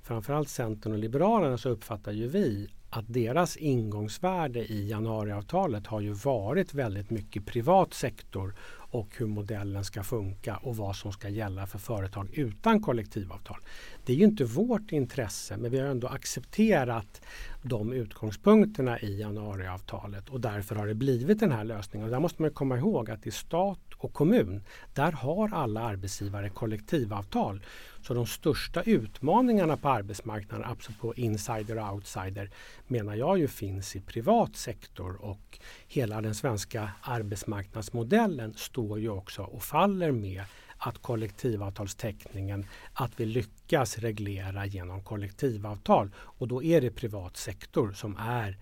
framförallt 0.02 0.48
Centern 0.48 0.92
och 0.92 0.98
Liberalerna 0.98 1.58
så 1.58 1.68
uppfattar 1.68 2.12
ju 2.12 2.28
vi 2.28 2.68
att 2.90 3.04
deras 3.08 3.56
ingångsvärde 3.56 4.60
i 4.60 4.88
januariavtalet 4.88 5.86
har 5.86 6.00
ju 6.00 6.12
varit 6.12 6.74
väldigt 6.74 7.10
mycket 7.10 7.46
privat 7.46 7.94
sektor 7.94 8.54
och 8.92 9.08
hur 9.16 9.26
modellen 9.26 9.84
ska 9.84 10.02
funka 10.02 10.56
och 10.56 10.76
vad 10.76 10.96
som 10.96 11.12
ska 11.12 11.28
gälla 11.28 11.66
för 11.66 11.78
företag 11.78 12.30
utan 12.32 12.82
kollektivavtal. 12.82 13.58
Det 14.04 14.12
är 14.12 14.16
ju 14.16 14.24
inte 14.24 14.44
vårt 14.44 14.92
intresse 14.92 15.56
men 15.56 15.70
vi 15.70 15.78
har 15.78 15.86
ändå 15.86 16.08
accepterat 16.08 17.20
de 17.62 17.92
utgångspunkterna 17.92 19.00
i 19.00 19.20
januariavtalet 19.20 20.28
och 20.28 20.40
därför 20.40 20.74
har 20.74 20.86
det 20.86 20.94
blivit 20.94 21.40
den 21.40 21.52
här 21.52 21.64
lösningen. 21.64 22.04
Och 22.04 22.12
där 22.12 22.20
måste 22.20 22.42
man 22.42 22.50
komma 22.50 22.78
ihåg 22.78 23.10
att 23.10 23.26
i 23.26 23.30
stat 23.30 23.89
och 24.00 24.12
kommun, 24.12 24.62
där 24.94 25.12
har 25.12 25.54
alla 25.54 25.80
arbetsgivare 25.80 26.48
kollektivavtal. 26.48 27.60
Så 28.02 28.14
de 28.14 28.26
största 28.26 28.82
utmaningarna 28.82 29.76
på 29.76 29.88
arbetsmarknaden, 29.88 30.76
på 31.00 31.14
insider 31.14 31.78
och 31.78 31.94
outsider, 31.94 32.50
menar 32.86 33.14
jag 33.14 33.38
ju 33.38 33.48
finns 33.48 33.96
i 33.96 34.00
privat 34.00 34.56
sektor 34.56 35.24
och 35.24 35.58
hela 35.88 36.20
den 36.20 36.34
svenska 36.34 36.90
arbetsmarknadsmodellen 37.02 38.54
står 38.54 39.00
ju 39.00 39.08
också 39.08 39.42
och 39.42 39.62
faller 39.62 40.12
med 40.12 40.42
att 40.76 40.98
kollektivavtalsteckningen, 40.98 42.66
att 42.92 43.20
vi 43.20 43.26
lyckas 43.26 43.98
reglera 43.98 44.66
genom 44.66 45.02
kollektivavtal. 45.02 46.10
Och 46.16 46.48
då 46.48 46.62
är 46.62 46.80
det 46.80 46.90
privat 46.90 47.36
sektor 47.36 47.92
som 47.92 48.16
är 48.16 48.56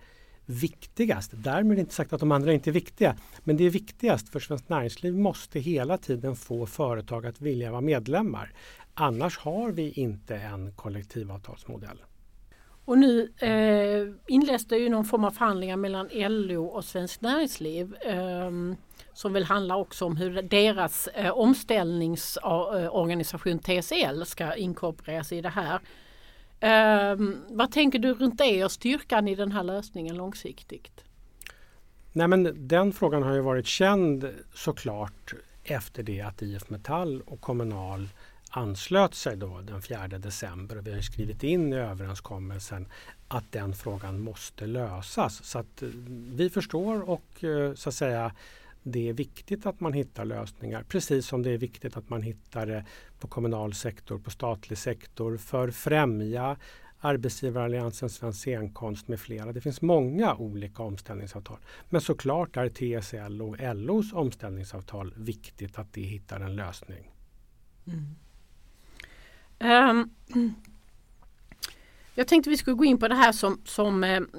viktigast. 0.49 1.31
Därmed 1.33 1.79
inte 1.79 1.93
sagt 1.93 2.13
att 2.13 2.19
de 2.19 2.31
andra 2.31 2.53
inte 2.53 2.69
är 2.69 2.71
viktiga. 2.71 3.15
Men 3.43 3.57
det 3.57 3.63
är 3.63 3.69
viktigast 3.69 4.29
för 4.29 4.39
Svenskt 4.39 4.69
Näringsliv 4.69 5.13
måste 5.13 5.59
hela 5.59 5.97
tiden 5.97 6.35
få 6.35 6.65
företag 6.65 7.25
att 7.25 7.41
vilja 7.41 7.71
vara 7.71 7.81
medlemmar. 7.81 8.53
Annars 8.93 9.37
har 9.37 9.71
vi 9.71 9.91
inte 9.91 10.35
en 10.35 10.71
kollektivavtalsmodell. 10.71 11.97
Och 12.85 12.97
nu 12.97 13.31
eh, 13.37 14.07
inleds 14.27 14.65
det 14.65 14.77
ju 14.77 14.89
någon 14.89 15.05
form 15.05 15.23
av 15.23 15.31
förhandlingar 15.31 15.77
mellan 15.77 16.09
LO 16.13 16.65
och 16.65 16.85
Svenskt 16.85 17.21
Näringsliv. 17.21 17.95
Eh, 17.95 18.51
som 19.13 19.33
väl 19.33 19.43
handlar 19.43 19.75
också 19.75 20.05
om 20.05 20.17
hur 20.17 20.41
deras 20.41 21.07
eh, 21.07 21.31
omställningsorganisation 21.31 23.59
eh, 23.65 23.81
TSL 23.81 24.25
ska 24.25 24.55
inkorporeras 24.55 25.31
i 25.31 25.41
det 25.41 25.49
här. 25.49 25.79
Um, 26.61 27.37
vad 27.49 27.71
tänker 27.71 27.99
du 27.99 28.13
runt 28.13 28.37
det 28.37 28.65
och 28.65 28.71
styrkan 28.71 29.27
i 29.27 29.35
den 29.35 29.51
här 29.51 29.63
lösningen 29.63 30.17
långsiktigt? 30.17 31.03
Nej, 32.11 32.27
men 32.27 32.67
den 32.67 32.93
frågan 32.93 33.23
har 33.23 33.33
ju 33.33 33.41
varit 33.41 33.67
känd 33.67 34.29
såklart 34.53 35.33
efter 35.63 36.03
det 36.03 36.21
att 36.21 36.41
IF 36.41 36.69
Metall 36.69 37.21
och 37.25 37.41
Kommunal 37.41 38.09
anslöt 38.49 39.15
sig 39.15 39.37
då 39.37 39.61
den 39.61 39.81
4 39.81 40.07
december 40.07 40.77
och 40.77 40.87
vi 40.87 40.93
har 40.93 41.01
skrivit 41.01 41.43
in 41.43 41.73
i 41.73 41.75
överenskommelsen 41.75 42.87
att 43.27 43.51
den 43.51 43.73
frågan 43.73 44.19
måste 44.21 44.65
lösas. 44.65 45.43
Så 45.43 45.59
att 45.59 45.81
eh, 45.81 45.89
vi 46.33 46.49
förstår 46.49 47.09
och 47.09 47.43
eh, 47.43 47.73
så 47.73 47.89
att 47.89 47.95
säga 47.95 48.31
det 48.83 49.09
är 49.09 49.13
viktigt 49.13 49.65
att 49.65 49.79
man 49.79 49.93
hittar 49.93 50.25
lösningar 50.25 50.83
precis 50.83 51.25
som 51.25 51.43
det 51.43 51.51
är 51.51 51.57
viktigt 51.57 51.97
att 51.97 52.09
man 52.09 52.21
hittar 52.21 52.65
det 52.65 52.85
på 53.19 53.27
kommunal 53.27 53.73
sektor, 53.73 54.19
på 54.19 54.31
statlig 54.31 54.77
sektor 54.77 55.37
för 55.37 55.67
att 55.67 55.75
främja 55.75 56.57
Arbetsgivaralliansen, 57.01 58.09
Svensk 58.09 58.39
scenkonst 58.39 59.07
med 59.07 59.19
flera. 59.19 59.53
Det 59.53 59.61
finns 59.61 59.81
många 59.81 60.35
olika 60.35 60.83
omställningsavtal. 60.83 61.57
Men 61.89 62.01
såklart 62.01 62.57
är 62.57 62.69
TSL 62.69 63.41
och 63.41 63.55
LOs 63.75 64.13
omställningsavtal 64.13 65.13
viktigt 65.17 65.79
att 65.79 65.93
det 65.93 66.01
hittar 66.01 66.39
en 66.39 66.55
lösning. 66.55 67.11
Mm. 67.87 68.15
Um, 69.89 70.09
jag 72.15 72.27
tänkte 72.27 72.49
vi 72.49 72.57
skulle 72.57 72.75
gå 72.75 72.85
in 72.85 72.97
på 72.97 73.07
det 73.07 73.15
här 73.15 73.31
som, 73.31 73.61
som 73.65 74.03
ehm, 74.03 74.29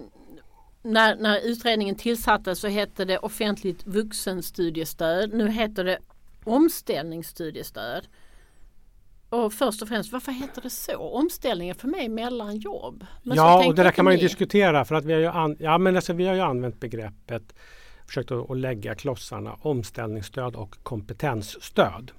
när, 0.83 1.17
när 1.17 1.41
utredningen 1.41 1.95
tillsattes 1.95 2.61
så 2.61 2.69
hette 2.69 3.05
det 3.05 3.19
offentligt 3.19 3.87
vuxenstudiestöd. 3.87 5.33
Nu 5.35 5.51
heter 5.51 5.85
det 5.85 5.99
omställningsstudiestöd. 6.45 8.07
Och 9.29 9.53
först 9.53 9.83
och 9.83 9.89
främst, 9.89 10.13
varför 10.13 10.33
heter 10.33 10.63
det 10.63 10.71
så? 10.71 10.97
Omställningen 10.97 11.75
för 11.75 11.89
mig 11.89 12.09
mellan 12.09 12.57
jobb. 12.57 13.07
Men 13.23 13.37
ja, 13.37 13.67
och 13.67 13.75
det 13.75 13.83
där 13.83 13.91
kan 13.91 14.05
man 14.05 14.15
ju 14.15 14.21
diskutera 14.21 14.85
för 14.85 14.95
att 14.95 15.05
vi 15.05 15.13
har 15.13 15.21
ju, 15.21 15.27
an, 15.27 15.57
ja, 15.59 15.79
men 15.79 15.97
alltså, 15.97 16.13
vi 16.13 16.27
har 16.27 16.35
ju 16.35 16.41
använt 16.41 16.81
begreppet, 16.81 17.55
försökt 18.07 18.31
att, 18.31 18.51
att 18.51 18.59
lägga 18.59 18.95
klossarna 18.95 19.57
omställningsstöd 19.61 20.57
och 20.57 20.77
kompetensstöd. 20.83 22.13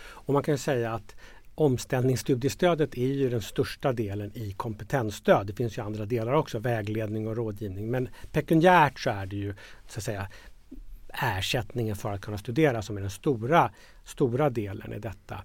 Och 0.00 0.34
man 0.34 0.42
kan 0.42 0.58
säga 0.58 0.94
att 0.94 1.16
omställningsstudiestödet 1.60 2.98
är 2.98 3.06
ju 3.06 3.30
den 3.30 3.42
största 3.42 3.92
delen 3.92 4.32
i 4.34 4.52
kompetensstöd. 4.52 5.46
Det 5.46 5.52
finns 5.52 5.78
ju 5.78 5.82
andra 5.82 6.06
delar 6.06 6.32
också, 6.32 6.58
vägledning 6.58 7.28
och 7.28 7.36
rådgivning. 7.36 7.90
Men 7.90 8.08
pekuniärt 8.32 9.00
så 9.00 9.10
är 9.10 9.26
det 9.26 9.36
ju 9.36 9.54
så 9.88 9.98
att 9.98 10.04
säga 10.04 10.28
ersättningen 11.12 11.96
för 11.96 12.12
att 12.12 12.20
kunna 12.20 12.38
studera 12.38 12.82
som 12.82 12.96
är 12.96 13.00
den 13.00 13.10
stora, 13.10 13.70
stora 14.04 14.50
delen 14.50 14.92
i 14.92 14.98
detta. 14.98 15.42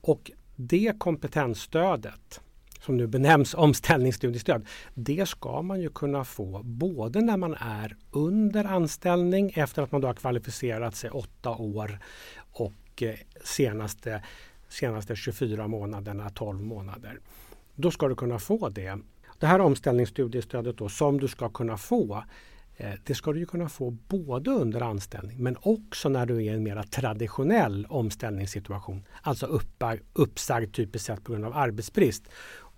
Och 0.00 0.30
det 0.56 0.92
kompetensstödet 0.98 2.40
som 2.80 2.96
nu 2.96 3.06
benämns 3.06 3.54
omställningsstudiestöd, 3.64 4.66
det 4.94 5.28
ska 5.28 5.62
man 5.62 5.80
ju 5.80 5.90
kunna 5.90 6.24
få 6.24 6.60
både 6.64 7.20
när 7.20 7.36
man 7.36 7.54
är 7.54 7.96
under 8.10 8.64
anställning 8.64 9.52
efter 9.54 9.82
att 9.82 9.92
man 9.92 10.00
då 10.00 10.06
har 10.06 10.14
kvalificerat 10.14 10.94
sig 10.94 11.10
åtta 11.10 11.50
år 11.50 11.98
och 12.52 13.02
eh, 13.02 13.14
senaste, 13.44 14.22
senaste 14.68 15.16
24 15.16 15.68
månaderna, 15.68 16.30
12 16.30 16.62
månader. 16.62 17.20
Då 17.74 17.90
ska 17.90 18.08
du 18.08 18.14
kunna 18.14 18.38
få 18.38 18.68
det. 18.68 18.98
Det 19.38 19.46
här 19.46 19.60
omställningsstudiestödet 19.60 20.78
då, 20.78 20.88
som 20.88 21.20
du 21.20 21.28
ska 21.28 21.48
kunna 21.48 21.76
få 21.76 22.24
eh, 22.76 22.92
det 23.04 23.14
ska 23.14 23.32
du 23.32 23.46
kunna 23.46 23.68
få 23.68 23.90
både 23.90 24.50
under 24.50 24.80
anställning 24.80 25.42
men 25.42 25.56
också 25.60 26.08
när 26.08 26.26
du 26.26 26.36
är 26.36 26.40
i 26.40 26.48
en 26.48 26.62
mer 26.62 26.82
traditionell 26.82 27.86
omställningssituation. 27.88 29.02
Alltså 29.22 29.60
uppsagd 30.12 30.74
typiskt 30.74 31.06
sett 31.06 31.24
på 31.24 31.32
grund 31.32 31.44
av 31.44 31.56
arbetsbrist. 31.56 32.28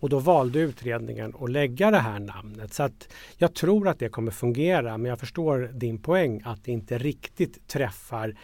Och 0.01 0.09
då 0.09 0.19
valde 0.19 0.59
utredningen 0.59 1.35
att 1.41 1.51
lägga 1.51 1.91
det 1.91 1.99
här 1.99 2.19
namnet. 2.19 2.73
Så 2.75 2.83
att 2.83 3.09
jag 3.37 3.55
tror 3.55 3.89
att 3.89 3.99
det 3.99 4.09
kommer 4.09 4.31
fungera 4.31 4.99
men 4.99 5.09
jag 5.09 5.21
förstår 5.21 5.71
din 5.73 5.99
poäng 5.99 6.43
att 6.45 6.65
det 6.65 6.73
inte 6.73 6.99
riktigt 6.99 7.69
träffar 7.69 8.35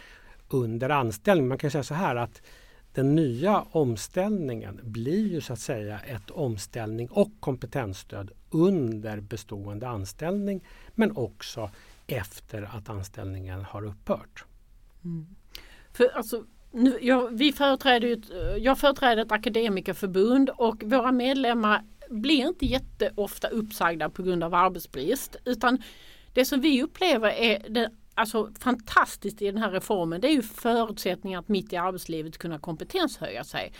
under 0.49 0.89
anställning. 0.89 1.47
Man 1.47 1.57
kan 1.57 1.71
säga 1.71 1.83
så 1.83 1.93
här 1.93 2.15
att 2.15 2.41
den 2.95 3.15
nya 3.15 3.65
omställningen 3.71 4.79
blir 4.83 5.27
ju 5.27 5.41
så 5.41 5.53
att 5.53 5.59
säga 5.59 5.99
ett 5.99 6.31
omställning 6.31 7.09
och 7.09 7.31
kompetensstöd 7.39 8.31
under 8.49 9.19
bestående 9.19 9.87
anställning 9.87 10.63
men 10.93 11.17
också 11.17 11.69
efter 12.07 12.61
att 12.77 12.89
anställningen 12.89 13.63
har 13.63 13.85
upphört. 13.85 14.45
Mm. 15.03 15.25
För 15.93 16.17
alltså, 16.17 16.43
nu, 16.71 16.97
jag, 17.01 17.37
vi 17.37 17.53
företräder 17.53 18.11
ett, 18.11 18.59
jag 18.61 18.77
företräder 18.77 19.25
ett 19.25 19.31
akademikerförbund 19.31 20.49
och 20.49 20.83
våra 20.83 21.11
medlemmar 21.11 21.83
blir 22.09 22.47
inte 22.47 22.65
jätteofta 22.65 23.47
uppsagda 23.47 24.09
på 24.09 24.23
grund 24.23 24.43
av 24.43 24.53
arbetsbrist 24.53 25.35
utan 25.45 25.83
det 26.33 26.45
som 26.45 26.61
vi 26.61 26.83
upplever 26.83 27.29
är 27.29 27.69
den 27.69 27.91
alltså, 28.15 28.49
fantastiskt 28.59 29.41
i 29.41 29.45
den 29.45 29.57
här 29.57 29.71
reformen 29.71 30.21
det 30.21 30.27
är 30.27 30.33
ju 30.33 30.41
förutsättningar 30.41 31.39
att 31.39 31.47
mitt 31.47 31.73
i 31.73 31.77
arbetslivet 31.77 32.37
kunna 32.37 32.59
kompetenshöja 32.59 33.43
sig. 33.43 33.73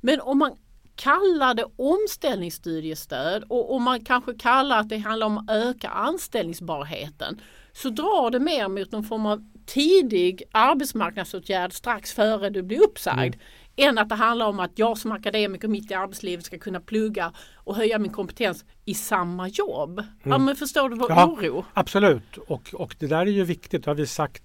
Men 0.00 0.20
om 0.20 0.38
man 0.38 0.56
kallar 0.96 1.54
det 1.54 1.64
omställningsstudiestöd 1.76 3.44
och 3.48 3.74
om 3.74 3.82
man 3.82 4.04
kanske 4.04 4.34
kallar 4.34 4.80
att 4.80 4.88
det 4.88 4.98
handlar 4.98 5.26
om 5.26 5.38
att 5.38 5.50
öka 5.50 5.88
anställningsbarheten 5.88 7.40
så 7.72 7.90
drar 7.90 8.30
det 8.30 8.40
mer 8.40 8.68
mot 8.68 8.92
någon 8.92 9.04
form 9.04 9.26
av 9.26 9.44
tidig 9.66 10.42
arbetsmarknadsåtgärd 10.52 11.72
strax 11.72 12.12
före 12.12 12.50
du 12.50 12.62
blir 12.62 12.82
uppsagd. 12.82 13.34
Mm. 13.34 13.46
Än 13.80 13.98
att 13.98 14.08
det 14.08 14.14
handlar 14.14 14.46
om 14.46 14.60
att 14.60 14.78
jag 14.78 14.98
som 14.98 15.12
akademiker 15.12 15.68
mitt 15.68 15.90
i 15.90 15.94
arbetslivet 15.94 16.44
ska 16.44 16.58
kunna 16.58 16.80
plugga 16.80 17.32
och 17.54 17.76
höja 17.76 17.98
min 17.98 18.12
kompetens 18.12 18.64
i 18.84 18.94
samma 18.94 19.48
jobb. 19.48 19.98
Mm. 19.98 20.08
Ja, 20.22 20.38
men 20.38 20.56
förstår 20.56 20.88
du 20.88 20.96
vår 20.96 21.10
ja, 21.10 21.26
oro? 21.26 21.64
Absolut 21.74 22.36
och, 22.36 22.74
och 22.74 22.96
det 22.98 23.06
där 23.06 23.26
är 23.26 23.30
ju 23.30 23.44
viktigt. 23.44 23.84
Det 23.84 23.90
har 23.90 23.94
vi 23.94 24.06
sagt 24.06 24.42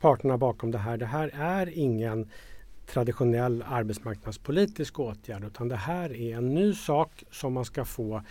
parterna 0.00 0.38
bakom 0.38 0.70
det 0.70 0.78
här. 0.78 0.96
Det 0.96 1.06
här 1.06 1.30
är 1.34 1.78
ingen 1.78 2.30
traditionell 2.92 3.64
arbetsmarknadspolitisk 3.68 5.00
åtgärd 5.00 5.44
utan 5.44 5.68
det 5.68 5.76
här 5.76 6.16
är 6.16 6.36
en 6.36 6.54
ny 6.54 6.74
sak 6.74 7.24
som 7.30 7.52
man 7.52 7.64
ska 7.64 7.84
få 7.84 8.22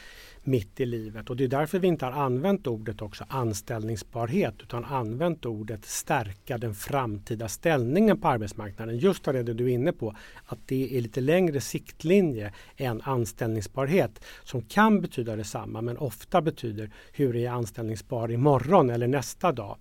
mitt 0.44 0.80
i 0.80 0.86
livet. 0.86 1.30
Och 1.30 1.36
det 1.36 1.44
är 1.44 1.48
därför 1.48 1.80
vi 1.80 1.88
inte 1.88 2.06
har 2.06 2.12
använt 2.12 2.68
ordet 2.68 3.02
också 3.02 3.26
anställningsbarhet 3.28 4.56
utan 4.62 4.86
använt 4.86 5.46
ordet 5.46 5.86
stärka 5.86 6.58
den 6.58 6.76
framtida 6.76 7.48
ställningen 7.48 8.22
på 8.22 8.28
arbetsmarknaden. 8.28 8.98
Just 8.98 9.28
av 9.28 9.34
det 9.34 9.44
du 9.44 9.66
är 9.66 9.74
inne 9.74 9.92
på, 9.92 10.16
att 10.46 10.60
det 10.66 10.98
är 10.98 11.02
lite 11.02 11.22
längre 11.22 11.62
siktlinje 11.62 12.54
än 12.78 13.02
anställningsbarhet 13.02 14.26
som 14.44 14.62
kan 14.62 15.02
betyda 15.02 15.36
detsamma 15.36 15.82
men 15.82 15.98
ofta 15.98 16.42
betyder 16.42 16.92
hur 17.12 17.36
är 17.36 17.44
jag 17.44 17.54
anställningsbar 17.54 18.32
imorgon 18.32 18.90
eller 18.90 19.08
nästa 19.08 19.52
dag. 19.52 19.78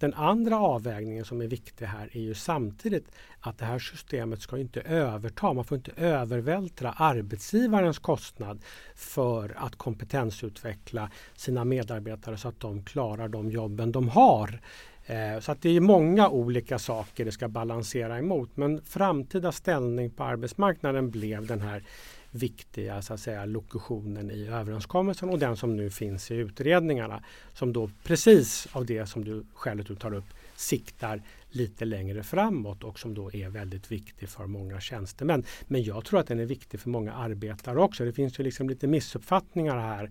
Den 0.00 0.14
andra 0.14 0.58
avvägningen 0.58 1.24
som 1.24 1.40
är 1.40 1.46
viktig 1.46 1.86
här 1.86 2.08
är 2.12 2.20
ju 2.20 2.34
samtidigt 2.34 3.06
att 3.40 3.58
det 3.58 3.64
här 3.64 3.78
systemet 3.78 4.40
ska 4.40 4.58
inte 4.58 4.80
överta, 4.80 5.52
man 5.52 5.64
får 5.64 5.76
inte 5.76 5.92
övervältra 5.96 6.92
arbetsgivarens 6.92 7.98
kostnad 7.98 8.60
för 8.94 9.54
att 9.56 9.76
kompetensutveckla 9.76 11.10
sina 11.34 11.64
medarbetare 11.64 12.36
så 12.36 12.48
att 12.48 12.60
de 12.60 12.84
klarar 12.84 13.28
de 13.28 13.50
jobben 13.50 13.92
de 13.92 14.08
har. 14.08 14.60
Eh, 15.06 15.40
så 15.40 15.52
att 15.52 15.62
det 15.62 15.76
är 15.76 15.80
många 15.80 16.28
olika 16.28 16.78
saker 16.78 17.24
det 17.24 17.32
ska 17.32 17.48
balansera 17.48 18.18
emot. 18.18 18.56
Men 18.56 18.82
framtida 18.82 19.52
ställning 19.52 20.10
på 20.10 20.24
arbetsmarknaden 20.24 21.10
blev 21.10 21.46
den 21.46 21.60
här 21.60 21.84
viktiga 22.30 23.02
så 23.02 23.14
att 23.14 23.20
säga, 23.20 23.44
lokutionen 23.44 24.30
i 24.30 24.46
överenskommelsen 24.46 25.28
och 25.28 25.38
den 25.38 25.56
som 25.56 25.76
nu 25.76 25.90
finns 25.90 26.30
i 26.30 26.34
utredningarna. 26.34 27.22
Som 27.54 27.72
då 27.72 27.90
precis 28.04 28.68
av 28.72 28.86
det 28.86 29.06
som 29.06 29.24
du 29.24 29.44
själv 29.54 29.96
tar 29.96 30.14
upp 30.14 30.24
siktar 30.56 31.22
lite 31.50 31.84
längre 31.84 32.22
framåt 32.22 32.84
och 32.84 32.98
som 32.98 33.14
då 33.14 33.32
är 33.32 33.48
väldigt 33.48 33.92
viktig 33.92 34.28
för 34.28 34.46
många 34.46 34.80
tjänstemän. 34.80 35.44
Men 35.66 35.82
jag 35.82 36.04
tror 36.04 36.20
att 36.20 36.26
den 36.26 36.40
är 36.40 36.44
viktig 36.44 36.80
för 36.80 36.90
många 36.90 37.12
arbetare 37.12 37.80
också. 37.80 38.04
Det 38.04 38.12
finns 38.12 38.40
ju 38.40 38.44
liksom 38.44 38.68
lite 38.68 38.86
missuppfattningar 38.86 39.78
här 39.78 40.10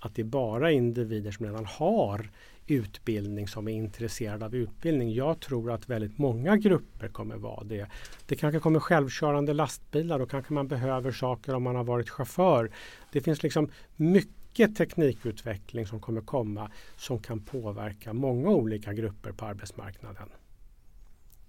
att 0.00 0.14
det 0.14 0.22
är 0.22 0.26
bara 0.26 0.70
individer 0.70 1.30
som 1.30 1.46
redan 1.46 1.64
har 1.64 2.30
utbildning 2.66 3.48
som 3.48 3.68
är 3.68 3.72
intresserade 3.72 4.44
av 4.44 4.54
utbildning. 4.54 5.12
Jag 5.12 5.40
tror 5.40 5.72
att 5.72 5.88
väldigt 5.88 6.18
många 6.18 6.56
grupper 6.56 7.08
kommer 7.08 7.36
vara 7.36 7.64
det. 7.64 7.86
Det 8.26 8.36
kanske 8.36 8.60
kommer 8.60 8.80
självkörande 8.80 9.52
lastbilar 9.52 10.20
och 10.20 10.30
kanske 10.30 10.52
man 10.52 10.68
behöver 10.68 11.12
saker 11.12 11.54
om 11.54 11.62
man 11.62 11.76
har 11.76 11.84
varit 11.84 12.10
chaufför. 12.10 12.70
Det 13.12 13.20
finns 13.20 13.42
liksom 13.42 13.70
mycket 13.96 14.76
teknikutveckling 14.76 15.86
som 15.86 16.00
kommer 16.00 16.20
komma 16.20 16.70
som 16.96 17.18
kan 17.18 17.40
påverka 17.40 18.12
många 18.12 18.50
olika 18.50 18.92
grupper 18.92 19.32
på 19.32 19.44
arbetsmarknaden. 19.44 20.28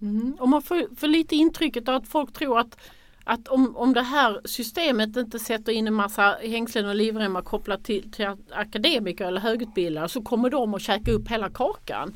Mm. 0.02 0.38
Och 0.40 0.50
man 0.50 0.62
får, 0.62 0.96
får 0.96 1.08
lite 1.08 1.36
intrycket 1.36 1.90
av 1.90 1.96
att 1.96 2.08
folk 2.08 2.34
tror 2.34 2.60
att 2.60 2.78
att 3.24 3.48
om, 3.48 3.76
om 3.76 3.94
det 3.94 4.02
här 4.02 4.42
systemet 4.46 5.16
inte 5.16 5.40
sätter 5.40 5.72
in 5.72 5.88
en 5.88 5.94
massa 5.94 6.38
hängslen 6.42 6.86
och 6.86 6.96
livremmar 6.96 7.42
kopplat 7.42 7.84
till, 7.84 8.12
till 8.12 8.28
akademiker 8.52 9.26
eller 9.26 9.42
högutbildade 9.42 10.10
så 10.10 10.22
kommer 10.22 10.50
de 10.50 10.74
att 10.74 10.82
käka 10.82 11.12
upp 11.12 11.28
hela 11.28 11.50
kakan. 11.50 12.14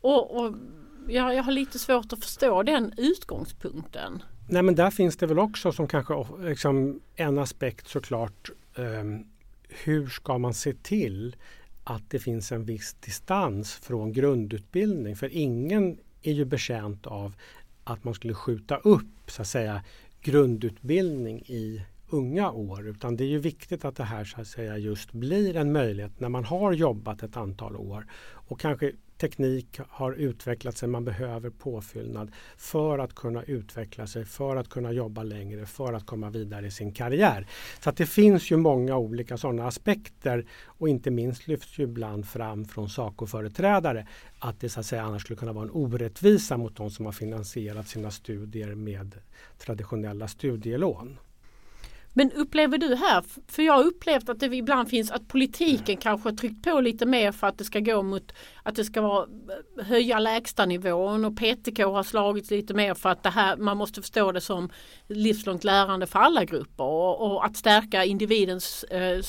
Och, 0.00 0.36
och 0.36 0.54
jag, 1.08 1.34
jag 1.34 1.42
har 1.42 1.52
lite 1.52 1.78
svårt 1.78 2.12
att 2.12 2.20
förstå 2.20 2.62
den 2.62 2.92
utgångspunkten. 2.96 4.22
Nej 4.48 4.62
men 4.62 4.74
där 4.74 4.90
finns 4.90 5.16
det 5.16 5.26
väl 5.26 5.38
också 5.38 5.72
som 5.72 5.88
kanske 5.88 6.14
liksom, 6.40 7.00
en 7.14 7.38
aspekt 7.38 7.88
såklart. 7.88 8.50
Eh, 8.74 9.04
hur 9.68 10.06
ska 10.06 10.38
man 10.38 10.54
se 10.54 10.72
till 10.72 11.36
att 11.84 12.10
det 12.10 12.18
finns 12.18 12.52
en 12.52 12.64
viss 12.64 12.94
distans 12.94 13.74
från 13.74 14.12
grundutbildning? 14.12 15.16
För 15.16 15.28
ingen 15.32 15.98
är 16.22 16.32
ju 16.32 16.44
betjänt 16.44 17.06
av 17.06 17.34
att 17.84 18.04
man 18.04 18.14
skulle 18.14 18.34
skjuta 18.34 18.76
upp 18.76 19.30
så 19.30 19.42
att 19.42 19.48
säga 19.48 19.82
grundutbildning 20.24 21.42
i 21.46 21.82
unga 22.10 22.50
år. 22.50 22.88
Utan 22.88 23.16
det 23.16 23.24
är 23.24 23.28
ju 23.28 23.38
viktigt 23.38 23.84
att 23.84 23.96
det 23.96 24.04
här 24.04 24.24
så 24.24 24.40
att 24.40 24.46
säga 24.46 24.78
just 24.78 25.12
blir 25.12 25.56
en 25.56 25.72
möjlighet 25.72 26.20
när 26.20 26.28
man 26.28 26.44
har 26.44 26.72
jobbat 26.72 27.22
ett 27.22 27.36
antal 27.36 27.76
år. 27.76 28.06
Och 28.32 28.60
kanske 28.60 28.92
teknik 29.18 29.80
har 29.88 30.12
utvecklat 30.12 30.76
sig, 30.76 30.88
man 30.88 31.04
behöver 31.04 31.50
påfyllnad 31.50 32.30
för 32.56 32.98
att 32.98 33.14
kunna 33.14 33.42
utveckla 33.42 34.06
sig, 34.06 34.24
för 34.24 34.56
att 34.56 34.68
kunna 34.68 34.92
jobba 34.92 35.22
längre, 35.22 35.66
för 35.66 35.92
att 35.92 36.06
komma 36.06 36.30
vidare 36.30 36.66
i 36.66 36.70
sin 36.70 36.92
karriär. 36.92 37.46
Så 37.80 37.90
att 37.90 37.96
det 37.96 38.06
finns 38.06 38.50
ju 38.50 38.56
många 38.56 38.96
olika 38.96 39.36
sådana 39.36 39.66
aspekter 39.66 40.46
och 40.64 40.88
inte 40.88 41.10
minst 41.10 41.48
lyfts 41.48 41.78
ju 41.78 41.82
ibland 41.82 42.28
fram 42.28 42.64
från 42.64 42.88
SACO-företrädare 42.88 44.06
att 44.38 44.60
det 44.60 44.68
så 44.68 44.80
att 44.80 44.86
säga 44.86 45.02
annars 45.02 45.22
skulle 45.22 45.36
kunna 45.36 45.52
vara 45.52 45.64
en 45.64 45.70
orättvisa 45.70 46.56
mot 46.56 46.76
de 46.76 46.90
som 46.90 47.04
har 47.04 47.12
finansierat 47.12 47.88
sina 47.88 48.10
studier 48.10 48.74
med 48.74 49.14
traditionella 49.58 50.28
studielån. 50.28 51.18
Men 52.16 52.32
upplever 52.32 52.78
du 52.78 52.94
här, 52.94 53.24
för 53.48 53.62
jag 53.62 53.72
har 53.72 53.84
upplevt 53.84 54.28
att 54.28 54.40
det 54.40 54.46
ibland 54.46 54.88
finns 54.88 55.10
att 55.10 55.28
politiken 55.28 55.96
kanske 55.96 56.28
har 56.28 56.36
tryckt 56.36 56.64
på 56.64 56.80
lite 56.80 57.06
mer 57.06 57.32
för 57.32 57.46
att 57.46 57.58
det 57.58 57.64
ska 57.64 57.80
gå 57.80 58.02
mot 58.02 58.32
att 58.62 58.74
det 58.74 58.84
ska 58.84 59.00
vara 59.00 59.26
höja 59.82 60.18
lägstanivån 60.18 61.24
och 61.24 61.36
PTK 61.36 61.84
har 61.84 62.02
slagits 62.02 62.50
lite 62.50 62.74
mer 62.74 62.94
för 62.94 63.08
att 63.08 63.22
det 63.22 63.30
här, 63.30 63.56
man 63.56 63.76
måste 63.76 64.02
förstå 64.02 64.32
det 64.32 64.40
som 64.40 64.70
livslångt 65.08 65.64
lärande 65.64 66.06
för 66.06 66.18
alla 66.18 66.44
grupper 66.44 66.84
och, 66.84 67.20
och 67.20 67.44
att 67.44 67.56
stärka 67.56 68.04
individens 68.04 68.84
eh, 68.84 69.20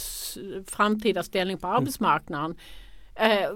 framtida 0.67 1.23
ställning 1.23 1.57
på 1.57 1.67
arbetsmarknaden. 1.67 2.55
Eh, 3.16 3.49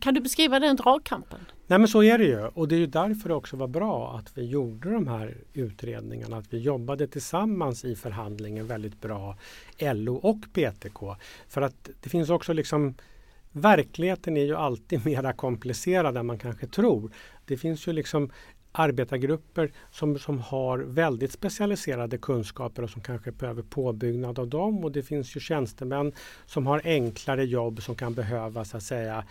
kan 0.00 0.14
du 0.14 0.20
beskriva 0.20 0.60
den 0.60 0.76
dragkampen? 0.76 1.40
Nej 1.66 1.78
men 1.78 1.88
så 1.88 2.02
är 2.02 2.18
det 2.18 2.24
ju 2.24 2.46
och 2.46 2.68
det 2.68 2.74
är 2.74 2.78
ju 2.78 2.86
därför 2.86 3.28
det 3.28 3.34
också 3.34 3.56
var 3.56 3.68
bra 3.68 4.16
att 4.18 4.38
vi 4.38 4.46
gjorde 4.46 4.90
de 4.90 5.08
här 5.08 5.36
utredningarna. 5.52 6.36
Att 6.36 6.52
vi 6.52 6.58
jobbade 6.58 7.06
tillsammans 7.06 7.84
i 7.84 7.96
förhandlingen 7.96 8.66
väldigt 8.66 9.00
bra 9.00 9.36
LO 9.78 10.14
och 10.14 10.40
PTK. 10.52 11.16
För 11.48 11.62
att 11.62 11.90
det 12.00 12.08
finns 12.08 12.30
också 12.30 12.52
liksom 12.52 12.94
Verkligheten 13.52 14.36
är 14.36 14.44
ju 14.44 14.56
alltid 14.56 15.04
mera 15.06 15.32
komplicerad 15.32 16.16
än 16.16 16.26
man 16.26 16.38
kanske 16.38 16.66
tror. 16.66 17.10
Det 17.44 17.56
finns 17.56 17.86
ju 17.88 17.92
liksom 17.92 18.30
arbetargrupper 18.78 19.72
som, 19.90 20.18
som 20.18 20.38
har 20.38 20.78
väldigt 20.78 21.32
specialiserade 21.32 22.18
kunskaper 22.18 22.82
och 22.82 22.90
som 22.90 23.02
kanske 23.02 23.32
behöver 23.32 23.62
påbyggnad 23.62 24.38
av 24.38 24.48
dem. 24.48 24.84
Och 24.84 24.92
det 24.92 25.02
finns 25.02 25.36
ju 25.36 25.40
tjänstemän 25.40 26.12
som 26.46 26.66
har 26.66 26.80
enklare 26.84 27.44
jobb 27.44 27.82
som 27.82 27.94
kan 27.94 28.14
behöva 28.14 28.64
så 28.64 28.76
att 28.76 28.82
säga 28.82 29.24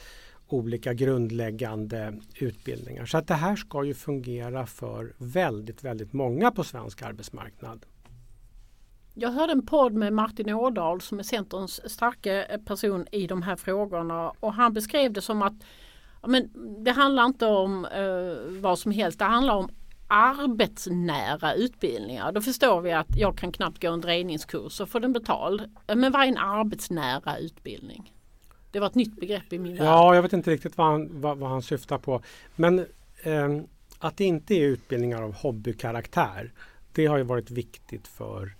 olika 0.47 0.93
grundläggande 0.93 2.19
utbildningar. 2.39 3.05
Så 3.05 3.17
att 3.17 3.27
det 3.27 3.33
här 3.33 3.55
ska 3.55 3.83
ju 3.83 3.93
fungera 3.93 4.65
för 4.65 5.13
väldigt, 5.17 5.83
väldigt 5.83 6.13
många 6.13 6.51
på 6.51 6.63
svensk 6.63 7.01
arbetsmarknad. 7.01 7.85
Jag 9.13 9.31
hörde 9.31 9.51
en 9.51 9.65
podd 9.65 9.93
med 9.93 10.13
Martin 10.13 10.53
Ådahl 10.53 11.01
som 11.01 11.19
är 11.19 11.23
Centerns 11.23 11.89
starka 11.91 12.45
person 12.65 13.07
i 13.11 13.27
de 13.27 13.41
här 13.41 13.55
frågorna 13.55 14.31
och 14.39 14.53
han 14.53 14.73
beskrev 14.73 15.13
det 15.13 15.21
som 15.21 15.41
att 15.41 15.53
men 16.27 16.49
det 16.83 16.91
handlar 16.91 17.25
inte 17.25 17.45
om 17.45 17.85
eh, 17.85 18.61
vad 18.61 18.79
som 18.79 18.91
helst. 18.91 19.19
Det 19.19 19.25
handlar 19.25 19.55
om 19.55 19.69
arbetsnära 20.07 21.53
utbildningar. 21.53 22.31
Då 22.31 22.41
förstår 22.41 22.81
vi 22.81 22.91
att 22.91 23.15
jag 23.15 23.37
kan 23.37 23.51
knappt 23.51 23.81
gå 23.81 23.91
en 23.91 24.01
drejningskurs 24.01 24.81
och 24.81 24.89
få 24.89 24.99
den 24.99 25.13
betald. 25.13 25.61
Men 25.87 26.11
vad 26.11 26.21
är 26.21 26.27
en 26.27 26.37
arbetsnära 26.37 27.37
utbildning? 27.37 28.13
Det 28.71 28.79
var 28.79 28.87
ett 28.87 28.95
nytt 28.95 29.19
begrepp 29.19 29.53
i 29.53 29.59
min 29.59 29.75
värld. 29.75 29.87
Ja, 29.87 30.15
jag 30.15 30.21
vet 30.21 30.33
inte 30.33 30.51
riktigt 30.51 30.77
vad 30.77 30.87
han, 30.87 31.21
vad, 31.21 31.37
vad 31.37 31.49
han 31.49 31.61
syftar 31.61 31.97
på. 31.97 32.21
Men 32.55 32.79
eh, 33.23 33.61
att 33.99 34.17
det 34.17 34.25
inte 34.25 34.53
är 34.53 34.65
utbildningar 34.65 35.21
av 35.21 35.33
hobbykaraktär. 35.33 36.53
Det 36.91 37.05
har 37.05 37.17
ju 37.17 37.23
varit 37.23 37.51
viktigt 37.51 38.07
för 38.07 38.55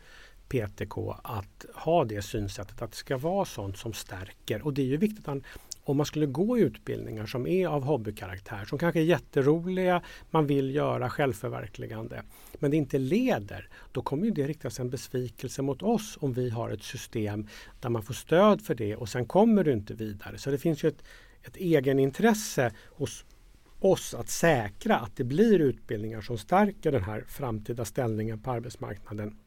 PTK 0.47 0.97
att 1.24 1.66
ha 1.74 2.05
det 2.05 2.22
synsättet 2.22 2.82
att 2.82 2.91
det 2.91 2.97
ska 2.97 3.18
vara 3.18 3.45
sånt 3.45 3.78
som 3.78 3.93
stärker. 3.93 4.66
Och 4.66 4.74
det 4.74 4.82
är 4.82 4.86
ju 4.86 4.97
viktigt 4.97 5.28
att 5.28 5.43
om 5.86 5.98
man 5.98 6.06
skulle 6.06 6.26
gå 6.26 6.58
utbildningar 6.58 7.26
som 7.26 7.48
är 7.48 7.68
av 7.68 7.84
hobbykaraktär, 7.84 8.66
som 8.66 8.78
kanske 8.78 9.00
är 9.00 9.04
jätteroliga, 9.04 10.02
man 10.32 10.48
vill 10.48 10.76
göra 10.76 11.10
självförverkligande, 11.10 12.24
men 12.60 12.72
det 12.72 12.78
inte 12.78 12.98
leder, 12.98 13.70
då 13.92 14.02
kommer 14.02 14.32
det 14.32 14.48
riktas 14.48 14.80
en 14.80 14.90
besvikelse 14.90 15.62
mot 15.62 15.82
oss 15.82 16.18
om 16.22 16.34
vi 16.34 16.50
har 16.50 16.70
ett 16.70 16.84
system 16.84 17.48
där 17.80 17.90
man 17.90 18.04
får 18.04 18.14
stöd 18.14 18.62
för 18.62 18.76
det 18.76 18.96
och 18.96 19.10
sen 19.10 19.26
kommer 19.26 19.64
du 19.64 19.74
inte 19.74 19.94
vidare. 19.94 20.38
Så 20.38 20.52
det 20.52 20.58
finns 20.58 20.84
ju 20.84 20.90
ett, 20.90 21.04
ett 21.44 21.58
egenintresse 21.58 22.72
hos 22.90 23.26
oss 23.80 24.14
att 24.14 24.30
säkra 24.30 24.96
att 24.96 25.18
det 25.18 25.24
blir 25.24 25.60
utbildningar 25.60 26.22
som 26.22 26.38
stärker 26.38 26.92
den 26.92 27.04
här 27.04 27.24
framtida 27.28 27.86
ställningen 27.86 28.42
på 28.42 28.52
arbetsmarknaden 28.52 29.38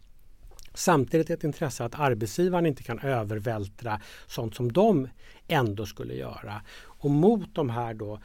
Samtidigt 0.78 1.30
ett 1.30 1.44
intresse 1.44 1.84
att 1.84 2.00
arbetsgivaren 2.00 2.66
inte 2.66 2.82
kan 2.82 2.98
övervältra 2.98 4.00
sånt 4.26 4.54
som 4.54 4.72
de 4.72 5.08
ändå 5.48 5.86
skulle 5.86 6.14
göra. 6.14 6.62
Och 6.82 7.10
mot 7.10 7.54
de 7.54 7.70
här 7.70 7.94
då 7.94 8.20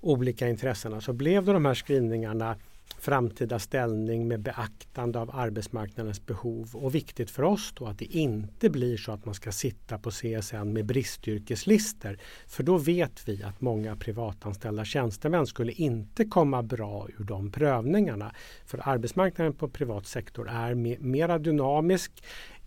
olika 0.00 0.48
intressena 0.48 1.00
så 1.00 1.12
blev 1.12 1.44
det 1.44 1.52
de 1.52 1.64
här 1.64 1.74
skrivningarna 1.74 2.56
framtida 2.98 3.58
ställning 3.58 4.28
med 4.28 4.40
beaktande 4.40 5.18
av 5.18 5.30
arbetsmarknadens 5.36 6.26
behov 6.26 6.70
och 6.72 6.94
viktigt 6.94 7.30
för 7.30 7.42
oss 7.42 7.72
då 7.76 7.86
att 7.86 7.98
det 7.98 8.16
inte 8.16 8.70
blir 8.70 8.96
så 8.96 9.12
att 9.12 9.24
man 9.24 9.34
ska 9.34 9.52
sitta 9.52 9.98
på 9.98 10.10
CSN 10.10 10.72
med 10.72 10.86
bristyrkeslister. 10.86 12.18
För 12.46 12.62
då 12.62 12.78
vet 12.78 13.28
vi 13.28 13.42
att 13.42 13.60
många 13.60 13.96
privatanställda 13.96 14.84
tjänstemän 14.84 15.46
skulle 15.46 15.72
inte 15.72 16.24
komma 16.24 16.62
bra 16.62 17.08
ur 17.18 17.24
de 17.24 17.50
prövningarna. 17.50 18.34
För 18.66 18.88
arbetsmarknaden 18.88 19.52
på 19.52 19.68
privat 19.68 20.06
sektor 20.06 20.48
är 20.48 20.74
mera 21.00 21.38
dynamisk 21.38 22.12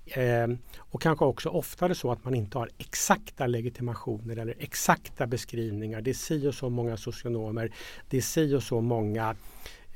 Eh, 0.09 0.47
och 0.77 1.01
kanske 1.01 1.25
också 1.25 1.49
oftare 1.49 1.95
så 1.95 2.11
att 2.11 2.23
man 2.23 2.35
inte 2.35 2.57
har 2.57 2.69
exakta 2.77 3.47
legitimationer 3.47 4.37
eller 4.37 4.55
exakta 4.59 5.27
beskrivningar. 5.27 6.01
Det 6.01 6.09
är 6.09 6.13
si 6.13 6.47
och 6.47 6.55
så 6.55 6.69
många 6.69 6.97
socionomer, 6.97 7.71
det 8.09 8.17
är 8.17 8.21
si 8.21 8.55
och 8.55 8.63
så 8.63 8.81
många 8.81 9.35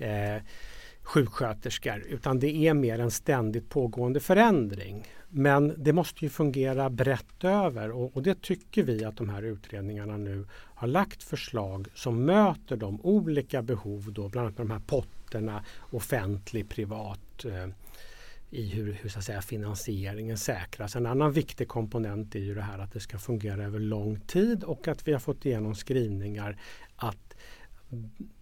eh, 0.01 0.41
sjuksköterskor 1.03 2.03
utan 2.09 2.39
det 2.39 2.67
är 2.67 2.73
mer 2.73 2.99
en 2.99 3.11
ständigt 3.11 3.69
pågående 3.69 4.19
förändring. 4.19 5.07
Men 5.29 5.73
det 5.77 5.93
måste 5.93 6.25
ju 6.25 6.29
fungera 6.29 6.89
brett 6.89 7.43
över 7.43 7.91
och, 7.91 8.15
och, 8.15 8.23
det 8.23 8.41
tycker 8.41 8.83
vi 8.83 9.05
att 9.05 9.17
de 9.17 9.29
här 9.29 9.43
utredningarna 9.43 10.17
nu 10.17 10.45
har 10.51 10.87
lagt 10.87 11.23
förslag 11.23 11.87
som 11.93 12.25
möter 12.25 12.77
de 12.77 13.01
olika 13.01 13.61
behov 13.61 14.13
då, 14.13 14.29
bland 14.29 14.45
annat 14.45 14.57
med 14.57 14.67
de 14.67 14.71
här 14.71 14.81
potterna 14.87 15.65
offentlig, 15.91 16.69
privat 16.69 17.45
eh, 17.45 17.67
i 18.49 18.69
hur, 18.69 18.93
hur 18.93 19.09
så 19.09 19.19
att 19.19 19.25
säga, 19.25 19.41
finansieringen 19.41 20.37
säkras. 20.37 20.95
En 20.95 21.05
annan 21.05 21.31
viktig 21.31 21.67
komponent 21.67 22.35
är 22.35 22.39
ju 22.39 22.55
det 22.55 22.61
här 22.61 22.79
att 22.79 22.93
det 22.93 22.99
ska 22.99 23.17
fungera 23.17 23.63
över 23.63 23.79
lång 23.79 24.19
tid 24.19 24.63
och 24.63 24.87
att 24.87 25.07
vi 25.07 25.11
har 25.11 25.19
fått 25.19 25.45
igenom 25.45 25.75
skrivningar 25.75 26.57
att 26.95 27.30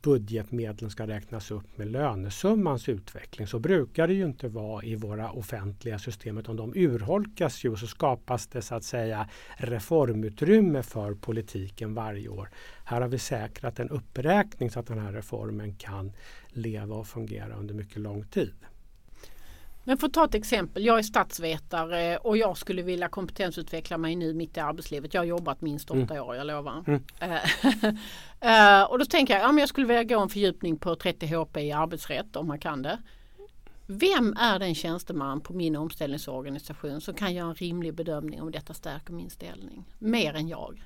budgetmedlen 0.02 0.91
ska 0.91 1.08
räknas 1.08 1.52
upp 1.52 1.78
med 1.78 1.88
lönesummans 1.88 2.89
utveckling. 2.89 3.47
Så 3.47 3.60
brukar 3.60 4.08
det 4.08 4.14
ju 4.14 4.26
inte 4.26 4.47
vara 4.47 4.84
i 4.84 4.95
våra 4.95 5.32
offentliga 5.32 6.00
system 6.00 6.38
utan 6.38 6.56
de 6.56 6.74
urholkas 6.76 7.64
ju 7.66 7.70
och 7.70 7.80
så 7.80 7.88
skapas 7.88 8.47
det 8.47 8.62
så 8.62 8.76
att 8.76 8.84
säga 8.84 9.30
reformutrymme 9.58 10.84
för 10.84 11.14
politiken 11.14 11.93
varje 11.93 12.30
år. 12.30 12.50
Här 12.86 13.02
har 13.02 13.08
vi 13.08 13.20
säkrat 13.20 13.80
en 13.80 13.89
uppräkning 13.89 14.70
så 14.70 14.80
att 14.80 14.88
den 14.88 15.00
här 15.00 15.14
reformen 15.14 15.76
kan 15.76 16.12
leva 16.50 16.95
och 16.95 17.08
fungera 17.08 17.56
under 17.56 17.74
mycket 17.74 17.97
lång 18.02 18.24
tid. 18.26 18.54
Men 19.84 19.98
för 19.98 20.08
att 20.08 20.14
ta 20.14 20.26
ett 20.26 20.36
exempel. 20.36 20.86
Jag 20.86 21.00
är 21.00 21.04
statsvetare 21.04 22.18
och 22.18 22.38
jag 22.38 22.58
skulle 22.58 22.82
vilja 22.82 23.10
kompetensutveckla 23.10 23.98
mig 23.98 24.16
nu 24.16 24.34
mitt 24.34 24.58
i 24.58 24.60
arbetslivet. 24.60 25.14
Jag 25.14 25.22
har 25.22 25.26
jobbat 25.26 25.62
minst 25.62 25.92
åtta 25.92 26.14
mm. 26.14 26.24
år, 26.24 26.36
jag 26.36 26.48
lovar. 26.48 26.84
Mm. 26.88 27.02
uh, 28.44 28.84
och 28.92 29.00
då 29.00 29.06
tänker 29.06 29.34
jag, 29.34 29.44
ja, 29.44 29.52
men 29.52 29.58
jag 29.58 29.70
skulle 29.70 29.88
vilja 29.88 30.04
gå 30.04 30.20
en 30.20 30.30
fördjupning 30.30 30.78
på 30.78 30.96
30 30.96 31.26
HP 31.26 31.58
i 31.58 31.72
arbetsrätt 31.72 32.36
om 32.36 32.48
man 32.48 32.60
kan 32.60 32.82
det. 32.82 32.98
Vem 33.92 34.34
är 34.40 34.60
den 34.60 34.76
tjänsteman 34.76 35.42
på 35.42 35.54
min 35.54 35.76
omställningsorganisation 35.76 37.02
som 37.02 37.14
kan 37.14 37.34
göra 37.34 37.48
en 37.48 37.56
rimlig 37.56 37.94
bedömning 37.94 38.42
om 38.42 38.52
detta 38.52 38.74
stärker 38.74 39.14
min 39.14 39.30
ställning? 39.30 39.86
Mer 40.00 40.34
än 40.34 40.48
jag. 40.48 40.84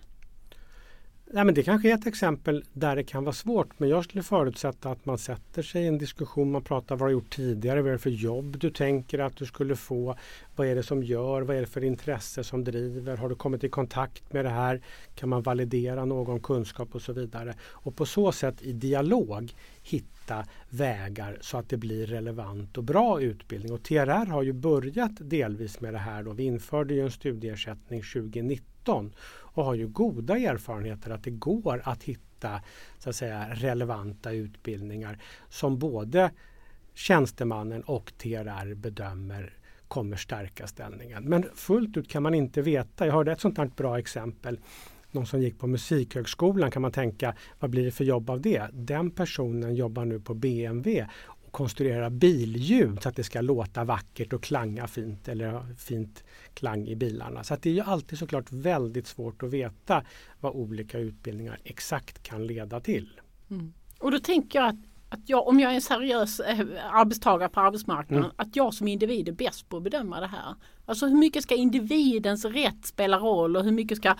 Nej, 1.26 1.46
men 1.46 1.56
det 1.56 1.64
kanske 1.64 1.90
är 1.90 1.94
ett 1.94 2.08
exempel 2.08 2.64
där 2.74 2.96
det 2.96 3.04
kan 3.04 3.24
vara 3.24 3.34
svårt 3.34 3.80
men 3.80 3.90
jag 3.90 4.04
skulle 4.04 4.24
förutsätta 4.24 4.90
att 4.90 5.06
man 5.06 5.18
sätter 5.18 5.62
sig 5.62 5.84
i 5.84 5.88
en 5.88 5.98
diskussion, 5.98 6.52
man 6.52 6.64
pratar 6.64 6.96
vad 6.96 7.00
du 7.00 7.04
har 7.04 7.22
gjort 7.22 7.36
tidigare, 7.36 7.82
vad 7.82 7.90
är 7.90 7.94
det 7.94 8.00
för 8.00 8.10
jobb 8.10 8.60
du 8.60 8.70
tänker 8.70 9.20
att 9.20 9.38
du 9.38 9.46
skulle 9.46 9.76
få, 9.76 10.16
vad 10.56 10.68
är 10.68 10.76
det 10.76 10.84
som 10.84 11.04
gör, 11.04 11.42
vad 11.42 11.56
är 11.56 11.62
det 11.62 11.68
för 11.68 11.84
intresse 11.84 12.44
som 12.44 12.64
driver, 12.64 13.18
har 13.18 13.30
du 13.30 13.36
kommit 13.36 13.64
i 13.64 13.70
kontakt 13.70 14.34
med 14.34 14.46
det 14.46 14.50
här, 14.50 14.82
kan 15.16 15.30
man 15.30 15.42
validera 15.42 16.06
någon 16.06 16.40
kunskap 16.40 16.96
och 16.96 17.02
så 17.02 17.14
vidare. 17.14 17.54
Och 17.62 17.96
på 17.96 18.06
så 18.06 18.32
sätt 18.32 18.62
i 18.62 18.74
dialog 18.74 19.54
hitta 19.84 20.46
vägar 20.70 21.38
så 21.42 21.58
att 21.58 21.70
det 21.70 21.78
blir 21.78 22.08
relevant 22.08 22.78
och 22.78 22.84
bra 22.84 23.22
utbildning. 23.22 23.74
Och 23.74 23.84
TRR 23.84 24.26
har 24.26 24.44
ju 24.44 24.54
börjat 24.54 25.12
delvis 25.20 25.82
med 25.82 25.94
det 25.94 26.00
här. 26.00 26.24
Då. 26.24 26.34
Vi 26.34 26.44
införde 26.44 26.94
ju 26.94 27.02
en 27.02 27.12
studieersättning 27.12 28.02
2019 28.02 29.14
och 29.54 29.66
har 29.66 29.74
ju 29.74 29.88
goda 29.88 30.38
erfarenheter 30.38 31.12
att 31.12 31.24
det 31.24 31.32
går 31.32 31.82
att 31.84 32.04
hitta 32.04 32.62
så 33.00 33.10
att 33.10 33.16
säga, 33.16 33.48
relevanta 33.54 34.32
utbildningar 34.32 35.20
som 35.50 35.80
både 35.80 36.32
tjänstemannen 36.94 37.82
och 37.82 38.14
TRR 38.18 38.74
bedömer 38.74 39.58
kommer 39.88 40.18
stärka 40.18 40.68
ställningen. 40.68 41.24
Men 41.24 41.46
fullt 41.56 41.98
ut 41.98 42.10
kan 42.10 42.24
man 42.24 42.34
inte 42.34 42.62
veta. 42.62 43.06
Jag 43.06 43.14
hörde 43.14 43.32
ett 43.32 43.42
sånt 43.42 43.58
här 43.58 43.72
bra 43.76 44.00
exempel. 44.00 44.60
Någon 45.12 45.26
som 45.26 45.42
gick 45.42 45.60
på 45.60 45.68
Musikhögskolan 45.68 46.72
kan 46.72 46.82
man 46.82 46.92
tänka, 46.92 47.36
vad 47.60 47.70
blir 47.70 47.86
det 47.86 47.92
för 47.92 48.04
jobb 48.04 48.30
av 48.30 48.42
det? 48.42 48.68
Den 48.74 49.12
personen 49.12 49.76
jobbar 49.76 50.06
nu 50.06 50.20
på 50.20 50.34
BMW 50.34 51.08
konstruera 51.54 52.10
billjud 52.10 53.02
så 53.04 53.10
att 53.10 53.16
det 53.16 53.24
ska 53.24 53.42
låta 53.42 53.84
vackert 53.84 54.34
och 54.34 54.44
klanga 54.44 54.88
fint 54.88 55.28
eller 55.28 55.52
ha 55.52 55.66
fint 55.78 56.24
klang 56.54 56.88
i 56.88 56.96
bilarna. 56.96 57.44
Så 57.44 57.58
det 57.62 57.70
är 57.70 57.74
ju 57.74 57.82
alltid 57.82 58.20
såklart 58.20 58.52
väldigt 58.52 59.08
svårt 59.08 59.44
att 59.44 59.50
veta 59.50 60.04
vad 60.40 60.56
olika 60.56 61.00
utbildningar 61.00 61.60
exakt 61.64 62.24
kan 62.24 62.48
leda 62.48 62.80
till. 62.80 63.20
Mm. 63.50 63.74
Och 64.00 64.12
då 64.12 64.20
tänker 64.20 64.60
jag 64.60 64.70
att, 64.70 64.76
att 65.10 65.30
jag, 65.30 65.48
om 65.48 65.60
jag 65.60 65.72
är 65.72 65.76
en 65.76 65.82
seriös 65.82 66.40
äh, 66.40 66.60
arbetstagare 66.92 67.50
på 67.50 67.60
arbetsmarknaden, 67.60 68.26
mm. 68.26 68.36
att 68.38 68.56
jag 68.56 68.74
som 68.74 68.88
individ 68.88 69.28
är 69.28 69.34
bäst 69.34 69.70
på 69.70 69.78
att 69.78 69.84
bedöma 69.84 70.20
det 70.20 70.28
här. 70.28 70.56
Alltså 70.86 71.06
hur 71.06 71.18
mycket 71.18 71.44
ska 71.44 71.56
individens 71.56 72.46
rätt 72.46 72.86
spela 72.86 73.18
roll 73.18 73.58
och 73.58 73.64
hur 73.64 73.72
mycket 73.72 73.98
ska 73.98 74.16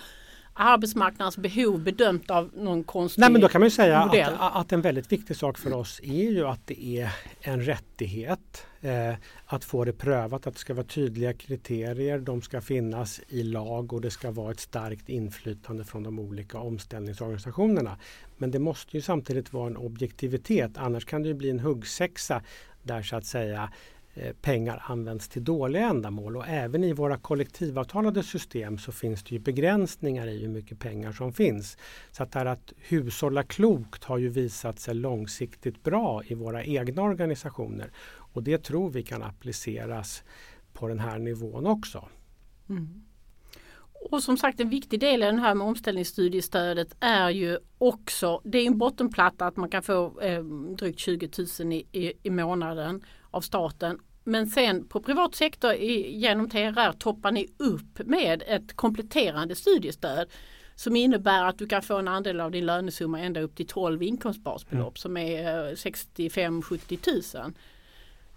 arbetsmarknadens 0.54 1.36
behov 1.36 1.80
bedömt 1.80 2.30
av 2.30 2.50
någon 2.54 2.84
konstig 2.84 3.20
Nej 3.20 3.30
men 3.30 3.40
då 3.40 3.48
kan 3.48 3.60
man 3.60 3.70
säga 3.70 4.00
att, 4.00 4.56
att, 4.56 4.72
en 4.72 4.80
väldigt 4.80 5.12
viktig 5.12 5.36
sak 5.36 5.58
för 5.58 5.72
oss 5.72 6.00
är 6.02 6.30
ju 6.30 6.46
att 6.46 6.66
det 6.66 6.84
är 6.84 7.10
en 7.40 7.62
rättighet 7.62 8.66
eh, 8.80 9.14
att 9.46 9.64
få 9.64 9.84
det 9.84 9.92
prövat, 9.92 10.46
att 10.46 10.54
det 10.54 10.60
ska 10.60 10.74
vara 10.74 10.86
tydliga 10.86 11.32
kriterier, 11.32 12.18
de 12.18 12.42
ska 12.42 12.60
finnas 12.60 13.20
i 13.28 13.42
lag 13.42 13.92
och 13.92 14.00
det 14.00 14.10
ska 14.10 14.30
vara 14.30 14.50
ett 14.50 14.60
starkt 14.60 15.08
inflytande 15.08 15.84
från 15.84 16.02
de 16.02 16.18
olika 16.18 16.58
omställningsorganisationerna. 16.58 17.98
Men 18.36 18.50
det 18.50 18.58
måste 18.58 18.96
ju 18.96 19.00
samtidigt 19.00 19.52
vara 19.52 19.66
en 19.66 19.76
objektivitet, 19.76 20.70
annars 20.76 21.04
kan 21.04 21.22
det 21.22 21.28
ju 21.28 21.34
bli 21.34 21.50
en 21.50 21.60
huggsexa 21.60 22.42
där 22.82 23.02
så 23.02 23.16
att 23.16 23.26
säga 23.26 23.70
Eh, 24.16 24.32
pengar 24.32 24.82
används 24.86 25.28
till 25.28 25.44
dåliga 25.44 25.88
ändamål 25.88 26.36
och 26.36 26.48
även 26.48 26.84
i 26.84 26.92
våra 26.92 27.16
kollektivavtalade 27.16 28.22
system 28.22 28.78
så 28.78 28.92
finns 28.92 29.24
det 29.24 29.34
ju 29.34 29.38
begränsningar 29.38 30.26
i 30.26 30.38
hur 30.38 30.48
mycket 30.48 30.78
pengar 30.78 31.12
som 31.12 31.32
finns. 31.32 31.76
Så 32.10 32.22
att 32.22 32.32
det 32.32 32.38
här 32.38 32.46
att 32.46 32.72
hushålla 32.76 33.42
klokt 33.42 34.04
har 34.04 34.18
ju 34.18 34.28
visat 34.28 34.78
sig 34.78 34.94
långsiktigt 34.94 35.82
bra 35.82 36.22
i 36.26 36.34
våra 36.34 36.64
egna 36.64 37.02
organisationer 37.02 37.90
och 38.06 38.42
det 38.42 38.58
tror 38.58 38.90
vi 38.90 39.02
kan 39.02 39.22
appliceras 39.22 40.24
på 40.72 40.88
den 40.88 40.98
här 40.98 41.18
nivån 41.18 41.66
också. 41.66 42.08
Mm. 42.68 43.02
Och 44.10 44.22
som 44.22 44.36
sagt 44.36 44.60
en 44.60 44.68
viktig 44.68 45.00
del 45.00 45.22
i 45.22 45.26
den 45.26 45.38
här 45.38 45.54
med 45.54 45.66
omställningsstudiestödet 45.66 46.96
är 47.00 47.30
ju 47.30 47.58
också, 47.78 48.40
det 48.44 48.58
är 48.58 48.66
en 48.66 48.78
bottenplatta 48.78 49.46
att 49.46 49.56
man 49.56 49.68
kan 49.68 49.82
få 49.82 50.20
eh, 50.20 50.44
drygt 50.78 50.98
20 50.98 51.30
000 51.60 51.72
i, 51.72 51.86
i, 51.92 52.12
i 52.22 52.30
månaden 52.30 53.02
av 53.34 53.40
staten. 53.40 53.98
Men 54.24 54.46
sen 54.46 54.88
på 54.88 55.00
privat 55.00 55.34
sektor 55.34 55.74
genom 55.74 56.50
TRR 56.50 56.92
toppar 56.92 57.32
ni 57.32 57.48
upp 57.58 58.06
med 58.06 58.42
ett 58.46 58.76
kompletterande 58.76 59.54
studiestöd 59.54 60.28
som 60.74 60.96
innebär 60.96 61.44
att 61.44 61.58
du 61.58 61.66
kan 61.66 61.82
få 61.82 61.98
en 61.98 62.08
andel 62.08 62.40
av 62.40 62.50
din 62.50 62.66
lönesumma 62.66 63.20
ända 63.20 63.40
upp 63.40 63.56
till 63.56 63.66
12 63.66 64.02
inkomstbasbelopp 64.02 64.82
mm. 64.82 64.96
som 64.96 65.16
är 65.16 65.74
65-70 65.74 67.38
000. 67.42 67.52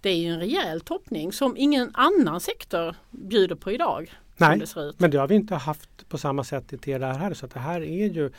Det 0.02 0.10
är 0.10 0.16
ju 0.16 0.28
en 0.28 0.39
rejäl 0.39 0.82
toppning 0.82 1.32
som 1.32 1.58
ingen 1.58 1.91
annan 1.93 2.41
sektor 2.41 2.95
bjuder 3.12 3.56
på 3.56 3.72
idag. 3.72 4.14
Nej, 4.38 4.60
det 4.60 4.93
men 4.98 5.12
det 5.12 5.18
har 5.18 5.28
vi 5.28 5.36
inte 5.36 5.56
haft 5.56 6.10
på 6.10 6.18
samma 6.18 6.43
sätt 6.43 6.74
i 6.74 6.78
TRR 6.78 7.14
här 7.14 7.34
så 7.34 7.48
det 7.48 7.60
här 7.60 7.82
är 7.82 8.08
ju 8.08 8.32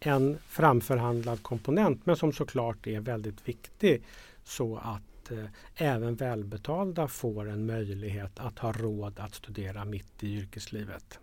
en 0.00 0.38
framförhandlad 0.48 1.42
komponent 1.42 2.06
men 2.06 2.16
som 2.16 2.32
såklart 2.32 2.86
är 2.86 3.00
väldigt 3.00 3.48
viktig 3.48 4.02
så 4.44 4.76
att 4.76 5.13
att 5.24 5.30
eh, 5.30 5.44
även 5.74 6.14
välbetalda 6.14 7.08
får 7.08 7.48
en 7.48 7.66
möjlighet 7.66 8.40
att 8.40 8.58
ha 8.58 8.72
råd 8.72 9.20
att 9.20 9.34
studera 9.34 9.84
mitt 9.84 10.22
i 10.22 10.34
yrkeslivet. 10.34 11.18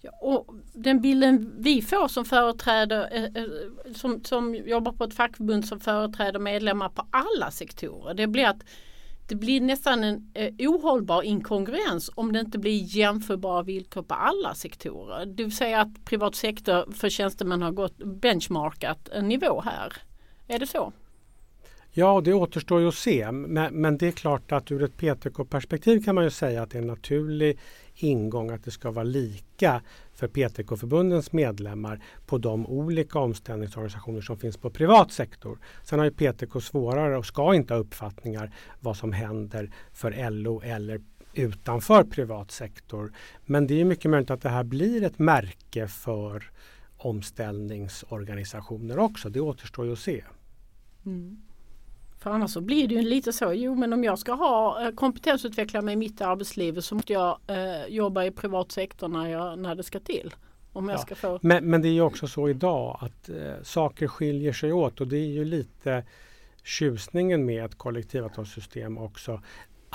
Ja, 0.00 0.10
och 0.20 0.54
den 0.72 1.00
bilden 1.00 1.54
vi 1.58 1.82
får 1.82 2.08
som 2.08 2.24
företräder, 2.24 3.08
eh, 3.12 3.24
eh, 3.24 3.94
som, 3.94 4.24
som 4.24 4.54
jobbar 4.54 4.92
på 4.92 5.04
ett 5.04 5.14
fackförbund 5.14 5.64
som 5.64 5.80
företräder 5.80 6.38
medlemmar 6.38 6.88
på 6.88 7.06
alla 7.10 7.50
sektorer, 7.50 8.14
det 8.14 8.26
blir 8.26 8.46
att 8.46 8.64
det 9.28 9.34
blir 9.34 9.60
nästan 9.60 10.04
en 10.04 10.30
eh, 10.34 10.54
ohållbar 10.58 11.22
inkongruens 11.22 12.10
om 12.14 12.32
det 12.32 12.40
inte 12.40 12.58
blir 12.58 12.96
jämförbara 12.96 13.62
villkor 13.62 14.02
på 14.02 14.14
alla 14.14 14.54
sektorer. 14.54 15.26
Det 15.26 15.42
vill 15.42 15.56
säga 15.56 15.80
att 15.80 16.04
privat 16.04 16.34
sektor 16.34 16.92
för 16.92 17.08
tjänstemän 17.08 17.62
har 17.62 17.72
gått 17.72 17.96
benchmarkat 17.96 19.08
en 19.08 19.28
nivå 19.28 19.60
här. 19.60 19.92
Är 20.48 20.58
det 20.58 20.66
så? 20.66 20.92
Ja, 21.96 22.20
det 22.24 22.34
återstår 22.34 22.80
ju 22.80 22.88
att 22.88 22.94
se. 22.94 23.32
Men, 23.32 23.74
men, 23.74 23.98
det 23.98 24.06
är 24.06 24.12
klart 24.12 24.52
att 24.52 24.70
ur 24.70 24.82
ett 24.82 24.96
PTK-perspektiv 24.96 26.04
kan 26.04 26.14
man 26.14 26.24
ju 26.24 26.30
säga 26.30 26.62
att 26.62 26.70
det 26.70 26.78
är 26.78 26.82
en 26.82 26.88
naturlig 26.88 27.58
ingång 27.94 28.50
att 28.50 28.64
det 28.64 28.70
ska 28.70 28.90
vara 28.90 29.04
lika 29.04 29.82
för 30.14 30.28
PTK-förbundens 30.28 31.32
medlemmar 31.32 32.00
på 32.26 32.38
de 32.38 32.66
olika 32.66 33.18
omställningsorganisationer 33.18 34.20
som 34.20 34.38
finns 34.38 34.56
på 34.56 34.70
privat 34.70 35.12
sektor. 35.12 35.58
Sen 35.82 35.98
har 35.98 36.06
ju 36.06 36.12
PTK 36.12 36.60
svårare 36.60 37.18
och 37.18 37.26
ska 37.26 37.54
inte 37.54 37.74
ha 37.74 37.80
uppfattningar 37.80 38.54
vad 38.80 38.96
som 38.96 39.12
händer 39.12 39.70
för 39.92 40.30
LO 40.30 40.62
eller 40.64 41.00
utanför 41.34 42.04
privat 42.04 42.50
sektor. 42.50 43.12
Men 43.44 43.66
det 43.66 43.80
är 43.80 43.84
mycket 43.84 44.10
möjligt 44.10 44.30
att 44.30 44.42
det 44.42 44.48
här 44.48 44.64
blir 44.64 45.02
ett 45.02 45.18
märke 45.18 45.88
för 45.88 46.50
omställningsorganisationer 46.96 48.98
också. 48.98 49.28
Det 49.28 49.40
återstår 49.40 49.86
ju 49.86 49.92
att 49.92 49.98
se. 49.98 50.24
Mm. 51.06 51.36
För 52.24 52.30
annars 52.30 52.50
så 52.50 52.60
blir 52.60 52.88
det 52.88 52.94
ju 52.94 53.02
lite 53.02 53.32
så, 53.32 53.52
jo 53.52 53.74
men 53.74 53.92
om 53.92 54.04
jag 54.04 54.18
ska 54.18 54.32
ha 54.32 54.86
eh, 54.86 54.94
kompetensutveckla 54.94 55.82
mig 55.82 55.92
i 55.92 55.96
mitt 55.96 56.20
arbetsliv 56.20 56.80
så 56.80 56.94
måste 56.94 57.12
jag 57.12 57.38
eh, 57.46 57.86
jobba 57.88 58.24
i 58.24 58.30
privat 58.30 58.72
sektor 58.72 59.08
när, 59.08 59.28
jag, 59.28 59.58
när 59.58 59.74
det 59.74 59.82
ska 59.82 60.00
till. 60.00 60.34
Om 60.72 60.88
jag 60.88 60.98
ja. 60.98 61.02
ska 61.02 61.14
få... 61.14 61.38
men, 61.42 61.70
men 61.70 61.82
det 61.82 61.88
är 61.88 61.92
ju 61.92 62.00
också 62.00 62.26
så 62.26 62.48
idag 62.48 62.98
att 63.00 63.28
eh, 63.28 63.62
saker 63.62 64.08
skiljer 64.08 64.52
sig 64.52 64.72
åt 64.72 65.00
och 65.00 65.08
det 65.08 65.16
är 65.16 65.30
ju 65.30 65.44
lite 65.44 66.04
tjusningen 66.62 67.46
med 67.46 67.64
ett 67.64 67.78
kollektivavtalssystem 67.78 68.98
också 68.98 69.40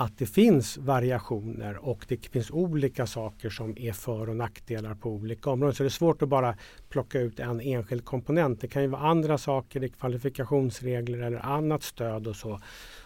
att 0.02 0.18
det 0.18 0.26
finns 0.26 0.78
variationer 0.78 1.78
och 1.78 2.06
det 2.08 2.28
finns 2.28 2.52
olika 2.52 3.08
saker 3.08 3.50
som 3.50 3.78
är 3.78 3.94
för 3.94 4.30
och 4.30 4.36
nackdelar 4.36 4.96
på 4.96 5.10
olika 5.10 5.50
områden. 5.50 5.76
Så 5.76 5.84
det 5.84 5.88
är 5.88 5.90
svårt 5.90 6.22
att 6.22 6.30
bara 6.30 6.56
plocka 6.90 7.20
ut 7.20 7.40
en 7.40 7.62
enskild 7.62 8.06
komponent. 8.06 8.62
Det 8.62 8.68
kan 8.68 8.82
ju 8.82 8.88
vara 8.88 9.02
andra 9.02 9.38
saker, 9.38 9.80
det 9.80 9.90
kvalifikationsregler 9.90 11.18
eller 11.18 11.46
annat 11.46 11.84
stöd 11.84 12.28
och 12.28 12.36
så 12.36 12.60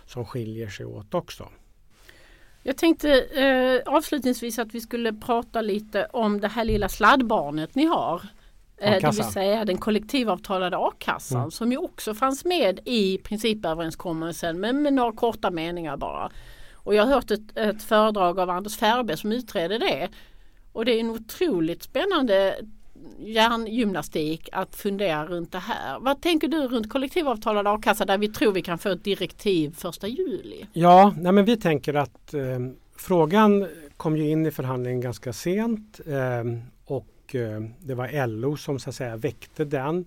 som 0.06 0.26
skiljer 0.26 0.70
sig 0.70 0.86
åt 0.86 1.14
också. 1.14 1.50
Jag 2.64 2.78
tänkte 2.78 3.22
eh, 3.22 3.94
avslutningsvis 3.94 4.60
att 4.60 4.76
vi 4.76 4.82
skulle 4.82 5.14
prata 5.14 5.62
lite 5.62 6.06
om 6.06 6.42
det 6.42 6.48
här 6.48 6.66
lilla 6.66 6.90
sladdbarnet 6.90 7.76
ni 7.76 7.86
har. 7.86 8.22
Eh, 8.78 9.02
det 9.02 9.16
vill 9.16 9.24
säga 9.24 9.66
den 9.66 9.78
kollektivavtalade 9.78 10.78
a-kassan 10.78 11.38
mm. 11.38 11.52
som 11.52 11.72
ju 11.72 11.78
också 11.78 12.14
fanns 12.14 12.46
med 12.46 12.80
i 12.86 13.18
principöverenskommelsen 13.18 14.60
men 14.60 14.82
med 14.82 14.94
några 14.94 15.12
korta 15.12 15.52
meningar 15.52 15.98
bara. 15.98 16.32
Och 16.84 16.96
jag 16.96 17.06
har 17.06 17.14
hört 17.14 17.32
ett, 17.32 17.58
ett 17.58 17.84
föredrag 17.84 18.40
av 18.40 18.50
Anders 18.50 18.78
Färbe 18.78 19.18
som 19.18 19.32
utreder 19.32 19.80
det. 19.80 20.10
Och 20.72 20.86
det 20.86 20.92
är 20.92 21.00
en 21.00 21.10
otroligt 21.10 21.84
spännande 21.84 22.56
hjärngymnastik 23.20 24.50
att 24.52 24.76
fundera 24.76 25.26
runt 25.26 25.52
det 25.52 25.60
här. 25.60 26.00
Vad 26.00 26.22
tänker 26.22 26.48
du 26.48 26.68
runt 26.68 26.90
kollektivavtalad 26.90 27.68
a-kassa 27.68 28.06
där 28.06 28.18
vi 28.18 28.28
tror 28.28 28.52
vi 28.52 28.62
kan 28.62 28.78
få 28.78 28.90
ett 28.90 29.04
direktiv 29.04 29.76
första 29.78 30.08
juli? 30.08 30.66
Ja, 30.74 31.14
nej 31.18 31.32
men 31.32 31.46
vi 31.46 31.58
tänker 31.58 31.94
att 31.94 32.34
eh, 32.34 32.60
frågan 32.96 33.68
kom 33.98 34.18
ju 34.18 34.30
in 34.30 34.46
i 34.46 34.52
förhandlingen 34.52 35.02
ganska 35.02 35.34
sent 35.34 36.00
eh, 36.06 36.44
och 36.86 37.36
eh, 37.36 37.62
det 37.80 37.96
var 37.96 38.28
LO 38.28 38.58
som 38.58 38.80
så 38.80 38.90
att 38.90 38.96
säga 38.96 39.18
väckte 39.18 39.66
den 39.66 40.06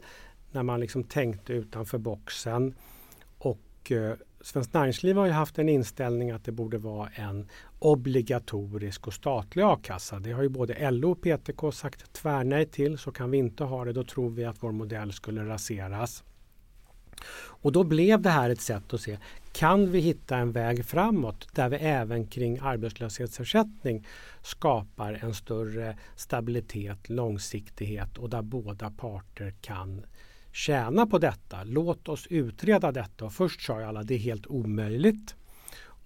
när 0.53 0.63
man 0.63 0.81
liksom 0.81 1.05
tänkte 1.05 1.53
utanför 1.53 1.99
boxen. 1.99 2.75
Och 3.39 3.93
eh, 3.93 4.13
Svenskt 4.47 4.75
Näringsliv 4.75 5.17
har 5.17 5.27
ju 5.27 5.33
haft 5.33 5.59
en 5.59 5.69
inställning 5.69 6.31
att 6.31 6.45
det 6.45 6.53
borde 6.53 6.79
vara 6.79 7.09
en 7.15 7.49
obligatorisk 7.79 9.07
och 9.07 9.15
statlig 9.15 9.63
a-kassa. 9.63 10.19
Det 10.19 10.33
har 10.33 10.43
ju 10.43 10.49
både 10.49 10.91
LO 10.91 11.11
och 11.11 11.21
PTK 11.21 11.73
sagt 11.73 12.13
tvärnej 12.13 12.67
till. 12.67 12.99
Så 12.99 13.13
kan 13.13 13.31
vi 13.31 13.39
inte 13.39 13.65
ha 13.65 13.85
det. 13.85 13.93
Då 13.93 14.05
tror 14.05 14.31
vi 14.31 14.45
att 14.45 14.63
vår 14.63 14.73
modell 14.73 15.13
skulle 15.13 15.45
raseras. 15.45 16.25
Och 17.37 17.73
då 17.73 17.85
blev 17.85 18.21
det 18.23 18.31
här 18.31 18.51
ett 18.51 18.61
sätt 18.61 18.95
att 18.95 19.01
se, 19.01 19.19
kan 19.53 19.91
vi 19.91 20.01
hitta 20.01 20.37
en 20.37 20.53
väg 20.53 20.85
framåt 20.85 21.49
där 21.53 21.69
vi 21.69 21.77
även 21.77 22.27
kring 22.27 22.59
arbetslöshetsersättning 22.63 24.07
skapar 24.43 25.19
en 25.23 25.35
större 25.35 25.97
stabilitet, 26.17 27.09
långsiktighet 27.09 28.19
och 28.19 28.31
där 28.31 28.43
båda 28.43 28.91
parter 28.91 29.55
kan 29.61 30.07
tjäna 30.57 31.07
på 31.07 31.19
detta. 31.19 31.65
Låt 31.65 32.09
oss 32.09 32.27
utreda 32.27 32.93
detta. 32.93 33.25
Och 33.25 33.33
först 33.33 33.61
sa 33.61 33.85
alla 33.85 34.03
det 34.03 34.15
är 34.15 34.19
helt 34.19 34.47
omöjligt. 34.47 35.35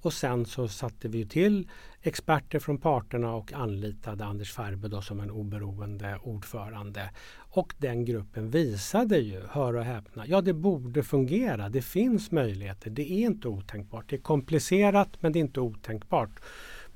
Och 0.03 0.13
sen 0.13 0.47
så 0.47 0.69
satte 0.69 1.09
vi 1.09 1.27
till 1.27 1.69
experter 2.03 2.59
från 2.59 2.79
parterna 2.79 3.35
och 3.35 3.53
anlitade 3.53 4.25
Anders 4.25 4.53
Färbe 4.53 4.89
då 4.89 5.03
som 5.03 5.21
en 5.21 5.31
oberoende 5.31 6.19
ordförande. 6.23 7.11
Och 7.37 7.75
den 7.79 8.05
gruppen 8.05 8.51
visade 8.51 9.19
ju, 9.19 9.43
hör 9.51 9.77
och 9.77 9.85
häpna, 9.85 10.27
ja 10.27 10.41
det 10.41 10.53
borde 10.53 11.03
fungera. 11.03 11.69
Det 11.69 11.83
finns 11.83 12.31
möjligheter. 12.31 12.91
Det 12.91 13.13
är 13.13 13.27
inte 13.27 13.49
otänkbart. 13.49 14.05
Det 14.09 14.17
är 14.17 14.21
komplicerat 14.21 15.09
men 15.21 15.33
det 15.33 15.39
är 15.39 15.41
inte 15.41 15.61
otänkbart. 15.61 16.41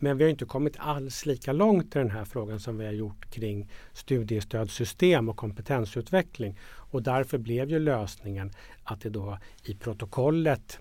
Men 0.05 0.19
vi 0.19 0.25
har 0.25 0.31
inte 0.31 0.45
kommit 0.45 0.77
alls 0.79 1.27
lika 1.27 1.53
långt 1.53 1.97
i 1.97 1.99
den 1.99 2.11
här 2.11 2.25
frågan 2.25 2.61
som 2.61 2.79
vi 2.79 2.85
har 2.85 2.93
gjort 2.93 3.31
kring 3.31 3.71
studiestödssystem 3.93 5.29
och 5.29 5.37
kompetensutveckling. 5.37 6.59
Och 6.65 7.03
därför 7.03 7.39
blev 7.39 7.71
ju 7.71 7.79
lösningen 7.79 8.53
att 8.83 9.01
det 9.01 9.11
då 9.11 9.39
i 9.63 9.75
protokollet 9.75 10.79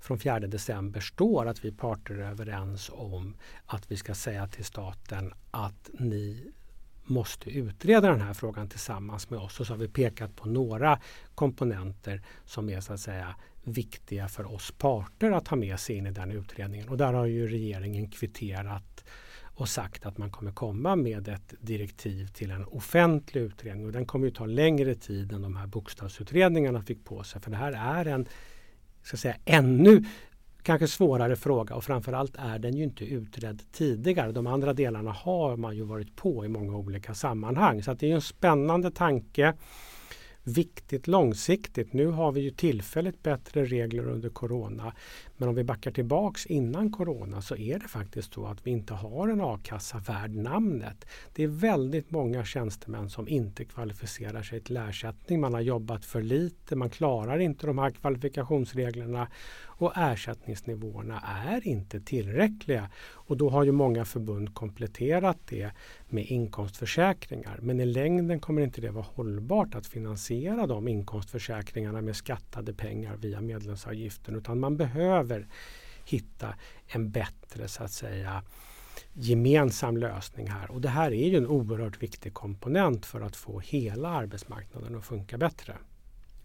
från 0.00 0.18
4 0.18 0.40
december 0.40 1.00
står 1.00 1.46
att 1.46 1.64
vi 1.64 1.72
parter 1.72 2.14
är 2.14 2.30
överens 2.30 2.90
om 2.94 3.36
att 3.66 3.90
vi 3.90 3.96
ska 3.96 4.14
säga 4.14 4.46
till 4.46 4.64
staten 4.64 5.32
att 5.50 5.90
ni 5.92 6.52
måste 7.04 7.50
utreda 7.50 8.10
den 8.10 8.20
här 8.20 8.34
frågan 8.34 8.68
tillsammans 8.68 9.30
med 9.30 9.40
oss. 9.40 9.60
Och 9.60 9.66
så 9.66 9.72
har 9.72 9.78
vi 9.78 9.88
pekat 9.88 10.36
på 10.36 10.48
några 10.48 11.00
komponenter 11.34 12.22
som 12.44 12.68
är 12.68 12.80
så 12.80 12.92
att 12.92 13.00
säga 13.00 13.34
viktiga 13.64 14.28
för 14.28 14.52
oss 14.54 14.72
parter 14.78 15.30
att 15.30 15.48
ha 15.48 15.56
med 15.56 15.80
sig 15.80 15.96
in 15.96 16.06
i 16.06 16.10
den 16.10 16.30
utredningen. 16.30 16.88
Och 16.88 16.96
där 16.96 17.12
har 17.12 17.26
ju 17.26 17.48
regeringen 17.48 18.10
kvitterat 18.10 19.04
och 19.56 19.68
sagt 19.68 20.06
att 20.06 20.18
man 20.18 20.30
kommer 20.30 20.52
komma 20.52 20.96
med 20.96 21.28
ett 21.28 21.54
direktiv 21.60 22.26
till 22.26 22.50
en 22.50 22.64
offentlig 22.64 23.40
utredning. 23.40 23.86
Och 23.86 23.92
den 23.92 24.06
kommer 24.06 24.26
ju 24.26 24.32
ta 24.32 24.46
längre 24.46 24.94
tid 24.94 25.32
än 25.32 25.42
de 25.42 25.56
här 25.56 25.66
bokstavsutredningarna 25.66 26.82
fick 26.82 27.04
på 27.04 27.22
sig. 27.22 27.40
För 27.40 27.50
det 27.50 27.56
här 27.56 27.72
är 27.72 28.12
en 28.12 28.28
ska 29.02 29.16
säga, 29.16 29.36
ännu 29.44 30.04
kanske 30.62 30.88
svårare 30.88 31.36
fråga 31.36 31.74
och 31.74 31.84
framförallt 31.84 32.36
är 32.38 32.58
den 32.58 32.76
ju 32.76 32.82
inte 32.84 33.04
utredd 33.04 33.62
tidigare. 33.72 34.32
De 34.32 34.46
andra 34.46 34.72
delarna 34.72 35.12
har 35.12 35.56
man 35.56 35.76
ju 35.76 35.82
varit 35.82 36.16
på 36.16 36.44
i 36.44 36.48
många 36.48 36.76
olika 36.76 37.14
sammanhang. 37.14 37.82
Så 37.82 37.94
det 37.94 38.10
är 38.10 38.14
en 38.14 38.20
spännande 38.20 38.90
tanke 38.90 39.54
viktigt 40.44 41.06
långsiktigt. 41.06 41.92
Nu 41.92 42.06
har 42.06 42.32
vi 42.32 42.40
ju 42.40 42.50
tillfälligt 42.50 43.22
bättre 43.22 43.64
regler 43.64 44.08
under 44.08 44.28
Corona. 44.28 44.92
Men 45.36 45.48
om 45.48 45.54
vi 45.54 45.64
backar 45.64 45.90
tillbaks 45.90 46.46
innan 46.46 46.92
Corona 46.92 47.42
så 47.42 47.56
är 47.56 47.78
det 47.78 47.88
faktiskt 47.88 48.34
så 48.34 48.46
att 48.46 48.66
vi 48.66 48.70
inte 48.70 48.94
har 48.94 49.28
en 49.28 49.40
a-kassa 49.40 49.98
värd 49.98 50.30
namnet. 50.30 51.04
Det 51.34 51.42
är 51.42 51.48
väldigt 51.48 52.10
många 52.10 52.44
tjänstemän 52.44 53.10
som 53.10 53.28
inte 53.28 53.64
kvalificerar 53.64 54.42
sig 54.42 54.60
till 54.60 54.76
ersättning. 54.76 55.40
Man 55.40 55.54
har 55.54 55.60
jobbat 55.60 56.04
för 56.04 56.22
lite, 56.22 56.76
man 56.76 56.90
klarar 56.90 57.38
inte 57.38 57.66
de 57.66 57.78
här 57.78 57.90
kvalifikationsreglerna 57.90 59.28
och 59.84 59.92
ersättningsnivåerna 59.96 61.20
är 61.46 61.66
inte 61.66 62.00
tillräckliga. 62.00 62.90
Och 63.12 63.36
då 63.36 63.50
har 63.50 63.64
ju 63.64 63.72
många 63.72 64.04
förbund 64.04 64.54
kompletterat 64.54 65.38
det 65.48 65.70
med 66.08 66.26
inkomstförsäkringar. 66.26 67.58
Men 67.62 67.80
i 67.80 67.86
längden 67.86 68.40
kommer 68.40 68.62
inte 68.62 68.80
det 68.80 68.90
vara 68.90 69.06
hållbart 69.14 69.74
att 69.74 69.86
finansiera 69.86 70.66
de 70.66 70.88
inkomstförsäkringarna 70.88 72.00
med 72.00 72.16
skattade 72.16 72.74
pengar 72.74 73.16
via 73.16 73.40
medlemsavgiften 73.40 74.36
utan 74.36 74.60
man 74.60 74.76
behöver 74.76 75.46
hitta 76.04 76.54
en 76.86 77.10
bättre 77.10 77.68
så 77.68 77.84
att 77.84 77.92
säga 77.92 78.42
gemensam 79.12 79.96
lösning 79.96 80.48
här. 80.50 80.70
Och 80.70 80.80
det 80.80 80.88
här 80.88 81.10
är 81.10 81.28
ju 81.28 81.36
en 81.36 81.46
oerhört 81.46 82.02
viktig 82.02 82.34
komponent 82.34 83.06
för 83.06 83.20
att 83.20 83.36
få 83.36 83.60
hela 83.60 84.08
arbetsmarknaden 84.08 84.96
att 84.96 85.04
funka 85.04 85.38
bättre. 85.38 85.76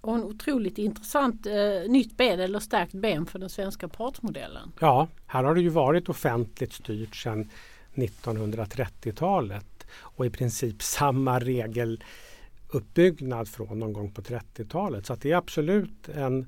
Och 0.02 0.16
en 0.16 0.24
otroligt 0.24 0.78
intressant 0.78 1.46
eh, 1.46 1.54
nytt 1.88 2.18
ben 2.18 2.40
eller 2.40 2.60
stärkt 2.60 2.94
ben 2.94 3.26
för 3.26 3.40
den 3.40 3.50
svenska 3.50 3.88
partsmodellen. 3.88 4.72
Ja, 4.80 5.08
här 5.26 5.44
har 5.44 5.56
det 5.56 5.62
ju 5.62 5.70
varit 5.70 6.10
offentligt 6.10 6.74
styrt 6.74 7.16
sedan 7.16 7.50
1930-talet 7.94 9.88
och 9.92 10.26
i 10.26 10.30
princip 10.30 10.84
samma 10.84 11.40
regeluppbyggnad 11.40 13.48
från 13.48 13.80
någon 13.80 13.94
gång 13.94 14.12
på 14.12 14.22
30-talet. 14.22 15.06
Så 15.06 15.16
det 15.16 15.32
är 15.32 15.36
absolut 15.36 16.10
en, 16.10 16.48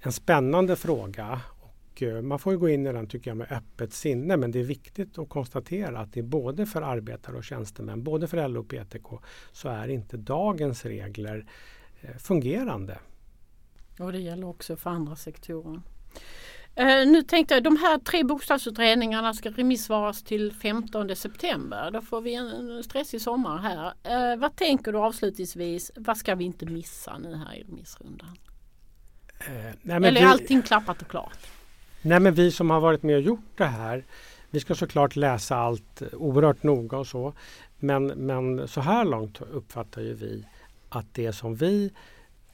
en 0.00 0.12
spännande 0.12 0.76
fråga. 0.76 1.40
Och 1.60 2.02
eh, 2.02 2.22
man 2.22 2.38
får 2.38 2.54
gå 2.54 2.68
in 2.68 2.86
i 2.86 2.92
den 2.92 3.06
tycker 3.06 3.30
jag 3.30 3.36
med 3.36 3.52
öppet 3.52 3.92
sinne 3.92 4.36
men 4.36 4.50
det 4.50 4.60
är 4.60 4.64
viktigt 4.64 5.18
att 5.18 5.28
konstatera 5.28 5.98
att 5.98 6.12
det 6.12 6.20
är 6.20 6.24
både 6.24 6.66
för 6.66 6.82
arbetare 6.82 7.36
och 7.36 7.44
tjänstemän, 7.44 8.02
både 8.02 8.26
för 8.26 8.48
LO 8.48 8.60
och 8.60 8.68
PTK 8.68 9.20
så 9.52 9.68
är 9.68 9.88
inte 9.88 10.16
dagens 10.16 10.84
regler 10.84 11.38
Eh, 11.38 11.44
fungerande. 12.18 12.98
Och 13.98 14.12
det 14.12 14.18
gäller 14.18 14.46
också 14.46 14.76
för 14.76 14.90
andra 14.90 15.16
sektorer. 15.16 15.80
Uh, 16.80 17.10
nu 17.12 17.22
tänkte 17.22 17.54
jag, 17.54 17.62
de 17.62 17.76
här 17.76 17.98
tre 17.98 18.24
bostadsutredningarna 18.24 19.34
ska 19.34 19.50
remissvaras 19.50 20.22
till 20.22 20.52
15 20.52 21.16
september. 21.16 21.90
Då 21.90 22.00
får 22.00 22.20
vi 22.20 22.34
en 22.34 22.84
stressig 22.84 23.20
sommar 23.20 23.58
här. 23.58 23.86
Uh, 24.32 24.40
vad 24.40 24.56
tänker 24.56 24.92
du 24.92 24.98
avslutningsvis? 24.98 25.90
Vad 25.96 26.16
ska 26.16 26.34
vi 26.34 26.44
inte 26.44 26.66
missa 26.66 27.18
nu 27.18 27.34
här 27.34 27.54
i 27.54 27.62
remissrundan? 27.62 28.38
Nej, 29.82 29.96
Eller 29.96 30.08
är 30.08 30.12
vi, 30.12 30.20
allting 30.20 30.62
klappat 30.62 31.02
och 31.02 31.08
klart? 31.08 31.38
Nej 32.02 32.20
men 32.20 32.34
vi 32.34 32.50
som 32.50 32.70
har 32.70 32.80
varit 32.80 33.02
med 33.02 33.16
och 33.16 33.22
gjort 33.22 33.56
det 33.56 33.64
här 33.64 34.04
vi 34.50 34.60
ska 34.60 34.74
såklart 34.74 35.16
läsa 35.16 35.56
allt 35.56 36.02
oerhört 36.12 36.62
noga 36.62 36.98
och 36.98 37.06
så. 37.06 37.32
Men, 37.78 38.06
men 38.06 38.68
så 38.68 38.80
här 38.80 39.04
långt 39.04 39.40
uppfattar 39.40 40.02
ju 40.02 40.14
vi 40.14 40.46
att 40.88 41.14
det 41.14 41.32
som 41.32 41.54
vi 41.54 41.90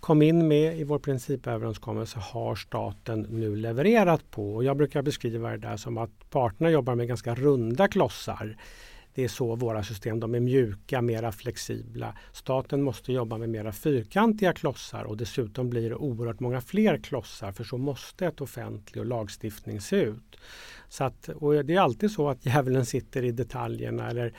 kom 0.01 0.23
in 0.23 0.49
med 0.49 0.79
i 0.79 0.85
vår 0.85 0.99
principöverenskommelse 0.99 2.19
har 2.19 2.55
staten 2.55 3.27
nu 3.31 3.57
levererat 3.57 4.31
på. 4.31 4.55
Och 4.55 4.65
jag 4.65 4.77
brukar 4.77 5.03
beskriva 5.03 5.51
det 5.51 5.57
där 5.57 5.77
som 5.77 5.99
att 5.99 6.31
parterna 6.31 6.71
jobbar 6.71 6.95
med 6.95 7.09
ganska 7.09 7.35
runda 7.35 7.89
klossar. 7.89 8.57
Det 9.15 9.25
är 9.25 9.29
så 9.29 9.55
våra 9.55 9.83
system, 9.85 10.21
de 10.21 10.35
är 10.35 10.41
mjuka, 10.41 11.03
mera 11.03 11.33
flexibla. 11.33 12.15
Staten 12.33 12.83
måste 12.83 13.13
jobba 13.13 13.39
med 13.39 13.49
mera 13.49 13.73
fyrkantiga 13.73 14.53
klossar 14.53 15.05
och 15.05 15.17
dessutom 15.17 15.71
blir 15.71 15.91
det 15.91 15.97
oerhört 15.97 16.41
många 16.41 16.61
fler 16.61 16.99
klossar 16.99 17.53
för 17.53 17.65
så 17.65 17.79
måste 17.79 18.27
ett 18.27 18.41
offentlig 18.41 19.01
och 19.01 19.07
lagstiftning 19.07 19.81
se 19.81 19.97
ut. 19.97 20.37
Så 20.89 21.05
att, 21.05 21.29
och 21.29 21.65
det 21.65 21.75
är 21.75 21.81
alltid 21.81 22.11
så 22.11 22.29
att 22.29 22.47
djävulen 22.47 22.87
sitter 22.87 23.25
i 23.25 23.33
detaljerna 23.33 24.11
eller 24.11 24.35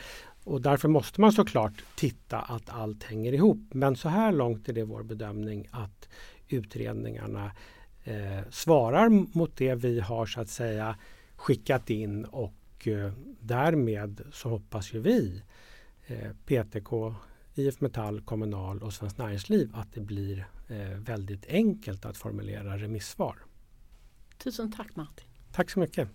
och 0.45 0.61
därför 0.61 0.87
måste 0.87 1.21
man 1.21 1.31
såklart 1.31 1.83
titta 1.95 2.39
att 2.39 2.69
allt 2.69 3.03
hänger 3.03 3.33
ihop. 3.33 3.59
Men 3.71 3.95
så 3.95 4.09
här 4.09 4.31
långt 4.31 4.69
är 4.69 4.73
det 4.73 4.83
vår 4.83 5.03
bedömning 5.03 5.67
att 5.71 6.09
utredningarna 6.47 7.51
eh, 8.03 8.49
svarar 8.49 9.09
mot 9.37 9.57
det 9.57 9.75
vi 9.75 9.99
har 9.99 10.25
så 10.25 10.41
att 10.41 10.49
säga 10.49 10.95
skickat 11.35 11.89
in 11.89 12.25
och 12.25 12.87
eh, 12.87 13.11
därmed 13.39 14.21
så 14.33 14.49
hoppas 14.49 14.93
ju 14.93 14.99
vi 14.99 15.41
eh, 16.07 16.31
PTK, 16.45 17.15
IF 17.55 17.81
Metall, 17.81 18.21
Kommunal 18.21 18.83
och 18.83 18.93
Svenskt 18.93 19.17
Näringsliv 19.17 19.71
att 19.75 19.93
det 19.93 20.01
blir 20.01 20.47
eh, 20.67 20.97
väldigt 20.97 21.45
enkelt 21.45 22.05
att 22.05 22.17
formulera 22.17 22.77
remissvar. 22.77 23.37
Tusen 24.37 24.71
tack 24.71 24.95
Martin. 24.95 25.27
Tack 25.51 25.69
så 25.69 25.79
mycket. 25.79 26.09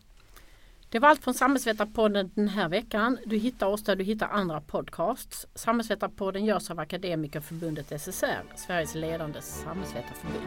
Det 0.90 0.98
var 0.98 1.08
allt 1.08 1.24
från 1.24 1.34
Samhällsvetarpodden 1.34 2.30
den 2.34 2.48
här 2.48 2.68
veckan. 2.68 3.18
Du 3.26 3.36
hittar 3.36 3.66
oss 3.66 3.84
där 3.84 3.96
du 3.96 4.04
hittar 4.04 4.28
andra 4.28 4.60
podcasts. 4.60 5.46
Samhällsvetarpodden 5.54 6.44
görs 6.44 6.70
av 6.70 6.80
Akademikerförbundet 6.80 8.00
SSR, 8.00 8.42
Sveriges 8.56 8.94
ledande 8.94 9.40
samhällsvetarförbund. 9.40 10.46